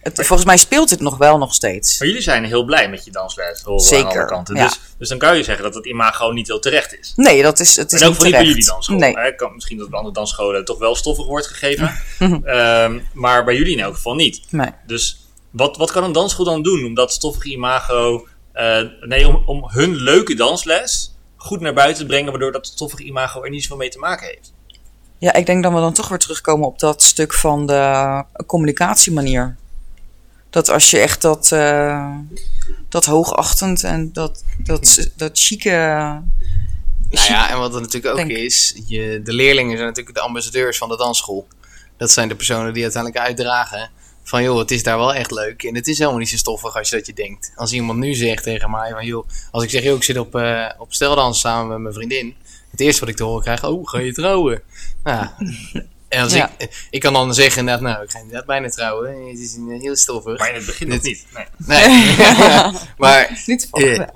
Het, 0.00 0.14
volgens 0.14 0.44
mij 0.44 0.56
speelt 0.56 0.90
het 0.90 1.00
nog 1.00 1.16
wel 1.16 1.38
nog 1.38 1.54
steeds. 1.54 1.98
Maar 1.98 2.08
jullie 2.08 2.22
zijn 2.22 2.44
heel 2.44 2.64
blij 2.64 2.88
met 2.90 3.04
je 3.04 3.10
dansles. 3.10 3.62
Zeker, 3.76 4.06
Aan 4.06 4.16
alle 4.16 4.24
kanten. 4.26 4.54
ja. 4.56 4.64
Dus, 4.66 4.80
dus 4.98 5.08
dan 5.08 5.18
kan 5.18 5.36
je 5.36 5.42
zeggen 5.42 5.64
dat 5.64 5.74
het 5.74 5.86
imago 5.86 6.30
niet 6.30 6.46
heel 6.46 6.58
terecht 6.58 6.98
is. 6.98 7.12
Nee, 7.16 7.42
dat 7.42 7.60
is, 7.60 7.76
het 7.76 7.92
is 7.92 8.00
en 8.00 8.06
ook 8.06 8.12
niet 8.12 8.20
bij 8.22 8.30
terecht. 8.30 8.48
jullie 8.48 8.66
dansschool. 8.66 8.98
Nee. 8.98 9.12
Hè? 9.18 9.34
Kan, 9.34 9.54
misschien 9.54 9.78
dat 9.78 9.88
bij 9.88 9.98
andere 9.98 10.14
dansscholen 10.16 10.64
toch 10.64 10.78
wel 10.78 10.94
stoffig 10.94 11.26
wordt 11.26 11.46
gegeven. 11.46 11.94
Ehm, 12.44 12.98
maar 13.12 13.44
bij 13.44 13.56
jullie 13.56 13.72
in 13.76 13.80
elk 13.82 13.94
geval 13.94 14.14
niet. 14.14 14.40
nee. 14.50 14.70
Dus 14.86 15.20
wat, 15.50 15.76
wat 15.76 15.90
kan 15.92 16.04
een 16.04 16.12
dansschool 16.12 16.44
dan 16.44 16.62
doen 16.62 16.84
om 16.84 16.94
dat 16.94 17.12
stoffige 17.12 17.48
imago... 17.48 18.26
eh, 18.52 18.80
nee, 19.00 19.28
om, 19.28 19.42
om 19.46 19.68
hun 19.68 19.94
leuke 19.96 20.34
dansles 20.34 21.14
goed 21.46 21.60
naar 21.60 21.74
buiten 21.74 22.02
te 22.02 22.06
brengen... 22.06 22.30
waardoor 22.30 22.52
dat 22.52 22.66
stoffige 22.66 23.02
imago 23.02 23.42
er 23.42 23.50
niet 23.50 23.62
zoveel 23.62 23.76
mee 23.76 23.88
te 23.88 23.98
maken 23.98 24.26
heeft. 24.26 24.52
Ja, 25.18 25.32
ik 25.32 25.46
denk 25.46 25.62
dat 25.62 25.72
we 25.72 25.78
dan 25.78 25.92
toch 25.92 26.08
weer 26.08 26.18
terugkomen 26.18 26.66
op 26.66 26.78
dat 26.78 27.02
stuk 27.02 27.34
van 27.34 27.66
de 27.66 28.24
communicatiemanier. 28.46 29.56
Dat 30.50 30.70
als 30.70 30.90
je 30.90 30.98
echt 30.98 31.22
dat, 31.22 31.52
eh, 31.52 32.14
dat 32.88 33.04
hoogachtend 33.04 33.84
en 33.84 34.12
dat, 34.12 34.44
dat, 34.58 35.10
dat 35.16 35.38
chique... 35.38 35.70
Nou 37.10 37.28
ja, 37.28 37.50
en 37.50 37.58
wat 37.58 37.74
er 37.74 37.80
natuurlijk 37.80 38.14
ook 38.14 38.26
Denk- 38.28 38.38
is, 38.38 38.82
je, 38.86 39.20
de 39.24 39.32
leerlingen 39.32 39.76
zijn 39.76 39.88
natuurlijk 39.88 40.16
de 40.16 40.22
ambassadeurs 40.22 40.78
van 40.78 40.88
de 40.88 40.96
dansschool. 40.96 41.46
Dat 41.96 42.10
zijn 42.10 42.28
de 42.28 42.36
personen 42.36 42.72
die 42.72 42.82
uiteindelijk 42.82 43.24
uitdragen 43.24 43.90
van 44.28 44.42
joh, 44.42 44.58
het 44.58 44.70
is 44.70 44.82
daar 44.82 44.98
wel 44.98 45.14
echt 45.14 45.30
leuk. 45.30 45.62
En 45.62 45.74
het 45.74 45.88
is 45.88 45.98
helemaal 45.98 46.18
niet 46.18 46.28
zo 46.28 46.36
stoffig 46.36 46.76
als 46.76 46.88
je 46.88 46.96
dat 46.96 47.06
je 47.06 47.12
denkt. 47.12 47.52
Als 47.56 47.72
iemand 47.72 47.98
nu 47.98 48.14
zegt 48.14 48.42
tegen 48.42 48.70
mij 48.70 48.90
van 48.90 49.06
joh, 49.06 49.28
als 49.50 49.64
ik 49.64 49.70
zeg 49.70 49.82
joh, 49.82 49.96
ik 49.96 50.02
zit 50.02 50.18
op, 50.18 50.34
eh 50.34 50.70
op 50.78 50.92
steldans 50.94 51.40
samen 51.40 51.68
met 51.68 51.78
mijn 51.78 51.94
vriendin. 51.94 52.34
Het 52.70 52.80
eerste 52.80 53.00
wat 53.00 53.08
ik 53.08 53.16
te 53.16 53.24
horen 53.24 53.42
krijg, 53.42 53.64
oh, 53.64 53.88
ga 53.88 53.98
je 53.98 54.12
trouwen? 54.12 54.62
Nou, 55.04 55.26
en 56.08 56.22
als 56.22 56.32
Ja. 56.32 56.50
ik, 56.58 56.86
ik 56.90 57.00
kan 57.00 57.12
dan 57.12 57.34
zeggen 57.34 57.60
inderdaad, 57.60 57.82
nou, 57.82 58.04
ik 58.04 58.10
ga 58.10 58.18
inderdaad 58.18 58.46
bijna 58.46 58.68
trouwen. 58.68 59.28
Het 59.28 59.38
is 59.38 59.54
een 59.54 59.78
heel 59.80 59.96
stoffig. 59.96 60.38
Maar 60.38 60.48
in 60.48 60.54
het 60.54 60.66
begin 60.66 60.88
nog 60.88 61.02
niet. 61.02 61.24
Nee. 61.34 61.46
Nee, 61.88 62.16
maar 62.98 63.42
Niet 63.46 63.66
van, 63.70 63.82
Eh, 63.82 64.06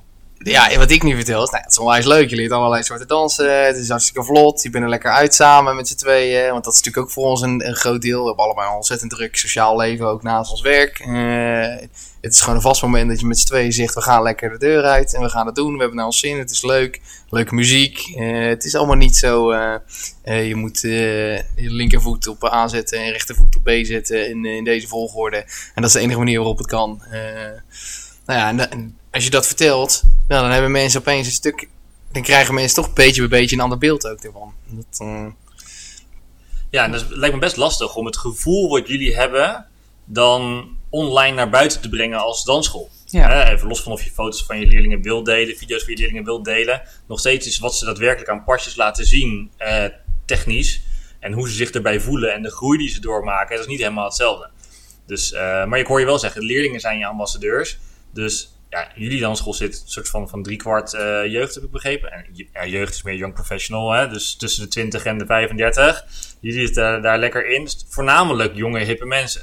ja, 0.42 0.78
wat 0.78 0.90
ik 0.90 1.02
nu 1.02 1.14
vertel 1.14 1.42
is, 1.42 1.50
nou, 1.50 1.62
het 1.62 1.72
is 1.72 1.78
onwijs 1.78 2.04
leuk. 2.04 2.30
Je 2.30 2.36
leert 2.36 2.50
allerlei 2.50 2.82
soorten 2.82 3.08
dansen. 3.08 3.64
Het 3.66 3.76
is 3.76 3.88
hartstikke 3.88 4.24
vlot. 4.24 4.62
Je 4.62 4.70
bent 4.70 4.84
er 4.84 4.90
lekker 4.90 5.10
uit 5.10 5.34
samen 5.34 5.76
met 5.76 5.88
z'n 5.88 5.94
tweeën. 5.96 6.50
Want 6.50 6.64
dat 6.64 6.72
is 6.72 6.78
natuurlijk 6.78 7.06
ook 7.06 7.12
voor 7.12 7.24
ons 7.26 7.40
een, 7.40 7.66
een 7.66 7.74
groot 7.74 8.02
deel. 8.02 8.20
We 8.20 8.26
hebben 8.26 8.44
allebei 8.44 8.68
een 8.68 8.74
ontzettend 8.74 9.10
druk 9.10 9.36
sociaal 9.36 9.76
leven, 9.76 10.06
ook 10.06 10.22
naast 10.22 10.50
ons 10.50 10.60
werk. 10.60 10.98
Eh, 10.98 11.88
het 12.20 12.32
is 12.32 12.40
gewoon 12.40 12.54
een 12.54 12.62
vast 12.62 12.82
moment 12.82 13.08
dat 13.08 13.20
je 13.20 13.26
met 13.26 13.38
z'n 13.38 13.46
tweeën 13.46 13.72
zegt, 13.72 13.94
we 13.94 14.02
gaan 14.02 14.22
lekker 14.22 14.50
de 14.50 14.58
deur 14.58 14.82
uit. 14.84 15.14
En 15.14 15.22
we 15.22 15.28
gaan 15.28 15.46
het 15.46 15.54
doen. 15.54 15.72
We 15.72 15.78
hebben 15.78 15.96
naar 15.96 16.06
ons 16.06 16.18
zin. 16.20 16.38
Het 16.38 16.50
is 16.50 16.62
leuk. 16.62 17.00
Leuke 17.30 17.54
muziek. 17.54 17.98
Eh, 18.16 18.46
het 18.46 18.64
is 18.64 18.74
allemaal 18.74 18.96
niet 18.96 19.16
zo... 19.16 19.50
eh, 19.50 20.46
je 20.48 20.54
moet 20.54 20.80
je 20.80 21.44
linkervoet 21.54 22.26
op 22.26 22.44
A 22.44 22.68
zetten 22.68 22.98
en 22.98 23.10
rechtervoet 23.10 23.56
op 23.56 23.64
B 23.64 23.70
zetten 23.82 24.28
in, 24.28 24.44
in 24.44 24.64
deze 24.64 24.88
volgorde. 24.88 25.36
En 25.36 25.82
dat 25.82 25.84
is 25.84 25.92
de 25.92 26.00
enige 26.00 26.18
manier 26.18 26.38
waarop 26.38 26.58
het 26.58 26.66
kan. 26.66 27.02
Nou 28.30 28.42
ja, 28.42 28.68
en, 28.70 28.98
als 29.10 29.24
je 29.24 29.30
dat 29.30 29.46
vertelt, 29.46 30.02
nou, 30.28 30.42
dan 30.42 30.50
hebben 30.50 30.70
mensen 30.70 31.00
opeens 31.00 31.26
een 31.26 31.32
stuk. 31.32 31.68
Dan 32.12 32.22
krijgen 32.22 32.54
mensen 32.54 32.82
toch 32.82 32.92
beetje 32.92 33.28
bij 33.28 33.40
beetje 33.40 33.56
een 33.56 33.62
ander 33.62 33.78
beeld 33.78 34.06
ook 34.08 34.20
ervan. 34.20 34.54
Dat, 34.66 34.98
eh, 34.98 35.26
Ja, 36.70 36.84
en 36.84 36.92
dat 36.92 37.00
is- 37.00 37.06
lijkt 37.08 37.34
me 37.34 37.40
best 37.40 37.56
lastig 37.56 37.96
om 37.96 38.06
het 38.06 38.16
gevoel 38.16 38.68
wat 38.68 38.88
jullie 38.88 39.14
hebben... 39.14 39.66
dan 40.04 40.68
online 40.88 41.34
naar 41.36 41.50
buiten 41.50 41.80
te 41.80 41.88
brengen 41.88 42.18
als 42.18 42.44
dansschool. 42.44 42.90
Ja. 43.06 43.50
Even 43.50 43.68
los 43.68 43.82
van 43.82 43.92
of 43.92 44.02
je 44.02 44.10
foto's 44.10 44.44
van 44.44 44.60
je 44.60 44.66
leerlingen 44.66 45.02
wil 45.02 45.22
delen, 45.22 45.56
video's 45.56 45.82
van 45.82 45.92
je 45.92 45.98
leerlingen 45.98 46.24
wil 46.24 46.42
delen. 46.42 46.82
Nog 47.08 47.18
steeds 47.18 47.46
is 47.46 47.58
wat 47.58 47.76
ze 47.76 47.84
daadwerkelijk 47.84 48.30
aan 48.30 48.44
pasjes 48.44 48.76
laten 48.76 49.06
zien, 49.06 49.50
eh, 49.56 49.84
technisch. 50.24 50.82
En 51.20 51.32
hoe 51.32 51.48
ze 51.48 51.54
zich 51.54 51.70
erbij 51.70 52.00
voelen 52.00 52.32
en 52.34 52.42
de 52.42 52.50
groei 52.50 52.78
die 52.78 52.88
ze 52.88 53.00
doormaken, 53.00 53.50
dat 53.56 53.64
is 53.64 53.70
niet 53.70 53.80
helemaal 53.80 54.04
hetzelfde. 54.04 54.50
Dus, 55.06 55.32
eh, 55.32 55.64
maar 55.64 55.78
ik 55.78 55.86
hoor 55.86 56.00
je 56.00 56.06
wel 56.06 56.18
zeggen, 56.18 56.40
de 56.40 56.46
leerlingen 56.46 56.80
zijn 56.80 56.98
je 56.98 57.06
ambassadeurs. 57.06 57.78
Dus 58.12 58.58
ja, 58.70 58.88
jullie 58.94 59.20
dansschool 59.20 59.54
zit 59.54 59.82
soort 59.86 60.08
van, 60.08 60.28
van 60.28 60.42
driekwart 60.42 60.94
eh 60.94 61.26
jeugd, 61.26 61.54
heb 61.54 61.64
ik 61.64 61.70
begrepen. 61.70 62.12
En 62.52 62.70
jeugd 62.70 62.94
is 62.94 63.02
meer 63.02 63.14
young 63.14 63.34
professional, 63.34 63.90
hè? 63.92 64.08
dus 64.08 64.36
tussen 64.36 64.62
de 64.62 64.68
20 64.68 65.04
en 65.04 65.18
de 65.18 65.26
35. 65.26 66.04
Jullie 66.40 66.66
zitten 66.66 67.02
daar 67.02 67.18
lekker 67.18 67.46
in. 67.46 67.64
Dus 67.64 67.84
voornamelijk 67.88 68.54
jonge, 68.54 68.78
hippe 68.78 69.06
mensen. 69.06 69.42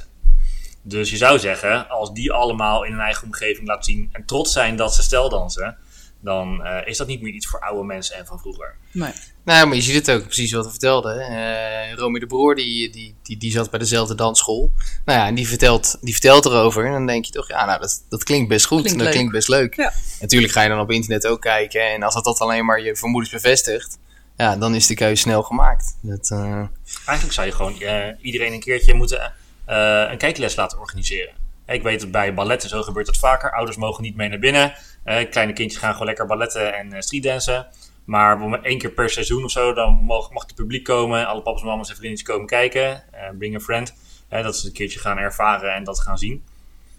Dus 0.82 1.10
je 1.10 1.16
zou 1.16 1.38
zeggen, 1.38 1.88
als 1.88 2.12
die 2.12 2.32
allemaal 2.32 2.84
in 2.84 2.92
hun 2.92 3.00
eigen 3.00 3.24
omgeving 3.24 3.66
laten 3.66 3.84
zien 3.84 4.08
en 4.12 4.24
trots 4.24 4.52
zijn 4.52 4.76
dat 4.76 4.94
ze 4.94 5.02
steldansen, 5.02 5.76
dan 6.20 6.64
eh, 6.64 6.86
is 6.88 6.96
dat 6.96 7.06
niet 7.06 7.22
meer 7.22 7.32
iets 7.32 7.46
voor 7.46 7.60
oude 7.60 7.84
mensen 7.84 8.16
en 8.16 8.26
van 8.26 8.38
vroeger. 8.38 8.74
Nee. 8.92 9.12
nou, 9.44 9.66
maar 9.66 9.76
je 9.76 9.82
ziet 9.82 9.94
het 9.94 10.10
ook 10.10 10.24
precies 10.24 10.52
wat 10.52 10.64
we 10.64 10.70
vertelden. 10.70 11.20
Eh 11.20 11.94
Romy 11.94 12.18
de 12.18 12.26
Broer, 12.26 12.54
die, 12.54 12.90
die, 12.90 13.14
die, 13.22 13.36
die 13.36 13.50
zat 13.50 13.70
bij 13.70 13.78
dezelfde 13.78 14.14
dansschool. 14.14 14.72
Nou 15.04 15.18
ja, 15.18 15.26
en 15.26 15.34
die 15.34 15.48
vertelt, 15.48 15.98
die 16.00 16.12
vertelt 16.12 16.44
erover. 16.44 16.86
En 16.86 16.92
dan 16.92 17.06
denk 17.06 17.24
je 17.24 17.32
toch, 17.32 17.48
ja, 17.48 17.64
nou, 17.64 17.80
dat, 17.80 18.04
dat 18.08 18.24
klinkt 18.24 18.48
best 18.48 18.66
goed. 18.66 18.80
Klinkt 18.80 18.98
dat 18.98 19.06
leuk. 19.06 19.14
klinkt 19.14 19.32
best 19.32 19.48
leuk. 19.48 19.76
Ja. 19.76 19.92
Natuurlijk 20.20 20.52
ga 20.52 20.62
je 20.62 20.68
dan 20.68 20.80
op 20.80 20.90
internet 20.90 21.26
ook 21.26 21.40
kijken. 21.40 21.92
En 21.92 22.02
als 22.02 22.14
dat, 22.14 22.24
dat 22.24 22.38
alleen 22.38 22.64
maar 22.64 22.80
je 22.82 22.96
vermoedens 22.96 23.32
bevestigt, 23.32 23.98
ja, 24.36 24.56
dan 24.56 24.74
is 24.74 24.86
de 24.86 24.94
keuze 24.94 25.22
snel 25.22 25.42
gemaakt. 25.42 25.96
Dat, 26.02 26.30
eh, 26.30 26.62
Eigenlijk 27.04 27.32
zou 27.32 27.46
je 27.46 27.52
gewoon 27.52 27.80
eh, 27.80 28.06
iedereen 28.20 28.52
een 28.52 28.60
keertje 28.60 28.94
moeten 28.94 29.32
eh, 29.64 30.06
een 30.10 30.18
kijkles 30.18 30.56
laten 30.56 30.78
organiseren. 30.78 31.34
Ik 31.66 31.82
weet 31.82 32.00
dat 32.00 32.10
bij 32.10 32.34
balletten 32.34 32.68
zo 32.68 32.82
gebeurt 32.82 33.06
dat 33.06 33.16
vaker. 33.16 33.52
Ouders 33.52 33.76
mogen 33.76 34.02
niet 34.02 34.16
mee 34.16 34.28
naar 34.28 34.38
binnen. 34.38 34.74
Eh, 35.08 35.30
kleine 35.30 35.52
kindjes 35.52 35.80
gaan 35.80 35.92
gewoon 35.92 36.06
lekker 36.06 36.26
balletten 36.26 36.74
en 36.74 36.92
eh, 36.92 37.00
streetdansen. 37.00 37.66
Maar 38.04 38.62
één 38.62 38.78
keer 38.78 38.90
per 38.90 39.10
seizoen 39.10 39.44
of 39.44 39.50
zo, 39.50 39.72
dan 39.72 39.94
mag, 39.94 40.30
mag 40.30 40.42
het 40.42 40.54
publiek 40.54 40.84
komen. 40.84 41.26
Alle 41.26 41.42
papa's, 41.42 41.62
mama's 41.62 41.90
en 41.90 41.96
vriendjes 41.96 42.28
komen 42.28 42.46
kijken. 42.46 43.12
Eh, 43.12 43.28
bring 43.38 43.54
a 43.54 43.60
friend. 43.60 43.94
Dat 44.28 44.54
ze 44.54 44.60
het 44.60 44.64
een 44.64 44.72
keertje 44.72 44.98
gaan 44.98 45.18
ervaren 45.18 45.74
en 45.74 45.84
dat 45.84 46.00
gaan 46.00 46.18
zien. 46.18 46.44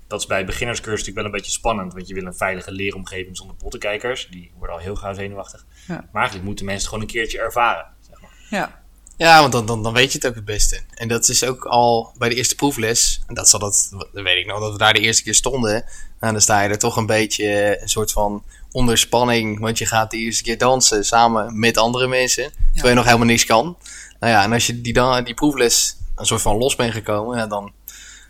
Dat 0.08 0.20
is 0.20 0.26
bij 0.26 0.46
beginnerscursus 0.46 1.00
natuurlijk 1.00 1.18
wel 1.18 1.26
een 1.26 1.42
beetje 1.42 1.60
spannend. 1.60 1.94
Want 1.94 2.08
je 2.08 2.14
wil 2.14 2.26
een 2.26 2.34
veilige 2.34 2.72
leeromgeving 2.72 3.38
zonder 3.38 3.56
pottenkijkers. 3.56 4.28
Die 4.28 4.52
worden 4.58 4.76
al 4.76 4.82
heel 4.82 4.96
gauw 4.96 5.14
zenuwachtig. 5.14 5.66
Ja. 5.88 5.94
Maar 5.94 6.22
eigenlijk 6.22 6.46
moeten 6.46 6.66
mensen 6.66 6.84
het 6.84 6.94
gewoon 6.94 7.04
een 7.04 7.14
keertje 7.14 7.40
ervaren. 7.40 7.86
Zeg 8.00 8.22
maar. 8.22 8.32
Ja. 8.50 8.82
Ja, 9.20 9.40
want 9.40 9.52
dan, 9.52 9.66
dan, 9.66 9.84
dan 9.84 9.94
weet 9.94 10.12
je 10.12 10.18
het 10.18 10.28
ook 10.28 10.36
het 10.36 10.46
beste. 10.46 10.80
En 10.94 11.08
dat 11.08 11.30
is 11.30 11.44
ook 11.44 11.66
al 11.66 12.12
bij 12.18 12.30
de 12.30 12.36
eerste 12.36 12.56
proefles. 12.56 13.22
En 13.28 13.34
dat 13.34 13.50
zal 13.50 13.60
dat, 13.60 13.88
dat 13.92 14.08
weet 14.12 14.38
ik 14.38 14.46
nog, 14.46 14.60
dat 14.60 14.72
we 14.72 14.78
daar 14.78 14.94
de 14.94 15.00
eerste 15.00 15.24
keer 15.24 15.36
stonden. 15.36 15.86
Nou, 16.20 16.34
dan 16.34 16.42
sta 16.42 16.62
je 16.62 16.70
er 16.70 16.78
toch 16.78 16.96
een 16.96 17.06
beetje 17.06 17.82
een 17.82 17.90
soort 17.90 18.12
van 18.12 18.44
onder 18.72 18.98
spanning. 18.98 19.60
Want 19.60 19.78
je 19.78 19.86
gaat 19.86 20.12
de 20.12 20.18
eerste 20.18 20.44
keer 20.44 20.58
dansen 20.58 21.06
samen 21.06 21.60
met 21.60 21.78
andere 21.78 22.08
mensen. 22.08 22.52
Terwijl 22.74 22.90
je 22.90 22.96
nog 22.96 23.06
helemaal 23.06 23.28
niks 23.28 23.46
kan. 23.46 23.78
Nou 24.20 24.34
ja, 24.34 24.44
en 24.44 24.54
als 24.54 24.68
je 24.68 24.82
die, 24.82 24.94
dan, 24.94 25.24
die 25.24 25.34
proefles 25.34 25.98
een 26.16 26.26
soort 26.26 26.42
van 26.42 26.58
los 26.58 26.76
bent 26.76 26.94
gekomen, 26.94 27.38
ja, 27.38 27.48
dan, 27.48 27.72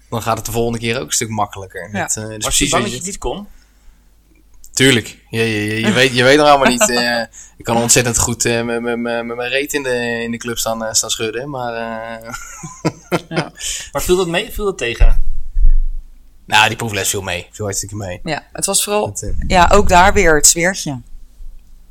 dan 0.09 0.21
gaat 0.21 0.37
het 0.37 0.45
de 0.45 0.51
volgende 0.51 0.79
keer 0.79 0.99
ook 0.99 1.05
een 1.05 1.11
stuk 1.11 1.29
makkelijker. 1.29 1.89
Ja. 1.93 2.07
Eh, 2.07 2.15
dus 2.15 2.15
Was 2.15 2.29
je 2.31 2.39
precies 2.39 2.69
bang 2.69 2.83
wat 2.83 2.91
dat 2.91 2.91
je 2.91 2.91
je 2.91 2.95
het 2.95 3.05
niet 3.05 3.17
kon? 3.17 3.47
Tuurlijk. 4.79 5.17
Je, 5.29 5.39
je, 5.39 5.65
je, 5.65 5.79
je 5.79 5.91
weet, 5.91 6.13
je 6.15 6.23
weet 6.23 6.37
nog 6.37 6.47
allemaal 6.47 6.67
niet. 6.67 6.89
eh, 6.89 7.21
ik 7.57 7.63
kan 7.65 7.77
ontzettend 7.77 8.17
goed 8.17 8.45
eh, 8.45 8.61
met, 8.63 8.81
met, 8.81 8.97
met, 8.97 9.25
met 9.25 9.35
mijn 9.37 9.49
reet 9.49 9.73
in 9.73 9.83
de, 9.83 10.21
in 10.23 10.31
de 10.31 10.37
club 10.37 10.57
staan, 10.57 10.85
eh, 10.85 10.93
staan 10.93 11.09
schudden. 11.09 11.49
Maar 11.49 11.73
eh, 11.73 12.33
Maar 13.91 14.01
viel 14.01 14.15
dat 14.15 14.27
mee? 14.27 14.51
Viel 14.51 14.65
dat 14.65 14.77
tegen? 14.77 15.23
nou, 16.45 16.67
die 16.67 16.77
proefles 16.77 17.09
viel 17.09 17.21
mee. 17.21 17.47
Viel 17.51 17.65
hartstikke 17.65 17.95
mee. 17.95 18.19
ja, 18.23 18.43
het 18.53 18.65
was 18.65 18.83
vooral 18.83 19.17
Ja, 19.47 19.69
ook 19.73 19.89
daar 19.89 20.13
weer 20.13 20.35
het 20.35 20.47
sfeertje. 20.47 21.01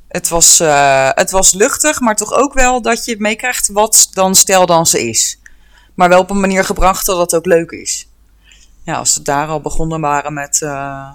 Het 0.08 0.28
was, 0.28 0.60
eh, 0.60 1.10
het 1.14 1.30
was 1.30 1.52
luchtig, 1.52 2.00
maar 2.00 2.16
toch 2.16 2.32
ook 2.32 2.52
wel 2.54 2.82
dat 2.82 3.04
je 3.04 3.16
meekrijgt 3.18 3.68
wat 3.68 4.08
dan 4.12 4.34
steldansen 4.34 5.00
is. 5.00 5.38
Maar 5.94 6.08
wel 6.08 6.20
op 6.20 6.30
een 6.30 6.40
manier 6.40 6.64
gebracht 6.64 7.06
dat 7.06 7.18
het 7.18 7.34
ook 7.34 7.46
leuk 7.46 7.70
is. 7.70 8.08
Ja, 8.84 8.94
als 8.94 9.12
ze 9.12 9.22
daar 9.22 9.48
al 9.48 9.60
begonnen 9.60 10.00
waren 10.00 10.32
met 10.34 10.62
eh 10.62 11.10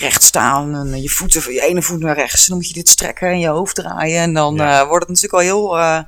recht 0.00 0.22
staan 0.22 0.74
en 0.74 1.02
je 1.02 1.08
voeten, 1.08 1.52
je 1.52 1.60
ene 1.62 1.82
voet 1.82 2.00
naar 2.00 2.14
rechts, 2.14 2.46
dan 2.46 2.56
moet 2.56 2.68
je 2.68 2.74
dit 2.74 2.88
strekken 2.88 3.28
en 3.28 3.38
je 3.38 3.48
hoofd 3.48 3.74
draaien. 3.74 4.20
En 4.22 4.34
dan 4.34 4.54
Ja. 4.54 4.80
eh, 4.80 4.86
wordt 4.88 5.06
het 5.08 5.14
natuurlijk 5.20 5.34
al 5.34 5.58
heel, 5.58 5.78
eh, 5.78 5.98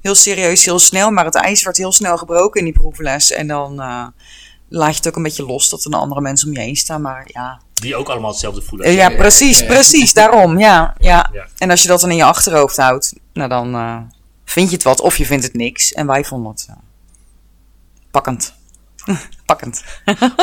heel 0.00 0.14
serieus, 0.14 0.64
heel 0.64 0.78
snel. 0.78 1.10
Maar 1.10 1.24
het 1.24 1.34
ijs 1.34 1.62
werd 1.62 1.76
heel 1.76 1.92
snel 1.92 2.16
gebroken 2.18 2.58
in 2.58 2.64
die 2.64 2.74
proefles. 2.74 3.32
En 3.32 3.46
dan 3.46 3.80
eh, 3.80 4.06
laat 4.68 4.90
je 4.90 4.96
het 4.96 5.08
ook 5.08 5.16
een 5.16 5.22
beetje 5.22 5.46
los 5.46 5.68
dat 5.68 5.84
er 5.84 5.90
dan 5.90 6.00
andere 6.00 6.20
mensen 6.20 6.48
om 6.48 6.54
je 6.54 6.60
heen 6.60 6.76
staan. 6.76 7.00
Maar 7.02 7.24
ja, 7.32 7.60
Die 7.74 7.96
ook 7.96 8.08
allemaal 8.08 8.30
hetzelfde 8.30 8.62
voelen. 8.62 8.86
eh, 8.86 8.94
Ja, 8.94 9.08
precies, 9.10 9.64
precies. 9.66 10.12
Daarom, 10.12 10.58
ja, 10.58 10.94
ja. 10.98 11.30
Ja. 11.32 11.46
En 11.58 11.70
als 11.70 11.82
je 11.82 11.88
dat 11.88 12.00
dan 12.00 12.10
in 12.10 12.16
je 12.16 12.24
achterhoofd 12.24 12.76
houdt, 12.76 13.12
nou 13.32 13.48
dan 13.48 13.74
eh, 13.74 13.96
vind 14.44 14.68
je 14.68 14.74
het 14.74 14.84
wat 14.84 15.00
of 15.00 15.16
je 15.16 15.26
vindt 15.26 15.44
het 15.44 15.54
niks. 15.54 15.92
En 15.92 16.06
wij 16.06 16.24
vonden 16.24 16.50
het 16.52 16.66
eh, 16.70 16.76
pakkend. 18.10 18.54
pakkend. 19.46 19.84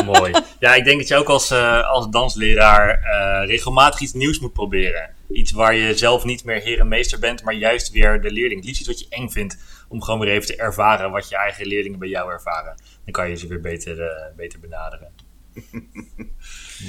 Mooi. 0.05 0.33
Ja, 0.59 0.75
ik 0.75 0.83
denk 0.83 0.99
dat 0.99 1.07
je 1.07 1.15
ook 1.15 1.27
als, 1.27 1.51
eh, 1.51 1.89
als 1.89 2.09
dansleraar 2.09 2.89
eh, 2.89 3.47
regelmatig 3.47 3.99
iets 3.99 4.13
nieuws 4.13 4.39
moet 4.39 4.53
proberen. 4.53 5.09
Iets 5.29 5.51
waar 5.51 5.75
je 5.75 5.97
zelf 5.97 6.23
niet 6.23 6.43
meer 6.43 6.61
heer 6.61 6.79
en 6.79 6.87
meester 6.87 7.19
bent, 7.19 7.43
maar 7.43 7.53
juist 7.53 7.91
weer 7.91 8.21
de 8.21 8.31
leerling. 8.31 8.63
Liefst 8.63 8.79
iets 8.79 8.89
wat 8.89 8.99
je 8.99 9.05
eng 9.09 9.29
vindt, 9.29 9.57
om 9.87 10.01
gewoon 10.01 10.19
weer 10.19 10.29
even 10.29 10.47
te 10.47 10.55
ervaren 10.55 11.11
wat 11.11 11.29
je 11.29 11.37
eigen 11.37 11.67
leerlingen 11.67 11.99
bij 11.99 12.09
jou 12.09 12.31
ervaren. 12.31 12.75
Dan 13.03 13.13
kan 13.13 13.29
je 13.29 13.35
ze 13.35 13.47
weer 13.47 13.61
beter, 13.61 14.01
eh, 14.01 14.35
beter 14.35 14.59
benaderen. 14.59 15.11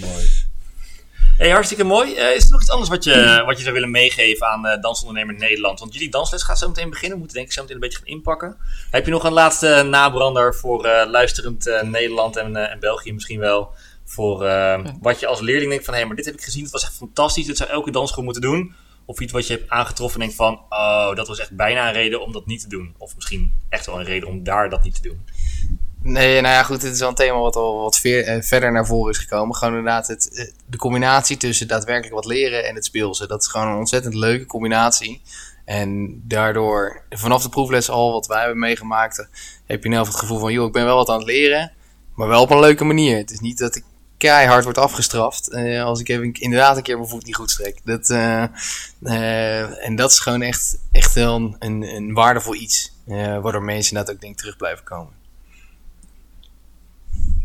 Mooi. 0.00 0.47
Hartstikke 1.38 1.84
mooi. 1.84 2.14
Uh, 2.14 2.34
is 2.34 2.44
er 2.44 2.50
nog 2.50 2.60
iets 2.60 2.70
anders 2.70 2.88
wat 2.88 3.04
je, 3.04 3.42
wat 3.46 3.56
je 3.56 3.62
zou 3.62 3.74
willen 3.74 3.90
meegeven 3.90 4.46
aan 4.46 4.66
uh, 4.66 4.80
Dansondernemer 4.80 5.34
Nederland? 5.34 5.80
Want 5.80 5.92
jullie 5.92 6.10
dansles 6.10 6.42
gaat 6.42 6.58
zo 6.58 6.68
meteen 6.68 6.90
beginnen. 6.90 7.12
We 7.12 7.18
moeten 7.18 7.36
denk 7.36 7.48
ik 7.48 7.52
zo 7.52 7.60
meteen 7.60 7.76
een 7.76 7.82
beetje 7.82 7.98
gaan 7.98 8.06
inpakken. 8.06 8.56
Heb 8.90 9.04
je 9.04 9.10
nog 9.10 9.24
een 9.24 9.32
laatste 9.32 9.82
nabrander 9.90 10.54
voor 10.54 10.86
uh, 10.86 11.02
luisterend 11.06 11.82
Nederland 11.82 12.36
en, 12.36 12.70
en 12.70 12.80
België 12.80 13.12
misschien 13.12 13.38
wel? 13.38 13.70
Voor 14.04 14.38
wat 15.00 15.20
je 15.20 15.26
als 15.26 15.40
leerling 15.40 15.70
denkt 15.70 15.84
van, 15.84 15.94
hé, 15.94 15.98
hey, 15.98 16.08
maar 16.08 16.16
dit 16.16 16.26
heb 16.26 16.34
ik 16.34 16.42
gezien. 16.42 16.62
Het 16.62 16.72
was 16.72 16.82
echt 16.82 16.94
fantastisch. 16.94 17.46
Dit 17.46 17.56
zou 17.56 17.70
elke 17.70 17.90
dansgroep 17.90 18.24
moeten 18.24 18.42
doen. 18.42 18.74
Of 19.04 19.20
iets 19.20 19.32
wat 19.32 19.46
je 19.46 19.52
hebt 19.52 19.70
aangetroffen 19.70 20.20
en 20.20 20.26
denkt 20.26 20.42
van, 20.42 20.60
oh, 20.68 21.14
dat 21.14 21.28
was 21.28 21.38
echt 21.38 21.56
bijna 21.56 21.88
een 21.88 21.94
reden 21.94 22.22
om 22.22 22.32
dat 22.32 22.46
niet 22.46 22.60
te 22.60 22.68
doen. 22.68 22.94
Of 22.98 23.14
misschien 23.14 23.52
echt 23.68 23.86
wel 23.86 23.98
een 23.98 24.04
reden 24.04 24.28
om 24.28 24.42
daar 24.42 24.70
dat 24.70 24.82
niet 24.82 24.94
te 24.94 25.08
doen. 25.08 25.24
Nee, 26.02 26.40
nou 26.40 26.54
ja, 26.54 26.62
goed, 26.62 26.80
dit 26.80 26.92
is 26.92 26.98
wel 27.00 27.08
een 27.08 27.14
thema 27.14 27.38
wat 27.38 27.56
al 27.56 27.80
wat 27.80 27.98
veer, 27.98 28.42
verder 28.42 28.72
naar 28.72 28.86
voren 28.86 29.12
is 29.12 29.18
gekomen. 29.18 29.56
Gewoon 29.56 29.74
inderdaad 29.74 30.06
het, 30.06 30.52
de 30.66 30.76
combinatie 30.76 31.36
tussen 31.36 31.68
daadwerkelijk 31.68 32.14
wat 32.14 32.24
leren 32.24 32.68
en 32.68 32.74
het 32.74 32.84
speelse. 32.84 33.26
Dat 33.26 33.40
is 33.40 33.46
gewoon 33.46 33.68
een 33.68 33.76
ontzettend 33.76 34.14
leuke 34.14 34.46
combinatie. 34.46 35.22
En 35.64 36.20
daardoor, 36.24 37.02
vanaf 37.10 37.42
de 37.42 37.48
proefles 37.48 37.90
al, 37.90 38.12
wat 38.12 38.26
wij 38.26 38.38
hebben 38.38 38.58
meegemaakt, 38.58 39.28
heb 39.66 39.82
je 39.82 39.88
nou 39.88 40.06
het 40.06 40.16
gevoel 40.16 40.38
van, 40.38 40.52
joh, 40.52 40.66
ik 40.66 40.72
ben 40.72 40.84
wel 40.84 40.96
wat 40.96 41.08
aan 41.08 41.18
het 41.18 41.26
leren, 41.26 41.72
maar 42.14 42.28
wel 42.28 42.42
op 42.42 42.50
een 42.50 42.60
leuke 42.60 42.84
manier. 42.84 43.16
Het 43.16 43.30
is 43.30 43.40
niet 43.40 43.58
dat 43.58 43.76
ik 43.76 43.84
keihard 44.16 44.64
word 44.64 44.78
afgestraft 44.78 45.54
als 45.82 46.00
ik 46.00 46.08
even, 46.08 46.32
inderdaad 46.32 46.76
een 46.76 46.82
keer 46.82 46.96
mijn 46.96 47.08
voet 47.08 47.24
niet 47.24 47.34
goed 47.34 47.50
strek. 47.50 47.80
Dat, 47.84 48.10
en 49.80 49.96
dat 49.96 50.10
is 50.10 50.18
gewoon 50.18 50.42
echt, 50.42 50.78
echt 50.92 51.14
wel 51.14 51.56
een, 51.58 51.82
een, 51.82 52.12
waardevol 52.12 52.54
iets, 52.54 52.92
waardoor 53.06 53.62
mensen 53.62 53.94
dat 53.94 54.10
ook 54.10 54.20
denk 54.20 54.38
terug 54.38 54.56
blijven 54.56 54.84
komen. 54.84 55.17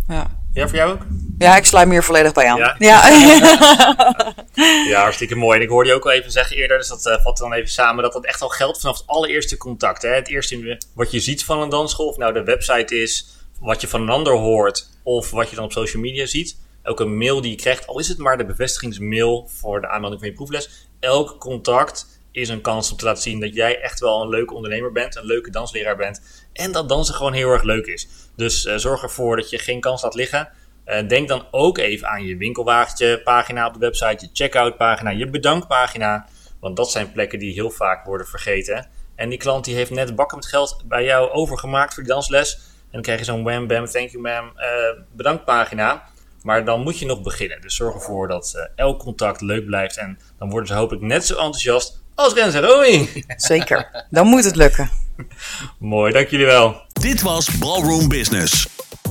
Ja. 0.07 0.41
Ja, 0.53 0.67
voor 0.67 0.77
jou 0.77 0.91
ook? 0.91 1.05
Ja, 1.37 1.57
ik 1.57 1.65
sluit 1.65 1.87
me 1.87 1.93
hier 1.93 2.03
volledig 2.03 2.33
bij 2.33 2.47
aan. 2.47 2.57
Ja, 2.57 2.75
ja. 2.77 3.07
ja 4.91 5.01
hartstikke 5.01 5.35
mooi. 5.35 5.57
En 5.57 5.63
ik 5.63 5.69
hoorde 5.69 5.89
je 5.89 5.95
ook 5.95 6.05
al 6.05 6.11
even 6.11 6.31
zeggen 6.31 6.55
eerder, 6.57 6.77
dus 6.77 6.87
dat 6.87 7.05
uh, 7.05 7.23
vat 7.23 7.37
dan 7.37 7.53
even 7.53 7.69
samen, 7.69 8.03
dat 8.03 8.13
dat 8.13 8.25
echt 8.25 8.41
al 8.41 8.49
geldt 8.49 8.79
vanaf 8.79 8.97
het 8.97 9.07
allereerste 9.07 9.57
contact. 9.57 10.01
Hè? 10.01 10.09
Het 10.09 10.27
eerste 10.27 10.81
wat 10.93 11.11
je 11.11 11.19
ziet 11.19 11.45
van 11.45 11.61
een 11.61 11.69
dansschool, 11.69 12.07
of 12.07 12.17
nou 12.17 12.33
de 12.33 12.43
website 12.43 13.01
is, 13.01 13.27
wat 13.59 13.81
je 13.81 13.87
van 13.87 14.01
een 14.01 14.09
ander 14.09 14.33
hoort, 14.33 14.89
of 15.03 15.31
wat 15.31 15.49
je 15.49 15.55
dan 15.55 15.65
op 15.65 15.71
social 15.71 16.01
media 16.01 16.25
ziet. 16.25 16.57
Elke 16.81 17.05
mail 17.05 17.41
die 17.41 17.51
je 17.51 17.57
krijgt, 17.57 17.87
al 17.87 17.99
is 17.99 18.07
het 18.07 18.17
maar 18.17 18.37
de 18.37 18.45
bevestigingsmail 18.45 19.49
voor 19.59 19.81
de 19.81 19.87
aanmelding 19.87 20.21
van 20.21 20.29
je 20.29 20.35
proefles. 20.35 20.87
Elk 20.99 21.39
contact 21.39 22.07
is 22.31 22.49
een 22.49 22.61
kans 22.61 22.91
om 22.91 22.97
te 22.97 23.05
laten 23.05 23.23
zien 23.23 23.39
dat 23.39 23.53
jij 23.53 23.81
echt 23.81 23.99
wel 23.99 24.21
een 24.21 24.29
leuke 24.29 24.53
ondernemer 24.53 24.91
bent, 24.91 25.15
een 25.15 25.25
leuke 25.25 25.49
dansleraar 25.49 25.95
bent. 25.95 26.42
En 26.53 26.71
dat 26.71 26.89
dansen 26.89 27.15
gewoon 27.15 27.33
heel 27.33 27.49
erg 27.49 27.63
leuk 27.63 27.85
is. 27.85 28.07
Dus 28.35 28.65
uh, 28.65 28.75
zorg 28.75 29.03
ervoor 29.03 29.35
dat 29.35 29.49
je 29.49 29.57
geen 29.57 29.79
kans 29.79 30.01
laat 30.01 30.15
liggen. 30.15 30.49
Uh, 30.85 31.07
denk 31.07 31.27
dan 31.27 31.45
ook 31.51 31.77
even 31.77 32.07
aan 32.07 32.25
je 32.25 32.37
winkelwagentje 32.37 33.21
pagina 33.23 33.67
op 33.67 33.73
de 33.73 33.79
website, 33.79 34.25
je 34.25 34.29
checkout 34.33 34.77
pagina, 34.77 35.09
je 35.09 35.29
bedankpagina. 35.29 36.27
Want 36.59 36.75
dat 36.75 36.91
zijn 36.91 37.11
plekken 37.11 37.39
die 37.39 37.53
heel 37.53 37.69
vaak 37.69 38.05
worden 38.05 38.27
vergeten. 38.27 38.87
En 39.15 39.29
die 39.29 39.37
klant 39.37 39.65
die 39.65 39.75
heeft 39.75 39.91
net 39.91 40.15
bakken 40.15 40.37
met 40.37 40.47
geld 40.47 40.81
bij 40.85 41.03
jou 41.03 41.31
overgemaakt 41.31 41.93
voor 41.93 42.03
die 42.03 42.11
dansles. 42.11 42.55
En 42.55 42.89
dan 42.91 43.01
krijg 43.01 43.19
je 43.19 43.25
zo'n 43.25 43.43
wham 43.43 43.67
bam, 43.67 43.85
thank 43.85 44.09
you 44.09 44.21
ma'am, 44.21 44.51
uh, 44.55 44.63
bedankpagina. 45.11 46.03
Maar 46.41 46.65
dan 46.65 46.81
moet 46.81 46.99
je 46.99 47.05
nog 47.05 47.21
beginnen. 47.21 47.61
Dus 47.61 47.75
zorg 47.75 47.93
ervoor 47.93 48.27
dat 48.27 48.69
elk 48.75 48.99
contact 48.99 49.41
leuk 49.41 49.65
blijft. 49.65 49.97
En 49.97 50.19
dan 50.39 50.49
worden 50.49 50.67
ze 50.67 50.73
hopelijk 50.73 51.03
net 51.05 51.25
zo 51.25 51.33
enthousiast 51.33 52.01
als 52.15 52.33
Rens 52.33 52.55
en. 52.55 53.23
Zeker, 53.37 54.05
dan 54.09 54.27
moet 54.27 54.43
het 54.43 54.55
lukken. 54.55 55.02
Mooi, 55.79 56.11
dank 56.11 56.27
jullie 56.27 56.45
wel. 56.45 56.81
Dit 56.93 57.21
was 57.21 57.57
Ballroom 57.57 58.07
Business, 58.09 58.67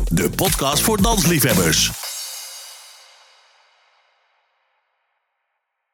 de 0.08 0.30
podcast 0.30 0.82
voor 0.82 1.02
dansliefhebbers. 1.02 2.11